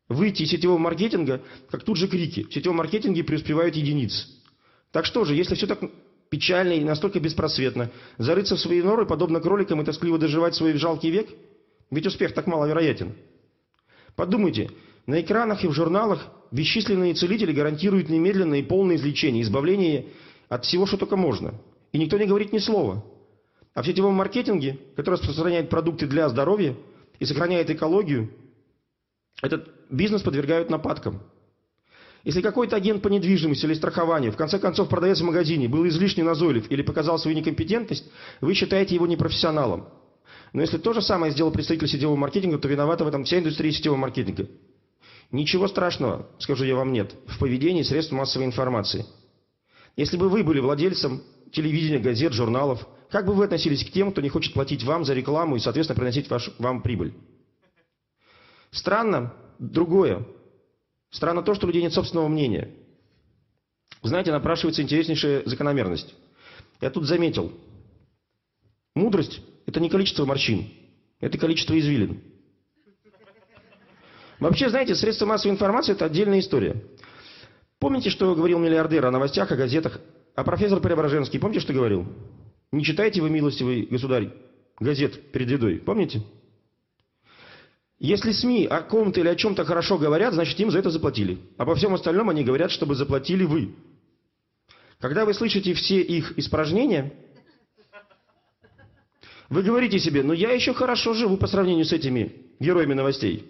выйти 0.10 0.43
из 0.43 0.51
сетевого 0.51 0.78
маркетинга, 0.78 1.41
как 1.72 1.84
тут 1.84 1.97
же 1.97 2.08
крики. 2.08 2.43
В 2.43 2.54
сетевом 2.54 2.78
маркетинге 2.78 3.24
преуспевают 3.24 3.76
единицы. 3.76 4.42
Так 4.93 5.07
что 5.07 5.25
же, 5.25 5.33
если 5.33 5.55
все 5.55 5.65
так 5.65 5.79
печально 6.29 6.73
и 6.73 6.83
настолько 6.83 7.19
беспросветно, 7.19 7.89
зарыться 8.19 8.55
в 8.55 8.59
свои 8.59 8.81
норы, 8.83 9.07
подобно 9.07 9.41
кроликам, 9.41 9.81
и 9.81 9.83
тоскливо 9.83 10.19
доживать 10.19 10.53
свой 10.53 10.73
жалкий 10.73 11.09
век? 11.09 11.29
Ведь 11.89 12.05
успех 12.05 12.35
так 12.35 12.45
маловероятен. 12.45 13.13
Подумайте, 14.15 14.69
на 15.07 15.19
экранах 15.19 15.63
и 15.63 15.67
в 15.67 15.73
журналах 15.73 16.27
бесчисленные 16.51 17.15
целители 17.15 17.51
гарантируют 17.51 18.09
немедленное 18.09 18.59
и 18.59 18.63
полное 18.63 18.97
излечение, 18.97 19.41
избавление 19.41 20.09
от 20.47 20.63
всего, 20.65 20.85
что 20.85 20.97
только 20.97 21.17
можно. 21.17 21.55
И 21.91 21.97
никто 21.97 22.19
не 22.19 22.27
говорит 22.27 22.53
ни 22.53 22.59
слова. 22.59 23.03
А 23.73 23.81
в 23.81 23.87
сетевом 23.87 24.13
маркетинге, 24.13 24.77
который 24.95 25.15
распространяет 25.15 25.71
продукты 25.71 26.05
для 26.05 26.29
здоровья 26.29 26.75
и 27.17 27.25
сохраняет 27.25 27.71
экологию, 27.71 28.29
этот 29.41 29.67
бизнес 29.89 30.21
подвергают 30.21 30.69
нападкам. 30.69 31.23
Если 32.24 32.41
какой-то 32.41 32.78
агент 32.78 33.01
по 33.01 33.09
недвижимости 33.09 33.65
или 33.65 33.74
страхованию 33.74 34.32
в 34.32 34.38
конце 34.38 34.57
концов 34.57 34.88
продавец 34.88 35.19
в 35.19 35.26
магазине 35.26 35.67
был 35.67 35.86
излишне 35.88 36.24
назойлив 36.24 36.71
или 36.71 36.82
показал 36.82 37.19
свою 37.19 37.36
некомпетентность, 37.36 38.09
вы 38.39 38.53
считаете 38.53 38.95
его 38.95 39.07
непрофессионалом. 39.07 39.89
Но 40.53 40.61
если 40.61 40.78
то 40.78 40.93
же 40.93 41.01
самое 41.01 41.34
сделал 41.34 41.51
представитель 41.51 41.88
сетевого 41.88 42.15
маркетинга, 42.15 42.59
то 42.59 42.67
виновата 42.67 43.03
в 43.03 43.07
этом 43.07 43.26
вся 43.26 43.39
индустрия 43.39 43.71
сетевого 43.71 43.97
маркетинга. 43.97 44.47
Ничего 45.32 45.67
страшного, 45.67 46.30
скажу 46.39 46.63
я 46.63 46.76
вам, 46.76 46.93
нет 46.93 47.13
в 47.28 47.39
поведении 47.39 47.82
средств 47.82 48.13
массовой 48.13 48.45
информации. 48.45 49.05
Если 49.97 50.15
бы 50.15 50.30
вы 50.30 50.43
были 50.43 50.59
владельцем 50.59 51.24
телевидения, 51.51 51.99
газет, 51.99 52.34
журналов, 52.34 52.88
как 53.09 53.26
бы 53.26 53.34
вы 53.34 53.43
относились 53.45 53.84
к 53.84 53.91
тем, 53.91 54.11
кто 54.11 54.21
не 54.21 54.30
хочет 54.30 54.53
платить 54.53 54.84
вам 54.84 55.03
за 55.03 55.13
рекламу 55.13 55.55
и, 55.55 55.59
соответственно, 55.59 55.97
приносить 55.97 56.30
ваш, 56.30 56.51
вам 56.57 56.82
прибыль? 56.82 57.13
Странно 58.71 59.34
другое. 59.59 60.26
Странно 61.14 61.43
то, 61.43 61.53
что 61.53 61.66
у 61.66 61.70
людей 61.70 61.84
нет 61.84 61.93
собственного 61.93 62.28
мнения. 62.28 62.72
Знаете, 64.01 64.32
напрашивается 64.32 64.82
интереснейшая 64.82 65.43
закономерность. 65.45 66.14
Я 66.82 66.89
тут 66.89 67.05
заметил. 67.05 67.53
Мудрость– 68.95 69.39
это 69.68 69.80
не 69.80 69.89
количество 69.89 70.26
морщин, 70.26 70.68
это 71.20 71.38
количество 71.38 71.80
извилин. 71.80 72.20
Вообще, 74.39 74.70
знаете, 74.70 74.95
средства 74.95 75.28
массовой 75.28 75.53
информации– 75.53 75.91
это 75.93 76.05
отдельная 76.05 76.39
история. 76.39 76.84
Помните, 77.78 78.09
что 78.09 78.34
говорил 78.34 78.57
миллиардер 78.57 79.05
о 79.05 79.11
новостях, 79.11 79.51
о 79.51 79.55
газетах? 79.55 80.01
А 80.36 80.43
профессор 80.43 80.80
Преображенский, 80.80 81.39
помните, 81.39 81.61
что 81.61 81.74
говорил? 81.74 82.07
Не 82.72 82.84
читайте 82.84 83.22
вы, 83.22 83.30
милостивый 83.30 83.84
государь, 83.84 84.34
газет 84.80 85.32
перед 85.32 85.51
едой. 85.51 85.76
Помните? 85.78 86.24
Если 88.04 88.34
СМИ 88.34 88.66
о 88.66 88.82
ком-то 88.82 89.22
или 89.22 89.30
о 89.30 89.36
чем-то 89.36 89.64
хорошо 89.64 89.97
говорят, 89.97 90.34
значит 90.34 90.60
им 90.60 90.70
за 90.70 90.80
это 90.80 90.89
заплатили. 90.89 91.38
А 91.58 91.66
по 91.66 91.74
всем 91.74 91.93
остальном 91.93 92.28
они 92.28 92.43
говорят, 92.43 92.70
чтобы 92.70 92.95
заплатили 92.95 93.45
вы. 93.45 93.76
Когда 94.99 95.24
вы 95.24 95.34
слышите 95.34 95.74
все 95.74 96.01
их 96.01 96.38
испражнения, 96.38 97.14
вы 99.47 99.64
говорите 99.64 99.99
себе, 99.99 100.22
ну 100.22 100.34
я 100.34 100.51
еще 100.51 100.74
хорошо 100.74 101.14
живу 101.14 101.38
по 101.38 101.47
сравнению 101.47 101.86
с 101.86 101.93
этими 101.93 102.36
героями 102.60 102.93
новостей. 102.93 103.49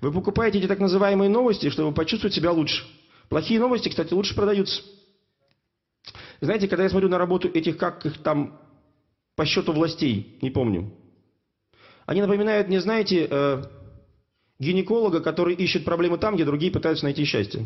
Вы 0.00 0.10
покупаете 0.10 0.58
эти 0.58 0.66
так 0.66 0.80
называемые 0.80 1.30
новости, 1.30 1.70
чтобы 1.70 1.94
почувствовать 1.94 2.34
себя 2.34 2.50
лучше. 2.50 2.84
Плохие 3.28 3.60
новости, 3.60 3.88
кстати, 3.88 4.12
лучше 4.12 4.34
продаются. 4.34 4.82
Знаете, 6.40 6.66
когда 6.66 6.82
я 6.82 6.90
смотрю 6.90 7.08
на 7.08 7.18
работу 7.18 7.46
этих, 7.46 7.76
как 7.76 8.04
их 8.04 8.18
там, 8.18 8.60
по 9.36 9.46
счету 9.46 9.72
властей, 9.72 10.38
не 10.42 10.50
помню. 10.50 10.92
Они 12.10 12.20
напоминают, 12.20 12.66
не 12.66 12.80
знаете, 12.80 13.28
э, 13.30 13.62
гинеколога, 14.58 15.20
который 15.20 15.54
ищет 15.54 15.84
проблемы 15.84 16.18
там, 16.18 16.34
где 16.34 16.44
другие 16.44 16.72
пытаются 16.72 17.04
найти 17.04 17.24
счастье. 17.24 17.64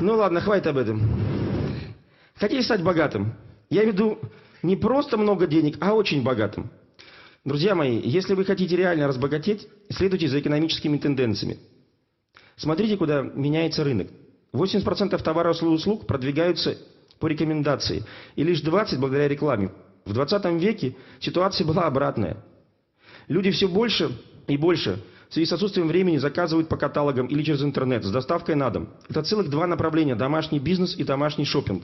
Ну 0.00 0.14
ладно, 0.14 0.40
хватит 0.40 0.68
об 0.68 0.76
этом. 0.76 1.02
Хотите 2.36 2.62
стать 2.62 2.84
богатым? 2.84 3.34
Я 3.70 3.82
веду 3.82 4.20
не 4.62 4.76
просто 4.76 5.16
много 5.16 5.48
денег, 5.48 5.78
а 5.80 5.94
очень 5.94 6.22
богатым. 6.22 6.70
Друзья 7.44 7.74
мои, 7.74 8.00
если 8.04 8.34
вы 8.34 8.44
хотите 8.44 8.76
реально 8.76 9.08
разбогатеть, 9.08 9.66
следуйте 9.90 10.28
за 10.28 10.38
экономическими 10.38 10.96
тенденциями. 10.96 11.58
Смотрите, 12.54 12.96
куда 12.96 13.22
меняется 13.22 13.82
рынок. 13.82 14.06
80% 14.54 15.20
товаров 15.22 15.62
и 15.62 15.66
услуг 15.66 16.06
продвигаются 16.06 16.78
по 17.18 17.26
рекомендации, 17.26 18.04
и 18.36 18.44
лишь 18.44 18.62
20% 18.62 18.98
благодаря 18.98 19.28
рекламе. 19.28 19.72
В 20.04 20.12
20 20.12 20.44
веке 20.60 20.96
ситуация 21.20 21.66
была 21.66 21.82
обратная. 21.82 22.36
Люди 23.28 23.50
все 23.50 23.68
больше 23.68 24.10
и 24.46 24.56
больше 24.56 25.02
в 25.28 25.34
связи 25.34 25.46
с 25.46 25.52
отсутствием 25.52 25.88
времени 25.88 26.18
заказывают 26.18 26.68
по 26.68 26.76
каталогам 26.76 27.26
или 27.26 27.42
через 27.42 27.62
интернет 27.62 28.04
с 28.04 28.10
доставкой 28.10 28.54
на 28.54 28.70
дом. 28.70 28.90
Это 29.08 29.22
целых 29.22 29.50
два 29.50 29.66
направления– 29.66 30.14
домашний 30.16 30.60
бизнес 30.60 30.96
и 30.96 31.02
домашний 31.02 31.44
шопинг. 31.44 31.82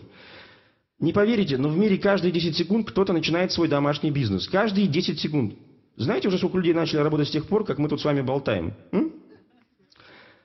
Не 1.01 1.13
поверите, 1.13 1.57
но 1.57 1.71
в 1.71 1.77
мире 1.77 1.97
каждые 1.97 2.31
10 2.31 2.57
секунд 2.57 2.91
кто-то 2.91 3.13
начинает 3.13 3.53
свой 3.53 3.69
домашний 3.69 4.11
бизнес. 4.11 4.47
Каждые 4.47 4.87
10 4.87 5.19
секунд. 5.19 5.55
Знаете 5.97 6.29
уже, 6.29 6.37
сколько 6.39 6.59
людей 6.59 6.75
начали 6.75 7.01
работать 7.01 7.29
с 7.29 7.31
тех 7.31 7.47
пор, 7.47 7.65
как 7.65 7.79
мы 7.79 7.89
тут 7.89 8.01
с 8.01 8.05
вами 8.05 8.21
болтаем? 8.21 8.75
М? 8.93 9.13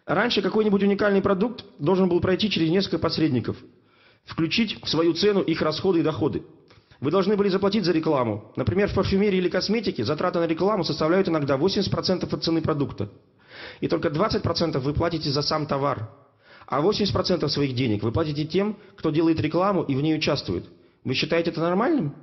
Раньше 0.06 0.44
какой-нибудь 0.44 0.84
уникальный 0.84 1.22
продукт 1.22 1.66
должен 1.80 2.08
был 2.08 2.22
пройти 2.22 2.50
через 2.50 2.70
несколько 2.70 3.00
посредников, 3.00 3.58
включить 4.24 4.82
в 4.84 4.88
свою 4.88 5.14
цену 5.14 5.42
их 5.42 5.62
расходы 5.62 6.00
и 6.00 6.04
доходы. 6.04 6.44
Вы 7.00 7.12
должны 7.12 7.36
были 7.36 7.50
заплатить 7.50 7.86
за 7.86 7.92
рекламу. 7.92 8.52
Например, 8.56 8.88
в 8.88 8.94
парфюмерии 8.94 9.38
или 9.38 9.50
косметике 9.50 10.06
затраты 10.06 10.40
на 10.40 10.48
рекламу 10.48 10.84
составляют 10.84 11.28
иногда 11.28 11.58
80% 11.58 12.34
от 12.34 12.44
цены 12.44 12.62
продукта. 12.62 13.10
И 13.82 13.88
только 13.88 14.10
20% 14.10 14.78
вы 14.80 14.94
платите 14.94 15.32
за 15.32 15.42
сам 15.42 15.66
товар. 15.66 16.10
А 16.68 16.82
80% 16.82 17.48
своих 17.50 17.76
денег 17.76 18.04
вы 18.04 18.12
платите 18.12 18.46
тем, 18.46 18.78
кто 18.96 19.10
делает 19.10 19.40
рекламу 19.40 19.84
и 19.84 19.96
в 19.96 20.02
ней 20.02 20.16
участвует. 20.16 20.66
Вы 21.04 21.16
считаете 21.16 21.52
это 21.52 21.62
нормальным? 21.62 22.16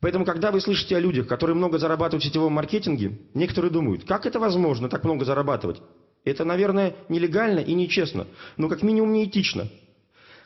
Поэтому, 0.00 0.24
когда 0.24 0.50
вы 0.50 0.60
слышите 0.60 0.96
о 0.96 1.00
людях, 1.00 1.26
которые 1.26 1.56
много 1.56 1.78
зарабатывают 1.78 2.22
в 2.22 2.26
сетевом 2.26 2.52
маркетинге, 2.52 3.18
некоторые 3.34 3.70
думают, 3.70 4.04
как 4.04 4.26
это 4.26 4.38
возможно 4.38 4.88
так 4.88 5.04
много 5.04 5.24
зарабатывать? 5.24 5.80
Это, 6.24 6.44
наверное, 6.44 6.94
нелегально 7.08 7.60
и 7.60 7.74
нечестно, 7.74 8.26
но 8.56 8.68
как 8.68 8.82
минимум 8.82 9.12
неэтично. 9.12 9.68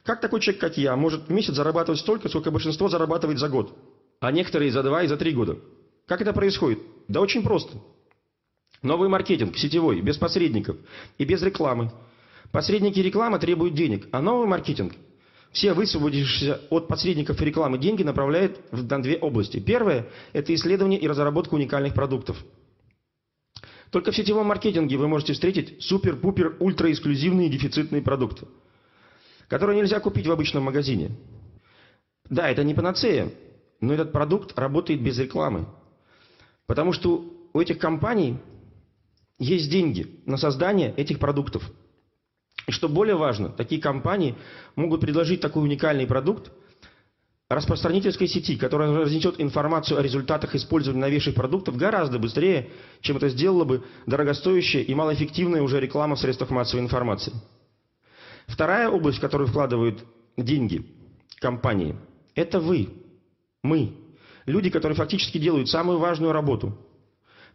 Как 0.02 0.20
такой 0.20 0.40
человек, 0.40 0.60
как 0.60 0.76
я, 0.76 0.96
может 0.96 1.28
в 1.28 1.30
месяц 1.30 1.54
зарабатывать 1.54 2.00
столько, 2.00 2.28
сколько 2.28 2.50
большинство 2.50 2.88
зарабатывает 2.88 3.38
за 3.38 3.48
год, 3.48 3.76
а 4.20 4.32
некоторые 4.32 4.72
за 4.72 4.82
два 4.82 5.02
и 5.02 5.06
за 5.06 5.16
три 5.16 5.32
года? 5.32 5.58
Как 6.06 6.20
это 6.20 6.32
происходит? 6.32 6.80
Да 7.06 7.20
очень 7.20 7.42
просто. 7.42 7.78
Новый 8.82 9.08
маркетинг, 9.08 9.56
сетевой, 9.56 10.00
без 10.00 10.16
посредников 10.16 10.76
и 11.18 11.24
без 11.24 11.42
рекламы– 11.42 11.92
Посредники 12.50 13.00
рекламы 13.00 13.38
требуют 13.38 13.74
денег, 13.74 14.08
а 14.10 14.22
новый 14.22 14.46
маркетинг 14.46 14.94
все 15.52 15.72
высвободившиеся 15.72 16.60
от 16.70 16.88
посредников 16.88 17.40
и 17.40 17.44
рекламы 17.44 17.78
деньги 17.78 18.02
направляет 18.02 18.60
на 18.70 19.02
две 19.02 19.16
области. 19.16 19.58
Первое– 19.58 20.06
это 20.32 20.54
исследование 20.54 21.00
и 21.00 21.08
разработка 21.08 21.54
уникальных 21.54 21.94
продуктов. 21.94 22.36
Только 23.90 24.10
в 24.10 24.16
сетевом 24.16 24.46
маркетинге 24.46 24.96
вы 24.96 25.08
можете 25.08 25.32
встретить 25.32 25.82
супер-пупер 25.82 26.56
ультра-эксклюзивные 26.60 27.48
дефицитные 27.48 28.02
продукты, 28.02 28.46
которые 29.48 29.78
нельзя 29.78 30.00
купить 30.00 30.26
в 30.26 30.32
обычном 30.32 30.64
магазине. 30.64 31.10
Да, 32.28 32.50
это 32.50 32.64
не 32.64 32.74
панацея, 32.74 33.32
но 33.80 33.94
этот 33.94 34.12
продукт 34.12 34.58
работает 34.58 35.00
без 35.00 35.18
рекламы. 35.18 35.66
Потому 36.66 36.92
что 36.92 37.24
у 37.52 37.60
этих 37.60 37.78
компаний 37.78 38.38
есть 39.38 39.70
деньги 39.70 40.20
на 40.26 40.36
создание 40.36 40.92
этих 40.96 41.18
продуктов– 41.18 41.70
и 42.68 42.70
что 42.70 42.90
более 42.90 43.16
важно, 43.16 43.48
такие 43.48 43.80
компании 43.80 44.36
могут 44.76 45.00
предложить 45.00 45.40
такой 45.40 45.62
уникальный 45.62 46.06
продукт 46.06 46.52
распространительской 47.48 48.28
сети, 48.28 48.56
которая 48.56 48.92
разнесет 48.94 49.40
информацию 49.40 49.98
о 49.98 50.02
результатах 50.02 50.54
использования 50.54 51.00
новейших 51.00 51.34
продуктов 51.34 51.76
гораздо 51.76 52.18
быстрее, 52.18 52.70
чем 53.00 53.16
это 53.16 53.28
сделала 53.28 53.64
бы 53.64 53.84
дорогостоящая 54.06 54.82
и 54.82 54.94
малоэффективная 54.94 55.62
уже 55.62 55.80
реклама 55.80 56.16
в 56.16 56.20
средствах 56.20 56.50
массовой 56.50 56.82
информации. 56.82 57.32
Вторая 58.46 58.88
область, 58.88 59.18
в 59.18 59.20
которую 59.20 59.48
вкладывают 59.48 60.04
деньги 60.36 60.84
компании, 61.40 61.96
это 62.34 62.60
вы, 62.60 62.90
мы, 63.62 63.94
люди, 64.46 64.70
которые 64.70 64.96
фактически 64.96 65.38
делают 65.38 65.68
самую 65.68 65.98
важную 65.98 66.32
работу. 66.32 66.76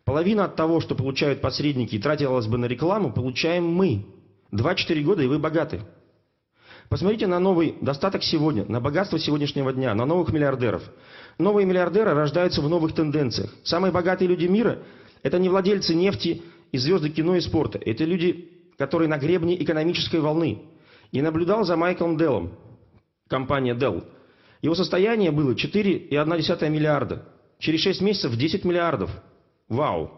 Половина 0.05 0.45
от 0.45 0.55
того, 0.55 0.81
что 0.81 0.95
получают 0.95 1.39
посредники 1.39 1.95
и 1.95 1.99
тратилось 1.99 2.47
бы 2.47 2.57
на 2.57 2.65
рекламу, 2.65 3.11
получаем 3.11 3.65
мы– 3.65 4.05
2-4 4.53 5.01
года, 5.01 5.23
и 5.23 5.27
вы 5.27 5.39
богаты. 5.39 5.81
Посмотрите 6.89 7.27
на 7.27 7.39
новый 7.39 7.75
достаток 7.81 8.23
сегодня, 8.23 8.65
на 8.65 8.79
богатство 8.79 9.17
сегодняшнего 9.17 9.73
дня, 9.73 9.93
на 9.95 10.05
новых 10.05 10.31
миллиардеров. 10.31 10.84
Новые 11.38 11.65
миллиардеры 11.65 12.13
рождаются 12.13 12.61
в 12.61 12.69
новых 12.69 12.93
тенденциях. 12.93 13.49
Самые 13.63 13.91
богатые 13.91 14.27
люди 14.27 14.45
мира– 14.45 14.79
это 15.23 15.39
не 15.39 15.49
владельцы 15.49 15.95
нефти 15.95 16.43
и 16.71 16.77
звезды 16.77 17.09
кино 17.09 17.36
и 17.36 17.41
спорта. 17.41 17.79
Это 17.84 18.03
люди, 18.03 18.49
которые 18.77 19.07
на 19.07 19.17
гребне 19.17 19.61
экономической 19.61 20.19
волны. 20.19 20.61
И 21.11 21.21
наблюдал 21.21 21.63
за 21.63 21.75
Майклом 21.75 22.17
Деллом, 22.17 22.53
компания 23.27 23.73
Dell. 23.73 24.03
Его 24.61 24.75
состояние 24.75 25.31
было 25.31 25.53
4,1 25.53 26.69
миллиарда. 26.69 27.27
Через 27.59 27.81
6 27.81 28.01
месяцев 28.01 28.36
10 28.36 28.65
миллиардов. 28.65 29.09
Вау! 29.69 30.11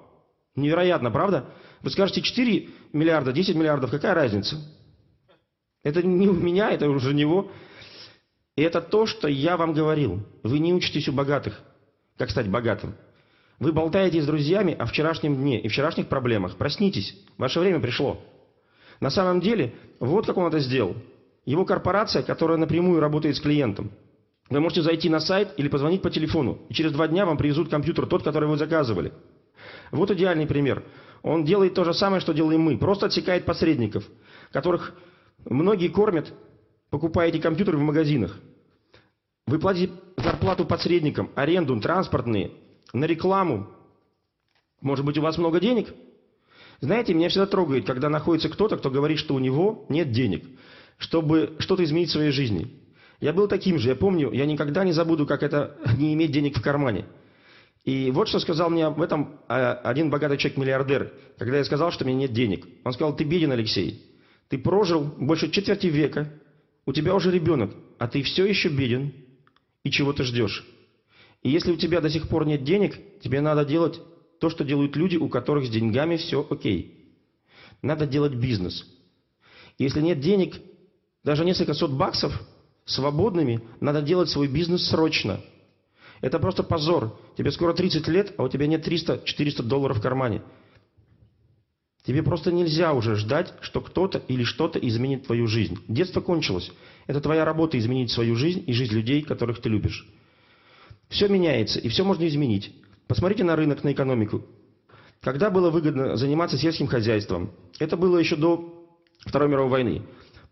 Невероятно, 0.56 1.12
правда? 1.12 1.46
Вы 1.82 1.90
скажете 1.92 2.22
4 2.22 2.70
миллиарда, 2.94 3.32
10 3.32 3.56
миллиардов, 3.56 3.92
какая 3.92 4.14
разница? 4.14 4.58
Это 5.86 6.02
не 6.02 6.28
у 6.28 6.34
меня, 6.34 6.72
это 6.72 6.90
уже 6.90 7.14
него. 7.14 7.52
И 8.56 8.62
это 8.64 8.82
то, 8.82 9.06
что 9.06 9.28
я 9.28 9.56
вам 9.56 9.74
говорил. 9.74 10.20
Вы 10.42 10.58
не 10.58 10.74
учитесь 10.74 11.08
у 11.08 11.14
богатых, 11.14 11.62
как 12.18 12.32
стать 12.32 12.50
богатым. 12.50 12.96
Вы 13.60 13.72
болтаете 13.72 14.20
с 14.20 14.26
друзьями 14.26 14.74
о 14.74 14.88
вчерашнем 14.88 15.36
дне 15.36 15.62
и 15.62 15.68
вчерашних 15.68 16.08
проблемах. 16.08 16.58
Проснитесь, 16.58 17.16
ваше 17.38 17.60
время 17.60 17.80
пришло. 17.80 18.20
На 19.00 19.12
самом 19.12 19.42
деле, 19.42 19.76
вот 20.00 20.26
как 20.26 20.38
он 20.38 20.48
это 20.48 20.60
сделал. 20.60 20.96
Его 21.46 21.66
корпорация, 21.66 22.24
которая 22.24 22.58
напрямую 22.58 23.00
работает 23.00 23.36
с 23.36 23.40
клиентом. 23.40 23.92
Вы 24.50 24.60
можете 24.62 24.82
зайти 24.82 25.08
на 25.08 25.20
сайт 25.20 25.54
или 25.58 25.68
позвонить 25.68 26.02
по 26.02 26.10
телефону, 26.10 26.62
и 26.68 26.74
через 26.74 26.94
два 26.94 27.08
дня 27.08 27.28
вам 27.28 27.38
привезут 27.38 27.70
компьютер, 27.70 28.08
тот, 28.08 28.24
который 28.24 28.50
вы 28.50 28.58
заказывали. 28.58 29.14
Вот 29.92 30.10
идеальный 30.10 30.48
пример. 30.48 30.84
Он 31.22 31.46
делает 31.46 31.76
то 31.76 31.84
же 31.84 31.94
самое, 31.94 32.22
что 32.22 32.34
делаем 32.34 32.62
мы. 32.62 32.78
Просто 32.80 33.06
отсекает 33.06 33.46
посредников, 33.46 34.04
которых 34.52 34.96
многие 35.46 35.88
кормят, 35.90 36.34
покупая 36.90 37.30
эти 37.30 37.40
компьютеры 37.40 37.78
в 37.78 37.82
магазинах. 37.82 38.40
Вы 39.48 39.60
платите 39.60 39.94
зарплату 40.18 40.66
посредникам, 40.66 41.30
аренду, 41.36 41.80
транспортные, 41.80 42.52
на 42.94 43.06
рекламу. 43.06 43.68
Может 44.82 45.06
быть, 45.06 45.18
у 45.18 45.22
вас 45.22 45.38
много 45.38 45.60
денег? 45.60 45.94
Знаете, 46.82 47.14
меня 47.14 47.30
всегда 47.30 47.46
трогает, 47.46 47.86
когда 47.86 48.10
находится 48.10 48.50
кто-то, 48.50 48.78
кто 48.78 48.90
говорит, 48.90 49.20
что 49.20 49.36
у 49.36 49.40
него 49.40 49.86
нет 49.90 50.12
денег, 50.12 50.44
чтобы 50.98 51.56
что-то 51.60 51.84
изменить 51.84 52.10
в 52.10 52.14
своей 52.14 52.32
жизни. 52.32 52.82
Я 53.22 53.34
был 53.34 53.48
таким 53.48 53.80
же, 53.80 53.90
я 53.90 53.96
помню, 53.96 54.32
я 54.32 54.46
никогда 54.46 54.84
не 54.84 54.92
забуду, 54.92 55.26
как 55.26 55.44
это 55.44 55.78
не 55.98 56.14
иметь 56.14 56.32
денег 56.32 56.58
в 56.58 56.62
кармане. 56.62 57.06
И 57.86 58.10
вот 58.12 58.28
что 58.28 58.40
сказал 58.40 58.72
мне 58.72 58.86
об 58.86 59.00
этом 59.00 59.40
а, 59.48 59.74
один 59.74 60.10
богатый 60.10 60.38
человек-миллиардер, 60.38 61.14
когда 61.38 61.58
я 61.58 61.64
сказал, 61.64 61.92
что 61.92 62.04
у 62.04 62.08
меня 62.08 62.22
нет 62.22 62.34
денег. 62.34 62.66
Он 62.84 62.94
сказал, 62.94 63.16
ты 63.16 63.24
беден, 63.24 63.52
Алексей. 63.52 64.15
Ты 64.50 64.58
прожил 64.58 65.04
больше 65.04 65.50
четверти 65.50 65.88
века, 65.88 66.32
у 66.86 66.94
тебя 66.94 67.16
уже 67.16 67.32
ребенок, 67.32 67.74
а 67.98 68.08
ты 68.08 68.22
все 68.24 68.46
еще 68.46 68.70
беден. 68.70 69.14
И 69.84 69.92
чего 69.92 70.14
ты 70.14 70.24
ждешь? 70.24 70.66
И 71.44 71.50
если 71.50 71.72
у 71.72 71.78
тебя 71.78 72.02
до 72.02 72.10
сих 72.10 72.28
пор 72.28 72.46
нет 72.46 72.64
денег, 72.64 72.96
тебе 73.22 73.42
надо 73.42 73.66
делать 73.66 74.00
то, 74.40 74.50
что 74.50 74.64
делают 74.64 74.96
люди, 74.96 75.18
у 75.18 75.30
которых 75.30 75.66
с 75.66 75.70
деньгами 75.70 76.18
все 76.18 76.46
окей. 76.50 77.14
Надо 77.82 78.06
делать 78.06 78.34
бизнес. 78.34 78.86
Если 79.78 80.02
нет 80.02 80.20
денег, 80.20 80.56
даже 81.24 81.46
несколько 81.46 81.74
сот 81.74 81.92
баксов 81.92 82.34
свободными, 82.86 83.62
надо 83.80 84.02
делать 84.02 84.30
свой 84.30 84.48
бизнес 84.48 84.88
срочно– 84.88 85.42
это 86.22 86.40
просто 86.40 86.64
позор. 86.64 87.20
Тебе 87.38 87.52
скоро 87.52 87.74
30 87.74 88.08
лет, 88.08 88.34
а 88.38 88.44
у 88.44 88.50
тебя 88.50 88.68
нет 88.68 88.88
300-400 88.88 89.64
долларов 89.64 89.98
в 89.98 90.02
кармане. 90.02 90.42
Тебе 92.06 92.22
просто 92.22 92.52
нельзя 92.52 92.94
уже 92.94 93.16
ждать, 93.16 93.54
что 93.62 93.82
кто-то 93.82 94.20
или 94.28 94.44
что-то 94.44 94.78
изменит 94.80 95.26
твою 95.26 95.48
жизнь. 95.48 95.80
Детство 95.88 96.22
кончилось. 96.22 96.72
Это 97.08 97.20
твоя 97.20 97.46
работа 97.46 97.80
изменить 97.80 98.12
свою 98.12 98.36
жизнь 98.36 98.64
и 98.68 98.74
жизнь 98.74 98.94
людей, 98.94 99.22
которых 99.24 99.60
ты 99.60 99.70
любишь. 99.70 100.08
Все 101.10 101.28
меняется, 101.28 101.80
и 101.80 101.90
все 101.90 102.04
можно 102.04 102.28
изменить. 102.28 102.74
Посмотрите 103.08 103.44
на 103.44 103.56
рынок, 103.56 103.84
на 103.84 103.92
экономику. 103.92 104.44
Когда 105.22 105.50
было 105.50 105.70
выгодно 105.72 106.16
заниматься 106.18 106.58
сельским 106.58 106.88
хозяйством? 106.88 107.52
Это 107.80 107.98
было 107.98 108.18
еще 108.18 108.36
до 108.36 108.76
Второй 109.26 109.50
мировой 109.50 109.72
войны. 109.72 110.04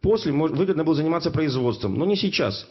После 0.02 0.32
выгодно 0.32 0.84
было 0.84 0.96
заниматься 0.96 1.32
производством, 1.32 1.96
но 1.96 2.06
не 2.06 2.16
сейчас. 2.16 2.68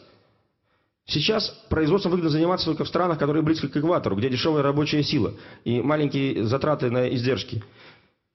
Сейчас 1.05 1.49
производством 1.69 2.11
выгодно 2.11 2.29
заниматься 2.29 2.65
только 2.65 2.85
в 2.85 2.87
странах, 2.87 3.19
которые 3.19 3.43
близко 3.43 3.67
к 3.67 3.75
экватору, 3.75 4.15
где 4.15 4.29
дешевая 4.29 4.63
рабочая 4.63 5.03
сила 5.03 5.33
и 5.65 5.81
маленькие 5.81 6.45
затраты 6.45 6.89
на 6.89 7.13
издержки. 7.13 7.63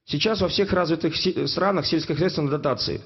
Сейчас 0.09 0.41
во 0.41 0.49
всех 0.49 0.73
развитых 0.73 1.15
странах 1.49 1.87
сельскохозяйственные 1.87 2.51
дотации. 2.51 3.03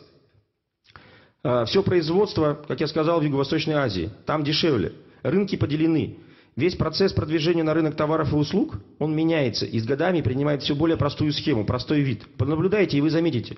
Все 1.67 1.83
производство, 1.83 2.63
как 2.69 2.81
я 2.81 2.87
сказал, 2.87 3.21
в 3.21 3.25
Юго-Восточной 3.25 3.75
Азии. 3.75 4.11
Там 4.25 4.45
дешевле. 4.45 4.93
Рынки 5.23 5.57
поделены. 5.57 6.19
Весь 6.55 6.77
процесс 6.77 7.13
продвижения 7.13 7.65
на 7.65 7.75
рынок 7.75 7.97
товаров 7.97 8.33
и 8.33 8.37
услуг, 8.37 8.77
он 8.99 9.17
меняется 9.17 9.67
и 9.67 9.81
с 9.81 9.85
годами 9.85 10.21
принимает 10.21 10.63
все 10.63 10.77
более 10.77 10.97
простую 10.97 11.33
схему, 11.33 11.65
простой 11.65 12.03
вид. 12.03 12.25
Понаблюдайте, 12.37 12.99
и 12.99 13.01
вы 13.01 13.11
заметите. 13.11 13.57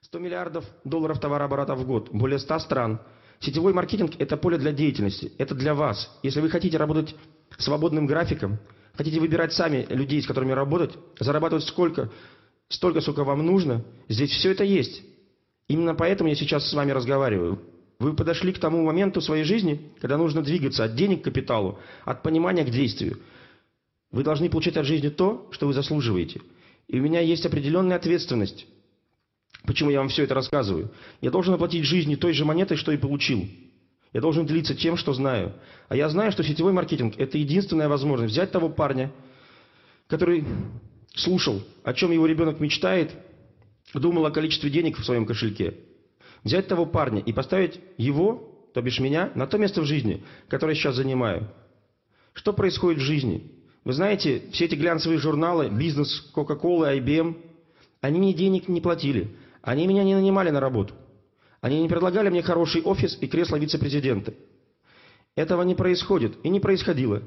100 0.00 0.18
миллиардов 0.18 0.64
долларов 0.84 1.20
товарооборота 1.20 1.74
в 1.74 1.86
год, 1.86 2.08
более 2.10 2.38
100 2.38 2.58
стран. 2.60 3.00
Сетевой 3.40 3.72
маркетинг– 3.72 4.12
это 4.18 4.36
поле 4.36 4.58
для 4.58 4.72
деятельности, 4.72 5.32
это 5.38 5.54
для 5.54 5.74
вас. 5.74 6.10
Если 6.22 6.40
вы 6.40 6.48
хотите 6.48 6.76
работать 6.76 7.14
свободным 7.58 8.06
графиком, 8.06 8.58
хотите 8.94 9.20
выбирать 9.20 9.52
сами 9.52 9.86
людей, 9.90 10.22
с 10.22 10.26
которыми 10.26 10.52
работать, 10.52 10.92
зарабатывать 11.20 11.64
сколько, 11.64 12.10
столько, 12.68 13.00
сколько 13.00 13.24
вам 13.24 13.44
нужно, 13.44 13.84
здесь 14.08 14.30
все 14.30 14.52
это 14.52 14.64
есть. 14.64 15.02
Именно 15.68 15.94
поэтому 15.94 16.30
я 16.30 16.34
сейчас 16.34 16.68
с 16.68 16.72
вами 16.72 16.92
разговариваю. 16.92 17.60
Вы 17.98 18.14
подошли 18.14 18.52
к 18.52 18.58
тому 18.58 18.84
моменту 18.84 19.20
своей 19.20 19.44
жизни, 19.44 19.90
когда 20.00 20.16
нужно 20.16 20.42
двигаться 20.42 20.84
от 20.84 20.94
денег 20.94 21.22
к 21.22 21.24
капиталу, 21.24 21.78
от 22.04 22.22
понимания 22.22 22.64
к 22.64 22.70
действию. 22.70 23.18
Вы 24.10 24.22
должны 24.22 24.48
получать 24.48 24.76
от 24.76 24.86
жизни 24.86 25.08
то, 25.08 25.48
что 25.50 25.66
вы 25.66 25.74
заслуживаете. 25.74 26.40
И 26.86 26.98
у 26.98 27.02
меня 27.02 27.20
есть 27.20 27.44
определенная 27.44 27.96
ответственность. 27.96 28.66
Почему 29.64 29.90
я 29.90 29.98
вам 29.98 30.08
все 30.08 30.22
это 30.22 30.34
рассказываю? 30.34 30.90
Я 31.20 31.30
должен 31.30 31.52
оплатить 31.52 31.84
жизни 31.84 32.14
той 32.14 32.32
же 32.32 32.44
монетой, 32.44 32.76
что 32.76 32.92
и 32.92 32.96
получил. 32.96 33.46
Я 34.12 34.20
должен 34.22 34.46
делиться 34.46 34.74
тем, 34.74 34.96
что 34.96 35.12
знаю. 35.12 35.52
А 35.88 35.96
я 35.96 36.08
знаю, 36.08 36.32
что 36.32 36.42
сетевой 36.42 36.72
маркетинг– 36.72 37.14
это 37.18 37.36
единственная 37.36 37.88
возможность 37.88 38.32
взять 38.32 38.50
того 38.50 38.70
парня, 38.70 39.12
который 40.06 40.46
слушал, 41.18 41.62
о 41.84 41.92
чем 41.92 42.10
его 42.10 42.26
ребенок 42.26 42.60
мечтает, 42.60 43.12
думал 43.92 44.26
о 44.26 44.30
количестве 44.30 44.70
денег 44.70 44.98
в 44.98 45.04
своем 45.04 45.26
кошельке– 45.26 45.74
взять 46.44 46.68
того 46.68 46.86
парня 46.86 47.20
и 47.20 47.32
поставить 47.32 47.80
его, 47.96 48.70
то 48.74 48.82
бишь 48.82 49.00
меня, 49.00 49.30
на 49.34 49.46
то 49.46 49.58
место 49.58 49.82
в 49.82 49.84
жизни, 49.84 50.24
которое 50.48 50.74
сейчас 50.74 50.96
занимаю. 50.96 51.48
Что 52.32 52.52
происходит 52.52 53.00
в 53.00 53.04
жизни? 53.04 53.52
Вы 53.84 53.92
знаете, 53.92 54.42
все 54.52 54.66
эти 54.66 54.74
глянцевые 54.74 55.18
журналы, 55.18 55.68
бизнес, 55.70 56.30
Coca-Cola, 56.34 56.98
IBM, 56.98 57.36
они 58.00 58.18
мне 58.18 58.32
денег 58.32 58.68
не 58.68 58.80
платили. 58.80 59.36
Они 59.62 59.86
меня 59.86 60.04
не 60.04 60.14
нанимали 60.14 60.50
на 60.50 60.60
работу. 60.60 60.94
Они 61.60 61.82
не 61.82 61.88
предлагали 61.88 62.28
мне 62.28 62.42
хороший 62.42 62.82
офис 62.82 63.18
и 63.20 63.26
кресло 63.26 63.56
вице-президента. 63.56 64.34
Этого 65.34 65.62
не 65.62 65.74
происходит 65.74 66.38
и 66.44 66.48
не 66.48 66.60
происходило. 66.60 67.22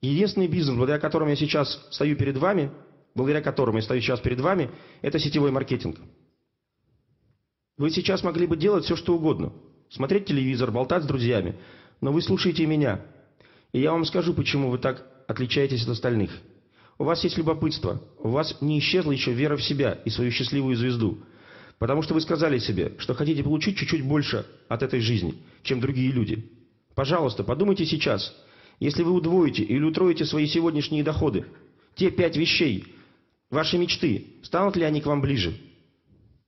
Единственный 0.00 0.48
бизнес, 0.48 0.76
благодаря 0.76 1.00
которому 1.00 1.30
я 1.30 1.36
сейчас 1.36 1.86
стою 1.90 2.16
перед 2.16 2.36
вами, 2.36 2.70
благодаря 3.14 3.42
которому 3.42 3.78
я 3.78 3.82
стою 3.82 4.00
сейчас 4.00 4.20
перед 4.20 4.40
вами, 4.40 4.70
это 5.02 5.18
сетевой 5.18 5.50
маркетинг. 5.50 5.98
Вы 7.76 7.90
сейчас 7.90 8.22
могли 8.22 8.46
бы 8.46 8.56
делать 8.56 8.84
все, 8.84 8.96
что 8.96 9.14
угодно. 9.14 9.52
Смотреть 9.90 10.26
телевизор, 10.26 10.70
болтать 10.70 11.04
с 11.04 11.06
друзьями. 11.06 11.56
Но 12.00 12.12
вы 12.12 12.22
слушаете 12.22 12.66
меня. 12.66 13.00
И 13.72 13.80
я 13.80 13.92
вам 13.92 14.04
скажу, 14.04 14.34
почему 14.34 14.70
вы 14.70 14.78
так 14.78 15.06
отличаетесь 15.26 15.82
от 15.84 15.90
остальных. 15.90 16.30
У 16.98 17.04
вас 17.04 17.24
есть 17.24 17.36
любопытство. 17.36 18.00
У 18.18 18.28
вас 18.28 18.60
не 18.60 18.78
исчезла 18.78 19.10
еще 19.10 19.32
вера 19.32 19.56
в 19.56 19.62
себя 19.62 19.98
и 20.04 20.10
свою 20.10 20.30
счастливую 20.30 20.76
звезду. 20.76 21.18
Потому 21.78 22.02
что 22.02 22.14
вы 22.14 22.20
сказали 22.20 22.58
себе, 22.58 22.92
что 22.98 23.14
хотите 23.14 23.42
получить 23.42 23.76
чуть-чуть 23.76 24.04
больше 24.04 24.46
от 24.68 24.82
этой 24.82 25.00
жизни, 25.00 25.34
чем 25.62 25.80
другие 25.80 26.12
люди. 26.12 26.50
Пожалуйста, 26.94 27.42
подумайте 27.42 27.84
сейчас. 27.84 28.34
Если 28.78 29.02
вы 29.02 29.12
удвоите 29.12 29.62
или 29.62 29.82
утроите 29.82 30.24
свои 30.24 30.46
сегодняшние 30.46 31.02
доходы, 31.02 31.44
те 31.96 32.10
пять 32.10 32.36
вещей, 32.36 32.84
ваши 33.54 33.78
мечты, 33.78 34.38
станут 34.42 34.76
ли 34.76 34.84
они 34.84 35.00
к 35.00 35.06
вам 35.06 35.20
ближе? 35.20 35.56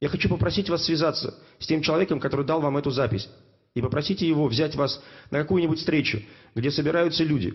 Я 0.00 0.08
хочу 0.08 0.28
попросить 0.28 0.68
вас 0.68 0.84
связаться 0.84 1.34
с 1.58 1.66
тем 1.66 1.80
человеком, 1.80 2.20
который 2.20 2.44
дал 2.44 2.60
вам 2.60 2.76
эту 2.76 2.90
запись. 2.90 3.28
И 3.74 3.80
попросите 3.80 4.26
его 4.26 4.46
взять 4.46 4.74
вас 4.74 5.02
на 5.30 5.38
какую-нибудь 5.38 5.78
встречу, 5.78 6.22
где 6.54 6.70
собираются 6.70 7.24
люди. 7.24 7.54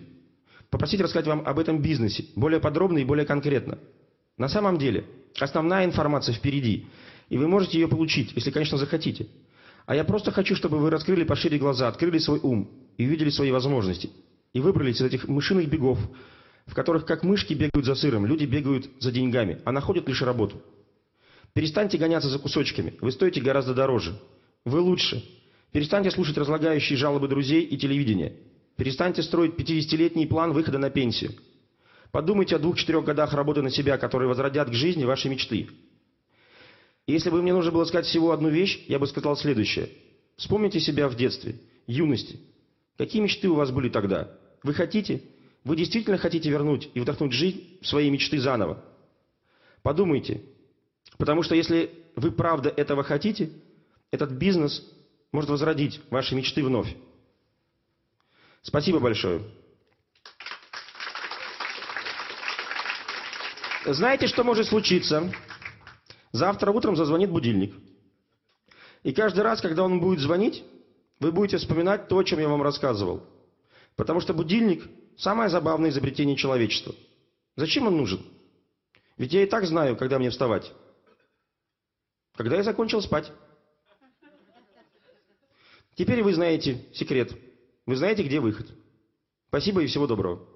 Попросите 0.69 1.03
рассказать 1.03 1.27
вам 1.27 1.43
об 1.45 1.59
этом 1.59 1.81
бизнесе, 1.81 2.25
более 2.35 2.59
подробно 2.59 2.99
и 2.99 3.03
более 3.03 3.25
конкретно. 3.25 3.77
На 4.37 4.47
самом 4.47 4.77
деле, 4.77 5.05
основная 5.39 5.85
информация 5.85 6.33
впереди, 6.33 6.87
и 7.29 7.37
вы 7.37 7.47
можете 7.47 7.79
ее 7.79 7.87
получить, 7.87 8.31
если, 8.35 8.51
конечно, 8.51 8.77
захотите. 8.77 9.27
А 9.85 9.95
я 9.95 10.03
просто 10.03 10.31
хочу, 10.31 10.55
чтобы 10.55 10.77
вы 10.77 10.89
раскрыли 10.89 11.23
пошире 11.23 11.57
глаза, 11.57 11.87
открыли 11.87 12.17
свой 12.19 12.39
ум 12.39 12.69
и 12.97 13.05
увидели 13.05 13.29
свои 13.29 13.51
возможности. 13.51 14.09
И 14.53 14.59
выбрались 14.59 14.97
из 14.97 15.01
этих 15.01 15.27
мышиных 15.27 15.67
бегов, 15.67 15.99
в 16.65 16.73
которых 16.73 17.05
как 17.05 17.23
мышки 17.23 17.53
бегают 17.53 17.85
за 17.85 17.95
сыром, 17.95 18.25
люди 18.25 18.45
бегают 18.45 18.89
за 18.99 19.11
деньгами, 19.11 19.61
а 19.65 19.71
находят 19.71 20.07
лишь 20.07 20.21
работу. 20.21 20.61
Перестаньте 21.53 21.97
гоняться 21.97 22.29
за 22.29 22.39
кусочками. 22.39 22.93
Вы 23.01 23.11
стоите 23.11 23.41
гораздо 23.41 23.73
дороже. 23.73 24.17
Вы 24.63 24.79
лучше. 24.79 25.23
Перестаньте 25.71 26.11
слушать 26.11 26.37
разлагающие 26.37 26.97
жалобы 26.97 27.27
друзей 27.27 27.63
и 27.63 27.77
телевидения. 27.77 28.33
Перестаньте 28.77 29.21
строить 29.21 29.55
50-летний 29.55 30.25
план 30.27 30.53
выхода 30.53 30.77
на 30.77 30.89
пенсию. 30.89 31.33
Подумайте 32.11 32.55
о 32.55 32.59
двух-четырех 32.59 33.05
годах 33.05 33.33
работы 33.33 33.61
на 33.61 33.69
себя, 33.69 33.97
которые 33.97 34.27
возродят 34.27 34.69
к 34.69 34.73
жизни 34.73 35.05
ваши 35.05 35.29
мечты. 35.29 35.69
если 37.07 37.29
бы 37.29 37.41
мне 37.41 37.53
нужно 37.53 37.71
было 37.71 37.85
сказать 37.85 38.05
всего 38.05 38.31
одну 38.31 38.49
вещь, 38.49 38.83
я 38.87 38.99
бы 38.99 39.07
сказал 39.07 39.35
следующее. 39.37 39.89
Вспомните 40.37 40.79
себя 40.79 41.07
в 41.07 41.15
детстве, 41.15 41.59
юности. 41.87 42.39
Какие 42.97 43.21
мечты 43.21 43.49
у 43.49 43.55
вас 43.55 43.71
были 43.71 43.89
тогда? 43.89 44.31
Вы 44.63 44.73
хотите? 44.73 45.21
Вы 45.63 45.75
действительно 45.75 46.17
хотите 46.17 46.49
вернуть 46.49 46.89
и 46.93 46.99
вдохнуть 46.99 47.33
жизнь 47.33 47.77
в 47.81 47.87
свои 47.87 48.09
мечты 48.09 48.39
заново? 48.39 48.83
Подумайте, 49.83 50.41
Потому 51.21 51.43
что 51.43 51.53
если 51.53 52.03
вы 52.15 52.31
правда 52.31 52.69
этого 52.69 53.03
хотите, 53.03 53.51
этот 54.09 54.31
бизнес 54.31 54.83
может 55.31 55.51
возродить 55.51 56.01
ваши 56.09 56.33
мечты 56.33 56.63
вновь. 56.63 56.95
Спасибо 58.63 58.99
большое. 58.99 59.43
Знаете, 63.85 64.25
что 64.25 64.43
может 64.43 64.65
случиться? 64.67 65.31
Завтра 66.31 66.71
утром 66.71 66.95
зазвонит 66.95 67.29
будильник. 67.29 67.75
И 69.03 69.13
каждый 69.13 69.41
раз, 69.41 69.61
когда 69.61 69.83
он 69.83 69.99
будет 69.99 70.21
звонить, 70.21 70.63
вы 71.19 71.31
будете 71.31 71.57
вспоминать 71.57 72.07
то, 72.07 72.17
о 72.17 72.23
чем 72.23 72.39
я 72.39 72.47
вам 72.47 72.63
рассказывал. 72.63 73.23
Потому 73.95 74.21
что 74.21 74.33
будильник– 74.33 74.89
самое 75.17 75.49
забавное 75.49 75.89
изобретение 75.89 76.35
человечества. 76.35 76.95
Зачем 77.55 77.87
он 77.87 77.97
нужен? 77.97 78.21
Ведь 79.17 79.33
я 79.33 79.43
и 79.43 79.45
так 79.45 79.65
знаю, 79.65 79.95
когда 79.95 80.17
мне 80.19 80.29
вставать. 80.29 80.71
Когда 82.35 82.57
я 82.57 82.63
закончил 82.63 83.01
спать. 83.01 83.31
Теперь 85.95 86.23
вы 86.23 86.33
знаете 86.33 86.85
секрет. 86.93 87.33
Вы 87.85 87.95
знаете, 87.95 88.23
где 88.23 88.39
выход. 88.39 88.67
Спасибо 89.49 89.83
и 89.83 89.87
всего 89.87 90.07
доброго. 90.07 90.47